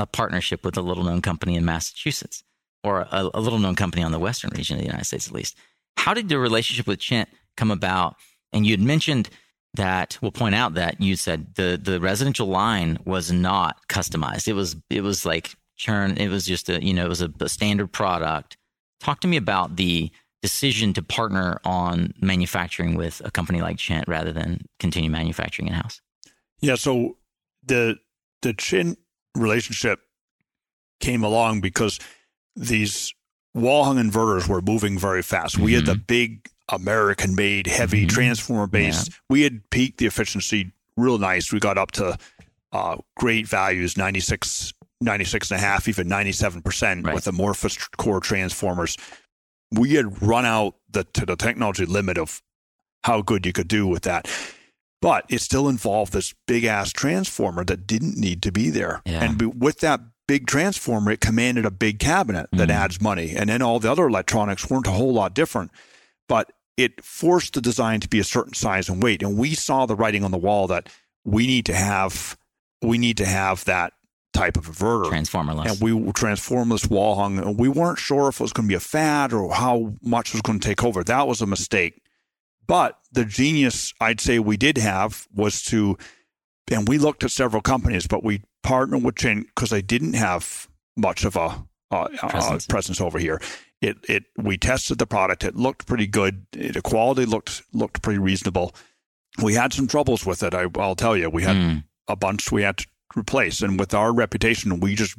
a 0.00 0.06
partnership 0.06 0.64
with 0.64 0.76
a 0.76 0.82
little 0.82 1.04
known 1.04 1.22
company 1.22 1.54
in 1.54 1.64
Massachusetts 1.64 2.42
or 2.82 3.06
a, 3.12 3.30
a 3.32 3.40
little 3.40 3.60
known 3.60 3.76
company 3.76 4.02
on 4.02 4.10
the 4.10 4.18
western 4.18 4.50
region 4.56 4.74
of 4.74 4.80
the 4.80 4.86
United 4.86 5.04
States, 5.04 5.28
at 5.28 5.34
least. 5.34 5.56
How 5.98 6.14
did 6.14 6.28
the 6.28 6.38
relationship 6.38 6.86
with 6.86 7.00
Chint 7.00 7.28
come 7.56 7.70
about? 7.70 8.16
And 8.52 8.64
you 8.64 8.72
had 8.72 8.80
mentioned 8.80 9.28
that 9.74 10.18
we'll 10.22 10.32
point 10.32 10.54
out 10.54 10.74
that 10.74 11.00
you 11.00 11.16
said 11.16 11.54
the 11.56 11.78
the 11.82 12.00
residential 12.00 12.46
line 12.46 12.98
was 13.04 13.30
not 13.30 13.86
customized. 13.88 14.48
It 14.48 14.54
was 14.54 14.76
it 14.88 15.02
was 15.02 15.26
like 15.26 15.54
churn. 15.76 16.16
It 16.16 16.28
was 16.28 16.46
just 16.46 16.68
a 16.70 16.82
you 16.82 16.94
know 16.94 17.04
it 17.04 17.08
was 17.08 17.20
a, 17.20 17.30
a 17.40 17.48
standard 17.48 17.92
product. 17.92 18.56
Talk 19.00 19.20
to 19.20 19.28
me 19.28 19.36
about 19.36 19.76
the 19.76 20.10
decision 20.40 20.92
to 20.94 21.02
partner 21.02 21.60
on 21.64 22.14
manufacturing 22.20 22.94
with 22.94 23.20
a 23.24 23.30
company 23.30 23.60
like 23.60 23.76
Chint 23.76 24.06
rather 24.06 24.32
than 24.32 24.64
continue 24.78 25.10
manufacturing 25.10 25.68
in 25.68 25.74
house. 25.74 26.00
yeah. 26.60 26.76
So 26.76 27.18
the 27.64 27.96
the 28.42 28.54
Chint 28.54 28.98
relationship 29.34 29.98
came 31.00 31.22
along 31.24 31.60
because 31.60 31.98
these 32.56 33.14
wall 33.54 33.84
hung 33.84 33.96
inverters 33.96 34.48
were 34.48 34.60
moving 34.60 34.98
very 34.98 35.22
fast. 35.22 35.58
We 35.58 35.72
had 35.74 35.86
the 35.86 35.94
big 35.96 36.48
American 36.70 37.34
made 37.34 37.66
heavy 37.66 38.04
Mhm. 38.06 38.10
transformer 38.10 38.66
base. 38.66 39.08
We 39.30 39.42
had 39.42 39.68
peaked 39.70 39.98
the 39.98 40.06
efficiency 40.06 40.72
real 40.96 41.18
nice. 41.18 41.52
We 41.52 41.60
got 41.60 41.78
up 41.78 41.90
to 41.92 42.18
uh, 42.70 42.96
great 43.16 43.48
values 43.48 43.96
96, 43.96 44.74
96 45.00 45.50
and 45.50 45.58
a 45.58 45.60
half, 45.64 45.88
even 45.88 46.06
97% 46.06 47.06
Right. 47.06 47.14
with 47.14 47.26
amorphous 47.26 47.78
core 47.96 48.20
transformers. 48.20 48.98
We 49.72 49.94
had 49.94 50.20
run 50.22 50.44
out 50.44 50.74
the, 50.90 51.04
to 51.14 51.24
the 51.24 51.36
technology 51.36 51.86
limit 51.86 52.18
of 52.18 52.42
how 53.04 53.22
good 53.22 53.46
you 53.46 53.54
could 53.54 53.68
do 53.68 53.86
with 53.86 54.02
that. 54.02 54.28
But 55.00 55.24
it 55.30 55.40
still 55.40 55.68
involved 55.68 56.12
this 56.12 56.34
big 56.46 56.64
ass 56.64 56.92
transformer 56.92 57.64
that 57.64 57.86
didn't 57.86 58.18
need 58.18 58.42
to 58.42 58.52
be 58.52 58.68
there. 58.68 59.00
Yeah. 59.06 59.24
And 59.24 59.40
with 59.62 59.78
that 59.80 60.00
big 60.28 60.46
transformer, 60.46 61.10
it 61.10 61.20
commanded 61.20 61.66
a 61.66 61.70
big 61.72 61.98
cabinet 61.98 62.48
that 62.52 62.68
Mhm. 62.68 62.72
adds 62.74 63.00
money. 63.00 63.34
And 63.34 63.50
then 63.50 63.62
all 63.62 63.80
the 63.80 63.90
other 63.90 64.06
electronics 64.06 64.70
weren't 64.70 64.86
a 64.86 64.92
whole 64.92 65.12
lot 65.12 65.34
different. 65.34 65.72
But 66.28 66.52
it 66.76 67.04
forced 67.04 67.54
the 67.54 67.60
design 67.60 67.98
to 68.00 68.08
be 68.08 68.20
a 68.20 68.24
certain 68.24 68.54
size 68.54 68.88
and 68.88 69.02
weight. 69.02 69.22
And 69.22 69.36
we 69.36 69.54
saw 69.56 69.86
the 69.86 69.96
writing 69.96 70.22
on 70.22 70.30
the 70.30 70.38
wall 70.38 70.68
that 70.68 70.88
we 71.24 71.48
need 71.48 71.66
to 71.66 71.74
have 71.74 72.36
we 72.80 72.96
need 72.96 73.16
to 73.16 73.26
have 73.26 73.64
that 73.64 73.92
type 74.32 74.56
of 74.56 74.66
inverter. 74.68 75.06
Transformerless. 75.10 75.66
And 75.72 75.80
we 75.80 75.90
transformless 76.12 76.88
wall 76.88 77.16
hung. 77.16 77.38
And 77.38 77.58
we 77.58 77.68
weren't 77.68 77.98
sure 77.98 78.28
if 78.28 78.38
it 78.38 78.42
was 78.44 78.52
going 78.52 78.66
to 78.66 78.72
be 78.72 78.76
a 78.76 78.80
fad 78.80 79.32
or 79.32 79.52
how 79.52 79.94
much 80.00 80.32
was 80.32 80.42
going 80.42 80.60
to 80.60 80.68
take 80.68 80.84
over. 80.84 81.02
That 81.02 81.26
was 81.26 81.40
a 81.40 81.46
mistake. 81.46 82.00
But 82.68 82.98
the 83.10 83.24
genius 83.24 83.92
I'd 84.00 84.20
say 84.20 84.38
we 84.38 84.56
did 84.56 84.78
have 84.78 85.26
was 85.34 85.62
to, 85.64 85.98
and 86.70 86.86
we 86.86 86.98
looked 86.98 87.24
at 87.24 87.32
several 87.32 87.62
companies, 87.62 88.06
but 88.06 88.22
we 88.22 88.42
partnered 88.62 89.02
with 89.04 89.16
Chint 89.16 89.46
because 89.46 89.70
they 89.70 89.82
didn't 89.82 90.14
have 90.14 90.68
much 90.96 91.24
of 91.24 91.36
a, 91.36 91.64
uh, 91.90 92.08
Presence. 92.28 92.64
uh, 92.68 92.72
presence 92.72 93.00
over 93.00 93.18
here. 93.18 93.40
It 93.80 93.96
it 94.08 94.24
we 94.36 94.56
tested 94.58 94.98
the 94.98 95.06
product. 95.06 95.44
It 95.44 95.54
looked 95.56 95.86
pretty 95.86 96.06
good. 96.06 96.46
The 96.52 96.82
quality 96.82 97.24
looked 97.24 97.62
looked 97.72 98.02
pretty 98.02 98.18
reasonable. 98.18 98.74
We 99.42 99.54
had 99.54 99.72
some 99.72 99.86
troubles 99.86 100.26
with 100.26 100.42
it. 100.42 100.52
I, 100.52 100.66
I'll 100.78 100.96
tell 100.96 101.16
you. 101.16 101.30
We 101.30 101.44
had 101.44 101.56
Mm, 101.56 101.84
a 102.08 102.16
bunch 102.16 102.50
we 102.50 102.62
had 102.62 102.78
to 102.78 102.86
replace, 103.16 103.62
and 103.62 103.78
with 103.78 103.94
our 103.94 104.12
reputation, 104.12 104.80
we 104.80 104.96
just 104.96 105.16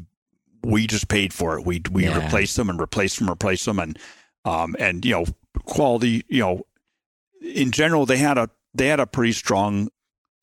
we 0.61 0.85
just 0.87 1.07
paid 1.07 1.33
for 1.33 1.57
it. 1.57 1.65
We 1.65 1.81
we 1.89 2.03
Yeah. 2.03 2.23
replaced 2.23 2.57
them 2.57 2.69
and 2.69 2.79
replaced 2.79 3.17
them, 3.19 3.29
replaced 3.29 3.65
them, 3.65 3.79
and 3.79 3.97
um 4.45 4.75
and 4.77 5.05
you 5.05 5.13
know 5.13 5.25
quality. 5.65 6.23
You 6.27 6.39
know, 6.41 6.67
in 7.41 7.71
general, 7.71 8.05
they 8.05 8.17
had 8.17 8.37
a 8.37 8.49
they 8.73 8.87
had 8.87 8.99
a 8.99 9.07
pretty 9.07 9.31
strong 9.31 9.89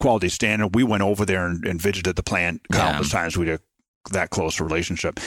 quality 0.01 0.29
standard. 0.29 0.75
We 0.75 0.85
went 0.85 1.03
over 1.03 1.25
there 1.25 1.47
and, 1.47 1.65
and 1.65 1.81
visited 1.81 2.17
the 2.17 2.23
plant 2.23 2.63
countless 2.73 3.11
times. 3.11 3.37
We 3.37 3.49
had 3.49 3.61
that 4.13 4.31
close 4.31 4.61
a 4.61 4.65
relationship. 4.65 5.21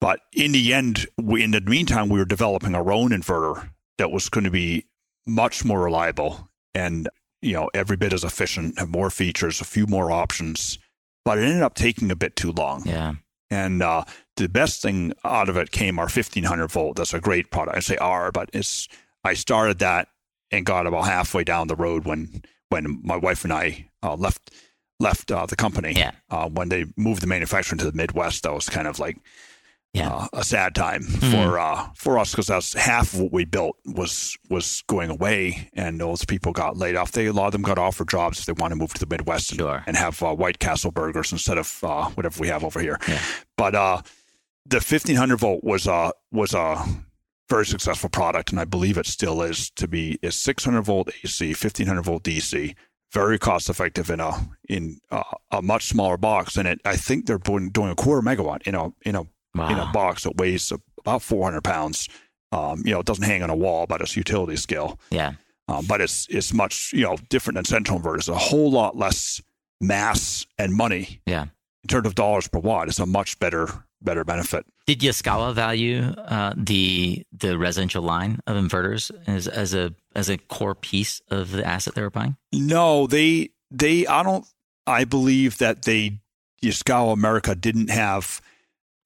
But 0.00 0.20
in 0.32 0.52
the 0.52 0.74
end, 0.74 1.06
we, 1.16 1.42
in 1.42 1.52
the 1.52 1.60
meantime, 1.60 2.08
we 2.08 2.18
were 2.18 2.24
developing 2.24 2.74
our 2.74 2.90
own 2.92 3.10
inverter 3.10 3.70
that 3.98 4.10
was 4.10 4.28
going 4.28 4.44
to 4.44 4.50
be 4.50 4.86
much 5.26 5.64
more 5.64 5.80
reliable 5.82 6.48
and 6.74 7.08
you 7.40 7.52
know 7.52 7.70
every 7.74 7.96
bit 7.96 8.12
as 8.12 8.24
efficient, 8.24 8.78
have 8.78 8.88
more 8.88 9.10
features, 9.10 9.60
a 9.60 9.64
few 9.64 9.86
more 9.86 10.10
options. 10.10 10.78
But 11.24 11.38
it 11.38 11.44
ended 11.44 11.62
up 11.62 11.74
taking 11.74 12.10
a 12.10 12.16
bit 12.16 12.34
too 12.36 12.52
long. 12.52 12.82
yeah. 12.84 13.14
And 13.50 13.82
uh, 13.82 14.04
the 14.38 14.48
best 14.48 14.80
thing 14.80 15.12
out 15.24 15.50
of 15.50 15.58
it 15.58 15.72
came 15.72 15.98
our 15.98 16.06
1500 16.06 16.68
volt. 16.68 16.96
That's 16.96 17.12
a 17.12 17.20
great 17.20 17.50
product. 17.50 17.76
I 17.76 17.80
say 17.80 17.96
R, 17.98 18.32
but 18.32 18.48
it's 18.54 18.88
I 19.24 19.34
started 19.34 19.78
that 19.80 20.08
and 20.50 20.64
got 20.64 20.86
about 20.86 21.04
halfway 21.04 21.44
down 21.44 21.68
the 21.68 21.76
road 21.76 22.06
when 22.06 22.42
when 22.72 23.00
my 23.04 23.16
wife 23.16 23.44
and 23.44 23.52
I 23.52 23.88
uh, 24.02 24.16
left 24.16 24.50
left 24.98 25.30
uh, 25.30 25.46
the 25.46 25.56
company. 25.56 25.92
Yeah. 25.96 26.12
Uh, 26.30 26.48
when 26.48 26.68
they 26.68 26.86
moved 26.96 27.22
the 27.22 27.26
manufacturing 27.26 27.78
to 27.80 27.84
the 27.90 27.96
Midwest, 27.96 28.42
that 28.42 28.52
was 28.54 28.68
kind 28.68 28.86
of 28.88 28.98
like 28.98 29.16
Yeah. 29.94 30.08
uh, 30.08 30.28
a 30.32 30.44
sad 30.44 30.74
time 30.74 31.02
Mhm. 31.04 31.30
for 31.32 31.58
uh, 31.58 31.88
for 31.94 32.18
us 32.18 32.30
because 32.32 32.46
that's 32.46 32.72
half 32.74 33.12
of 33.14 33.20
what 33.20 33.32
we 33.32 33.44
built 33.44 33.76
was 33.84 34.36
was 34.48 34.82
going 34.88 35.10
away, 35.10 35.68
and 35.74 36.00
those 36.00 36.24
people 36.24 36.52
got 36.52 36.76
laid 36.78 36.96
off. 36.96 37.12
They 37.12 37.26
a 37.26 37.32
lot 37.32 37.46
of 37.46 37.52
them 37.52 37.62
got 37.62 37.78
offered 37.78 38.08
jobs 38.08 38.38
if 38.40 38.46
they 38.46 38.52
want 38.62 38.72
to 38.72 38.76
move 38.76 38.94
to 38.94 39.00
the 39.04 39.14
Midwest 39.14 39.50
and, 39.52 39.60
Sure. 39.60 39.82
and 39.86 39.96
have 39.96 40.22
uh, 40.22 40.34
White 40.34 40.58
Castle 40.60 40.92
burgers 40.92 41.30
instead 41.32 41.58
of 41.58 41.68
uh, 41.82 42.04
whatever 42.14 42.40
we 42.40 42.48
have 42.48 42.64
over 42.64 42.80
here. 42.80 42.98
Yeah. 43.08 43.20
But 43.56 43.74
uh, 43.74 44.02
the 44.64 44.80
fifteen 44.80 45.16
hundred 45.16 45.38
volt 45.40 45.62
was 45.64 45.86
a 45.86 46.12
was 46.30 46.54
a 46.54 46.82
very 47.54 47.66
successful 47.66 48.08
product, 48.10 48.50
and 48.50 48.58
I 48.60 48.64
believe 48.64 48.96
it 48.98 49.06
still 49.06 49.42
is 49.42 49.70
to 49.80 49.86
be 49.86 50.18
is 50.22 50.34
six 50.48 50.64
hundred 50.64 50.82
volt 50.82 51.08
AC, 51.22 51.52
fifteen 51.54 51.86
hundred 51.86 52.02
volt 52.10 52.22
DC. 52.24 52.74
Very 53.12 53.38
cost 53.38 53.68
effective 53.68 54.08
in 54.14 54.20
a 54.20 54.32
in 54.68 54.98
a, 55.10 55.22
a 55.58 55.60
much 55.62 55.84
smaller 55.86 56.16
box, 56.16 56.56
and 56.56 56.66
it. 56.66 56.80
I 56.84 56.96
think 56.96 57.26
they're 57.26 57.38
doing, 57.50 57.68
doing 57.70 57.90
a 57.90 57.94
quarter 57.94 58.22
megawatt 58.22 58.62
in 58.62 58.74
a 58.74 58.84
in 59.02 59.14
a 59.16 59.24
Wow. 59.54 59.68
in 59.68 59.78
a 59.78 59.92
box 59.92 60.22
that 60.24 60.38
weighs 60.38 60.72
about 61.02 61.20
400 61.20 61.62
pounds. 61.62 62.08
Um, 62.52 62.80
you 62.86 62.92
know, 62.92 63.00
it 63.00 63.06
doesn't 63.06 63.24
hang 63.32 63.42
on 63.42 63.50
a 63.50 63.54
wall, 63.64 63.86
but 63.86 64.00
it's 64.00 64.16
utility 64.16 64.56
scale. 64.56 64.98
yeah. 65.10 65.32
Um, 65.68 65.84
but 65.86 66.00
it's 66.00 66.26
it's 66.30 66.54
much 66.54 66.90
you 66.94 67.02
know 67.04 67.16
different 67.28 67.56
than 67.56 67.66
central 67.66 68.00
inverters. 68.00 68.30
A 68.30 68.34
whole 68.34 68.70
lot 68.70 68.96
less 68.96 69.42
mass 69.80 70.46
and 70.58 70.72
money 70.74 71.20
Yeah. 71.26 71.42
in 71.84 71.88
terms 71.88 72.06
of 72.06 72.14
dollars 72.14 72.48
per 72.48 72.60
watt. 72.60 72.88
It's 72.88 72.98
a 72.98 73.04
much 73.06 73.38
better 73.38 73.84
better 74.04 74.24
benefit. 74.24 74.66
Did 74.86 75.00
Yaskawa 75.00 75.54
value 75.54 76.02
uh, 76.18 76.54
the 76.56 77.24
the 77.32 77.56
residential 77.58 78.02
line 78.02 78.40
of 78.46 78.56
inverters 78.56 79.10
as 79.26 79.46
as 79.48 79.74
a 79.74 79.94
as 80.14 80.28
a 80.28 80.38
core 80.38 80.74
piece 80.74 81.20
of 81.30 81.52
the 81.52 81.64
asset 81.64 81.94
they 81.94 82.02
were 82.02 82.10
buying? 82.10 82.36
No, 82.52 83.06
they 83.06 83.50
they 83.70 84.06
I 84.06 84.22
don't 84.22 84.44
I 84.86 85.04
believe 85.04 85.58
that 85.58 85.82
they 85.82 86.20
Yaskawa 86.62 87.12
America 87.12 87.54
didn't 87.54 87.90
have 87.90 88.40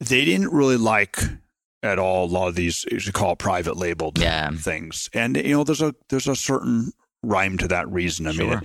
they 0.00 0.24
didn't 0.24 0.52
really 0.52 0.76
like 0.76 1.18
at 1.82 1.98
all 1.98 2.24
a 2.24 2.30
lot 2.32 2.48
of 2.48 2.54
these 2.54 2.84
you 2.90 3.12
call 3.12 3.32
it 3.32 3.38
private 3.38 3.76
labeled 3.76 4.18
Yeah. 4.18 4.50
things. 4.52 5.08
And 5.12 5.36
you 5.36 5.52
know, 5.56 5.64
there's 5.64 5.82
a 5.82 5.94
there's 6.08 6.26
a 6.28 6.36
certain 6.36 6.92
rhyme 7.22 7.58
to 7.58 7.68
that 7.68 7.88
reason. 7.90 8.26
I 8.26 8.32
mean, 8.32 8.50
Sure. 8.50 8.62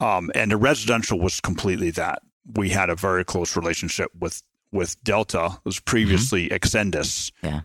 um, 0.00 0.30
and 0.34 0.50
the 0.50 0.56
residential 0.56 1.18
was 1.20 1.40
completely 1.40 1.90
that. 1.92 2.22
We 2.54 2.68
had 2.70 2.90
a 2.90 2.94
very 2.94 3.24
close 3.24 3.56
relationship 3.56 4.10
with 4.18 4.42
with 4.76 5.02
Delta. 5.02 5.46
It 5.54 5.64
was 5.64 5.80
previously 5.80 6.48
Exendus. 6.50 7.30
Mm-hmm. 7.42 7.46
Yeah. 7.46 7.60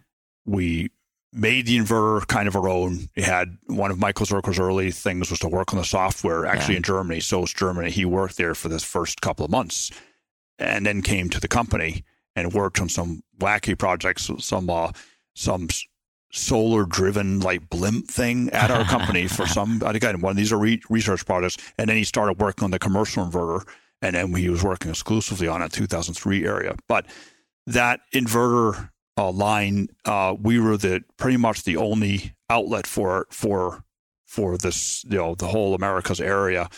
We 0.46 0.90
made 1.34 1.66
the 1.68 1.78
inverter 1.78 2.26
kind 2.28 2.48
of 2.48 2.56
our 2.56 2.68
own. 2.68 3.08
We 3.16 3.22
had 3.24 3.58
one 3.68 3.92
of 3.92 4.00
Michael 4.00 4.26
Zerko's 4.26 4.60
early 4.60 4.92
things 4.92 5.30
was 5.30 5.40
to 5.40 5.48
work 5.48 5.72
on 5.74 5.80
the 5.80 5.86
software 5.86 6.46
actually 6.46 6.74
Yeah. 6.74 6.78
in 6.78 6.84
Germany. 6.84 7.20
So 7.20 7.44
it's 7.44 7.54
Germany. 7.54 7.90
He 7.92 8.06
worked 8.06 8.38
there 8.38 8.56
for 8.56 8.68
the 8.70 8.80
first 8.80 9.22
couple 9.22 9.46
of 9.46 9.52
months 9.52 9.92
and 10.60 10.86
then 10.86 11.02
came 11.02 11.30
to 11.30 11.40
the 11.40 11.48
company 11.48 12.04
and 12.36 12.54
worked 12.54 12.80
on 12.82 12.90
some 12.90 13.24
wacky 13.40 13.78
projects, 13.78 14.30
some 14.40 14.70
uh, 14.70 14.92
some 15.36 15.68
solar 16.34 16.86
driven 16.86 17.40
like 17.42 17.70
blimp 17.70 18.08
thing 18.08 18.50
at 18.52 18.72
our 18.72 18.86
company 18.86 19.28
for 19.28 19.46
some 19.58 19.82
again 19.86 20.22
one 20.22 20.32
of 20.32 20.38
these 20.38 20.54
are 20.54 20.58
re- 20.58 20.82
research 20.90 21.26
projects 21.26 21.58
and 21.78 21.90
then 21.90 21.98
he 21.98 22.06
started 22.06 22.40
working 22.40 22.64
on 22.64 22.72
the 22.72 22.80
commercial 22.80 23.26
inverter 23.26 23.68
and 24.02 24.16
then 24.16 24.34
he 24.34 24.50
was 24.50 24.64
working 24.64 24.90
exclusively 24.92 25.48
on 25.48 25.62
a 25.62 25.70
2003 25.70 26.46
area 26.46 26.76
but 26.88 27.06
that 27.68 28.00
inverter 28.14 28.90
uh, 29.18 29.32
line 29.32 29.88
uh, 30.06 30.36
we 30.40 30.60
were 30.60 30.78
the 30.78 31.04
pretty 31.18 31.38
much 31.38 31.64
the 31.64 31.78
only 31.78 32.34
outlet 32.50 32.88
for 32.88 33.28
for 33.30 33.84
for 34.26 34.58
this 34.58 35.04
you 35.06 35.18
know 35.18 35.36
the 35.36 35.48
whole 35.48 35.76
Americas 35.76 36.22
area 36.22 36.70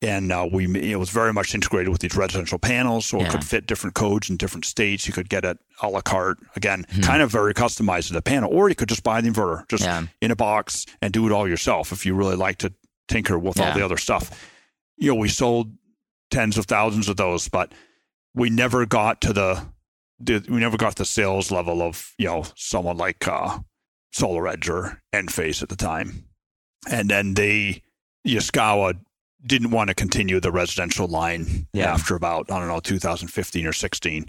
and 0.00 0.32
uh, 0.32 0.48
we 0.50 0.64
it 0.90 0.96
was 0.96 1.10
very 1.10 1.32
much 1.32 1.54
integrated 1.54 1.88
with 1.88 2.00
these 2.00 2.16
residential 2.16 2.58
panels, 2.58 3.06
so 3.06 3.20
Yeah. 3.20 3.26
it 3.26 3.30
could 3.30 3.44
fit 3.44 3.66
different 3.68 3.94
codes 3.94 4.30
in 4.30 4.36
different 4.36 4.64
states. 4.64 5.06
You 5.06 5.12
could 5.12 5.28
get 5.28 5.44
it 5.44 5.58
a 5.80 5.88
la 5.88 6.00
carte 6.00 6.38
again, 6.56 6.84
Hmm. 6.90 7.02
kind 7.02 7.22
of 7.22 7.30
very 7.30 7.54
customized 7.54 8.08
to 8.08 8.14
the 8.14 8.22
panel, 8.22 8.50
or 8.52 8.68
you 8.68 8.74
could 8.74 8.88
just 8.88 9.04
buy 9.04 9.20
the 9.20 9.30
inverter 9.30 9.62
just 9.68 9.84
Yeah. 9.84 10.06
in 10.20 10.32
a 10.32 10.34
box 10.36 10.86
and 11.00 11.12
do 11.12 11.24
it 11.26 11.30
all 11.32 11.46
yourself 11.48 11.92
if 11.92 12.04
you 12.04 12.16
really 12.16 12.34
like 12.34 12.58
to 12.58 12.72
tinker 13.06 13.38
with 13.38 13.60
all 13.60 13.72
the 13.74 13.84
other 13.84 13.96
stuff. 13.96 14.30
You 14.96 15.10
know, 15.10 15.14
we 15.14 15.28
sold 15.28 15.70
tens 16.32 16.58
of 16.58 16.64
thousands 16.66 17.08
of 17.08 17.16
those, 17.16 17.48
but 17.48 17.72
we 18.34 18.50
never 18.50 18.84
got 18.86 19.20
to 19.20 19.32
the, 19.32 19.64
the 20.18 20.44
we 20.48 20.58
never 20.58 20.76
got 20.76 20.96
the 20.96 21.04
sales 21.04 21.50
level 21.52 21.80
of 21.82 22.12
you 22.18 22.26
know 22.26 22.44
someone 22.56 22.96
like 22.96 23.28
uh, 23.28 23.58
SolarEdge 24.14 24.68
or 24.68 25.00
Enphase 25.12 25.62
at 25.62 25.68
the 25.68 25.76
time, 25.76 26.24
and 26.90 27.08
then 27.08 27.34
they 27.34 27.82
Yaskawa 28.26 28.98
didn't 29.44 29.70
want 29.70 29.88
to 29.88 29.94
continue 29.94 30.38
the 30.40 30.52
residential 30.52 31.06
line 31.08 31.66
Yeah. 31.72 31.92
after 31.92 32.14
about 32.14 32.50
I 32.50 32.58
don't 32.58 32.68
know 32.68 32.80
2015 32.80 33.66
or 33.66 33.72
16, 33.72 34.26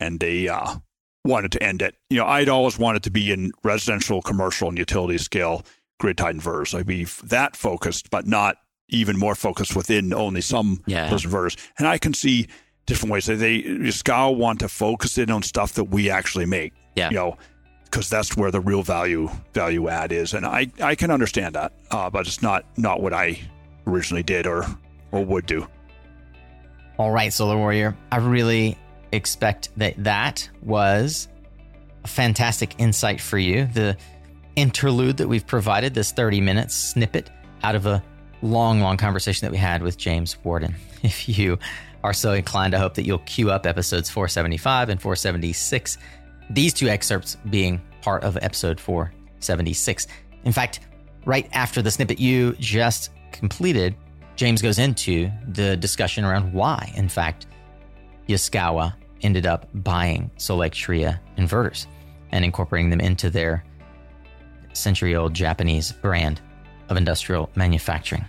and 0.00 0.20
they 0.20 0.48
uh, 0.48 0.76
wanted 1.24 1.52
to 1.52 1.62
end 1.62 1.82
it. 1.82 1.96
You 2.10 2.18
know, 2.18 2.26
I'd 2.26 2.48
always 2.48 2.78
wanted 2.78 3.02
to 3.04 3.10
be 3.10 3.32
in 3.32 3.52
residential, 3.64 4.22
commercial, 4.22 4.68
and 4.68 4.78
utility 4.78 5.18
scale 5.18 5.64
grid 6.00 6.18
tied 6.18 6.36
inverters. 6.36 6.76
I'd 6.78 6.86
be 6.86 7.04
that 7.24 7.56
focused, 7.56 8.10
but 8.10 8.26
not 8.26 8.56
even 8.92 9.18
more 9.18 9.34
focused 9.34 9.74
within 9.74 10.12
only 10.12 10.40
some 10.40 10.82
Yeah. 10.86 11.08
those 11.08 11.24
inverters. 11.24 11.56
And 11.78 11.88
I 11.88 11.98
can 11.98 12.14
see 12.14 12.46
different 12.86 13.12
ways 13.12 13.26
that 13.26 13.36
they 13.36 13.62
Yaskawa 13.62 14.36
want 14.36 14.60
to 14.60 14.68
focus 14.68 15.18
in 15.18 15.30
on 15.30 15.42
stuff 15.42 15.72
that 15.74 15.84
we 15.84 16.10
actually 16.10 16.46
make. 16.46 16.72
Yeah. 16.96 17.10
You 17.10 17.16
know, 17.16 17.36
because 17.84 18.08
that's 18.08 18.36
where 18.36 18.50
the 18.50 18.60
real 18.60 18.82
value 18.82 19.28
value 19.54 19.88
add 19.88 20.12
is, 20.12 20.34
and 20.34 20.44
I 20.46 20.68
I 20.82 20.94
can 20.94 21.10
understand 21.10 21.54
that, 21.54 21.72
uh, 21.90 22.10
but 22.10 22.26
it's 22.26 22.42
not 22.42 22.64
not 22.76 23.00
what 23.02 23.12
I 23.12 23.38
originally 23.86 24.22
did 24.22 24.46
or 24.46 24.66
or 25.10 25.24
would 25.24 25.46
do. 25.46 25.66
All 26.98 27.10
right, 27.10 27.32
Solar 27.32 27.56
Warrior. 27.56 27.96
I 28.10 28.18
really 28.18 28.78
expect 29.12 29.68
that 29.76 29.94
that 30.04 30.48
was 30.62 31.28
a 32.04 32.08
fantastic 32.08 32.74
insight 32.78 33.20
for 33.20 33.38
you. 33.38 33.66
The 33.66 33.96
interlude 34.56 35.16
that 35.18 35.28
we've 35.28 35.46
provided, 35.46 35.94
this 35.94 36.12
30 36.12 36.40
minutes 36.40 36.74
snippet 36.74 37.30
out 37.62 37.74
of 37.74 37.86
a 37.86 38.02
long, 38.42 38.80
long 38.80 38.96
conversation 38.96 39.46
that 39.46 39.52
we 39.52 39.58
had 39.58 39.82
with 39.82 39.96
James 39.96 40.36
Worden. 40.44 40.74
If 41.02 41.28
you 41.28 41.58
are 42.04 42.12
so 42.12 42.32
inclined, 42.32 42.76
I 42.76 42.78
hope 42.78 42.94
that 42.94 43.04
you'll 43.04 43.18
queue 43.20 43.50
up 43.50 43.66
episodes 43.66 44.08
475 44.08 44.88
and 44.88 45.02
476, 45.02 45.98
these 46.48 46.72
two 46.72 46.88
excerpts 46.88 47.36
being 47.50 47.80
part 48.02 48.22
of 48.22 48.36
episode 48.40 48.78
476. 48.78 50.06
In 50.44 50.52
fact, 50.52 50.78
right 51.24 51.48
after 51.52 51.82
the 51.82 51.90
snippet 51.90 52.20
you 52.20 52.52
just 52.60 53.10
completed, 53.32 53.96
James 54.36 54.62
goes 54.62 54.78
into 54.78 55.28
the 55.48 55.76
discussion 55.76 56.24
around 56.24 56.52
why, 56.52 56.92
in 56.96 57.08
fact, 57.08 57.46
Yaskawa 58.28 58.94
ended 59.22 59.46
up 59.46 59.68
buying 59.74 60.30
Solectria 60.36 61.18
inverters 61.36 61.86
and 62.30 62.44
incorporating 62.44 62.90
them 62.90 63.00
into 63.00 63.30
their 63.30 63.64
century 64.72 65.14
old 65.14 65.34
Japanese 65.34 65.92
brand 65.92 66.40
of 66.88 66.96
industrial 66.96 67.50
manufacturing. 67.54 68.24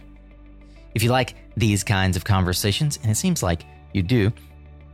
If 0.94 1.04
you 1.04 1.10
like 1.10 1.36
these 1.58 1.84
kinds 1.84 2.18
of 2.18 2.24
conversations, 2.24 3.00
and 3.02 3.12
it 3.12 3.16
seems 3.16 3.42
like 3.42 3.66
you 3.94 4.04
do, 4.04 4.32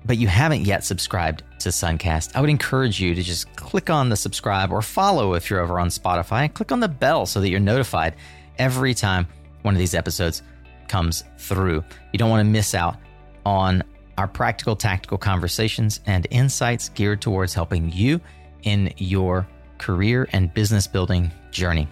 but 0.05 0.17
you 0.17 0.27
haven't 0.27 0.65
yet 0.65 0.83
subscribed 0.83 1.43
to 1.59 1.69
Suncast, 1.69 2.35
I 2.35 2.41
would 2.41 2.49
encourage 2.49 3.01
you 3.01 3.13
to 3.13 3.21
just 3.21 3.53
click 3.55 3.89
on 3.89 4.09
the 4.09 4.15
subscribe 4.15 4.71
or 4.71 4.81
follow 4.81 5.33
if 5.33 5.49
you're 5.49 5.59
over 5.59 5.79
on 5.79 5.89
Spotify 5.89 6.43
and 6.43 6.53
click 6.53 6.71
on 6.71 6.79
the 6.79 6.87
bell 6.87 7.25
so 7.25 7.41
that 7.41 7.49
you're 7.49 7.59
notified 7.59 8.15
every 8.57 8.93
time 8.93 9.27
one 9.63 9.73
of 9.73 9.79
these 9.79 9.93
episodes 9.95 10.41
comes 10.87 11.23
through. 11.37 11.83
You 12.13 12.19
don't 12.19 12.29
want 12.29 12.45
to 12.45 12.51
miss 12.51 12.73
out 12.73 12.97
on 13.45 13.83
our 14.17 14.27
practical, 14.27 14.75
tactical 14.75 15.17
conversations 15.17 16.01
and 16.05 16.27
insights 16.29 16.89
geared 16.89 17.21
towards 17.21 17.53
helping 17.53 17.91
you 17.91 18.19
in 18.63 18.93
your 18.97 19.47
career 19.77 20.27
and 20.33 20.53
business 20.53 20.87
building 20.87 21.31
journey. 21.51 21.87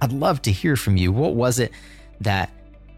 I'd 0.00 0.12
love 0.12 0.42
to 0.42 0.52
hear 0.52 0.76
from 0.76 0.96
you. 0.96 1.10
What 1.10 1.34
was 1.34 1.58
it 1.58 1.72
that 2.20 2.50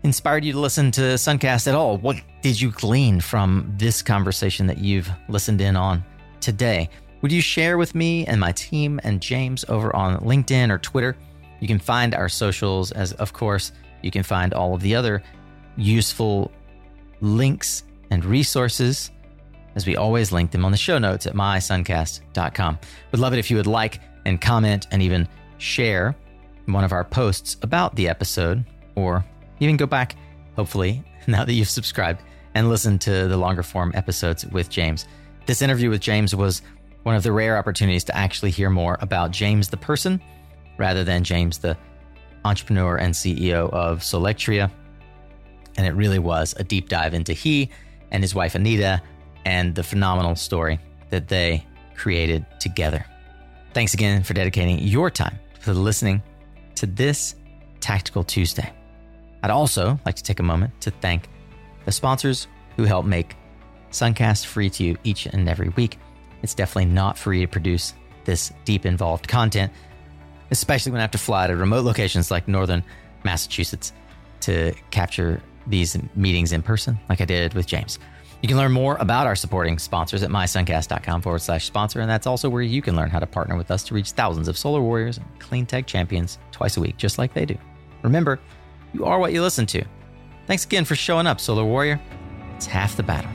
inspired 0.03 0.45
you 0.45 0.53
to 0.53 0.61
listen 0.61 0.91
to 0.93 1.01
Suncast 1.17 1.67
at 1.67 1.75
all? 1.75 1.99
What 1.99 2.21
did 2.43 2.61
you 2.61 2.71
glean 2.71 3.21
from 3.21 3.73
this 3.77 4.03
conversation 4.03 4.67
that 4.67 4.79
you've 4.79 5.11
listened 5.29 5.61
in 5.61 5.77
on 5.77 6.05
today? 6.41 6.89
Would 7.23 7.33
you 7.33 7.41
share 7.41 7.77
with 7.77 7.95
me 7.95 8.27
and 8.27 8.41
my 8.41 8.53
team 8.53 9.01
and 9.05 9.21
James 9.21 9.65
over 9.69 9.95
on 9.95 10.21
LinkedIn 10.21 10.71
or 10.71 10.79
Twitter? 10.79 11.17
You 11.61 11.69
can 11.69 11.79
find 11.79 12.15
our 12.15 12.29
socials, 12.29 12.93
as 12.93 13.13
of 13.15 13.33
course, 13.33 13.73
you 14.03 14.11
can 14.11 14.23
find 14.23 14.55
all 14.55 14.75
of 14.75 14.81
the 14.81 14.95
other 14.95 15.23
useful 15.77 16.51
links 17.21 17.85
and 18.11 18.25
resources, 18.25 19.11
as 19.75 19.87
we 19.87 19.97
always 19.97 20.33
link 20.33 20.51
them 20.51 20.65
on 20.65 20.73
the 20.73 20.79
show 20.79 20.99
notes 20.99 21.27
at 21.27 21.35
mysuncast.com. 21.35 22.79
Would 23.13 23.21
love 23.21 23.35
it 23.35 23.39
if 23.39 23.51
you 23.51 23.59
would 23.59 23.67
like 23.67 24.01
and 24.25 24.41
comment 24.41 24.87
and 24.91 25.03
even 25.03 25.29
share 25.59 26.17
one 26.67 26.85
of 26.85 26.93
our 26.93 27.05
posts 27.05 27.57
about 27.63 27.95
the 27.97 28.09
episode, 28.09 28.65
or 28.95 29.25
even 29.61 29.77
go 29.77 29.87
back, 29.87 30.17
hopefully, 30.57 31.03
now 31.27 31.45
that 31.45 31.53
you've 31.53 31.71
subscribed, 31.71 32.23
and 32.55 32.69
listen 32.69 32.99
to 33.01 33.29
the 33.29 33.37
longer 33.37 33.63
form 33.63 33.93
episodes 33.95 34.45
with 34.47 34.69
James. 34.69 35.07
This 35.47 35.63
interview 35.63 35.91
with 35.91 36.01
James 36.01 36.35
was 36.35 36.63
one 37.03 37.15
of 37.15 37.23
the 37.23 37.33
rare 37.33 37.57
opportunities 37.57 38.05
to 38.05 38.17
actually 38.17 38.51
hear 38.51 38.71
more 38.71 38.99
about 39.01 39.31
James 39.31 39.69
the 39.69 39.77
person 39.77 40.21
rather 40.79 41.05
than 41.05 41.25
James 41.25 41.59
the 41.59 41.77
entrepreneur 42.45 42.97
and 42.97 43.15
CEO 43.15 43.71
of 43.71 44.01
Solectria. 44.01 44.71
And 45.77 45.87
it 45.87 45.93
really 45.93 46.19
was 46.19 46.55
a 46.59 46.65
deep 46.65 46.89
dive 46.89 47.15
into 47.15 47.33
he 47.33 47.71
and 48.11 48.23
his 48.23 48.35
wife 48.35 48.55
Anita 48.55 49.01
and 49.45 49.75
the 49.75 49.83
phenomenal 49.83 50.37
story 50.37 50.79
that 51.11 51.29
they 51.29 51.65
created 51.95 52.45
together. 52.59 53.05
Thanks 53.73 53.95
again 53.95 54.23
for 54.23 54.35
dedicating 54.35 54.79
your 54.81 55.11
time 55.11 55.39
to 55.65 55.73
listening 55.73 56.23
to 56.77 56.87
this 56.87 57.37
Tactical 57.81 58.25
Tuesday. 58.25 58.73
I'd 59.43 59.51
also 59.51 59.99
like 60.05 60.17
to 60.17 60.23
take 60.23 60.41
a 60.41 60.43
moment 60.43 60.79
to 60.83 60.91
thank 60.91 61.29
the 61.85 61.93
sponsors 61.93 62.47
who 62.77 62.85
help 62.85 63.07
make 63.07 63.37
Suncast 63.91 64.47
free 64.47 64.71
to 64.71 64.85
you 64.85 64.97
each 65.05 65.27
and 65.27 65.49
every 65.49 65.71
week. 65.71 65.99
It's 66.43 66.55
definitely 66.55 66.87
not 66.87 67.19
free 67.19 67.41
to 67.41 67.47
produce 67.47 67.95
this 68.25 68.53
deep, 68.65 68.87
involved 68.87 69.29
content, 69.29 69.73
especially 70.51 70.93
when 70.93 71.01
I 71.01 71.03
have 71.03 71.11
to 71.13 71.19
fly 71.19 71.47
to 71.47 71.57
remote 71.57 71.85
locations 71.85 72.31
like 72.31 72.49
northern 72.49 72.85
Massachusetts 73.25 73.93
to 74.41 74.73
capture 74.91 75.43
these 75.67 75.97
meetings 76.15 76.53
in 76.53 76.63
person, 76.63 76.99
like 77.09 77.21
I 77.21 77.25
did 77.25 77.55
with 77.55 77.67
James. 77.67 77.99
You 78.43 78.49
can 78.49 78.57
learn 78.57 78.73
more 78.73 78.97
about 78.97 79.27
our 79.27 79.37
supporting 79.37 79.79
sponsors 79.79 80.23
at 80.23 80.31
mysuncast.com 80.31 81.21
forward 81.21 81.41
slash 81.43 81.67
sponsor, 81.67 82.01
and 82.01 82.09
that's 82.11 82.27
also 82.27 82.49
where 82.49 82.63
you 82.63 82.81
can 82.81 82.97
learn 82.97 83.11
how 83.11 83.19
to 83.19 83.27
partner 83.27 83.57
with 83.57 83.71
us 83.71 83.85
to 83.85 83.95
reach 83.95 84.13
thousands 84.13 84.49
of 84.49 84.57
solar 84.57 84.81
warriors 84.81 85.19
and 85.19 85.27
clean 85.41 85.67
tech 85.67 85.87
champions 85.87 86.39
twice 86.51 86.79
a 86.79 86.81
week, 86.81 86.97
just 86.97 87.19
like 87.19 87.35
they 87.35 87.45
do. 87.45 87.57
Remember, 88.03 88.41
you 88.93 89.05
are 89.05 89.19
what 89.19 89.33
you 89.33 89.43
listen 89.43 89.67
to. 89.67 89.85
Thanks 90.47 90.65
again 90.65 90.85
for 90.85 90.97
showing 90.97 91.27
up, 91.27 91.41
Solar 91.41 91.65
Warrior. 91.65 92.01
It's 92.57 92.67
half 92.67 92.97
the 92.97 93.03
battle. 93.03 93.31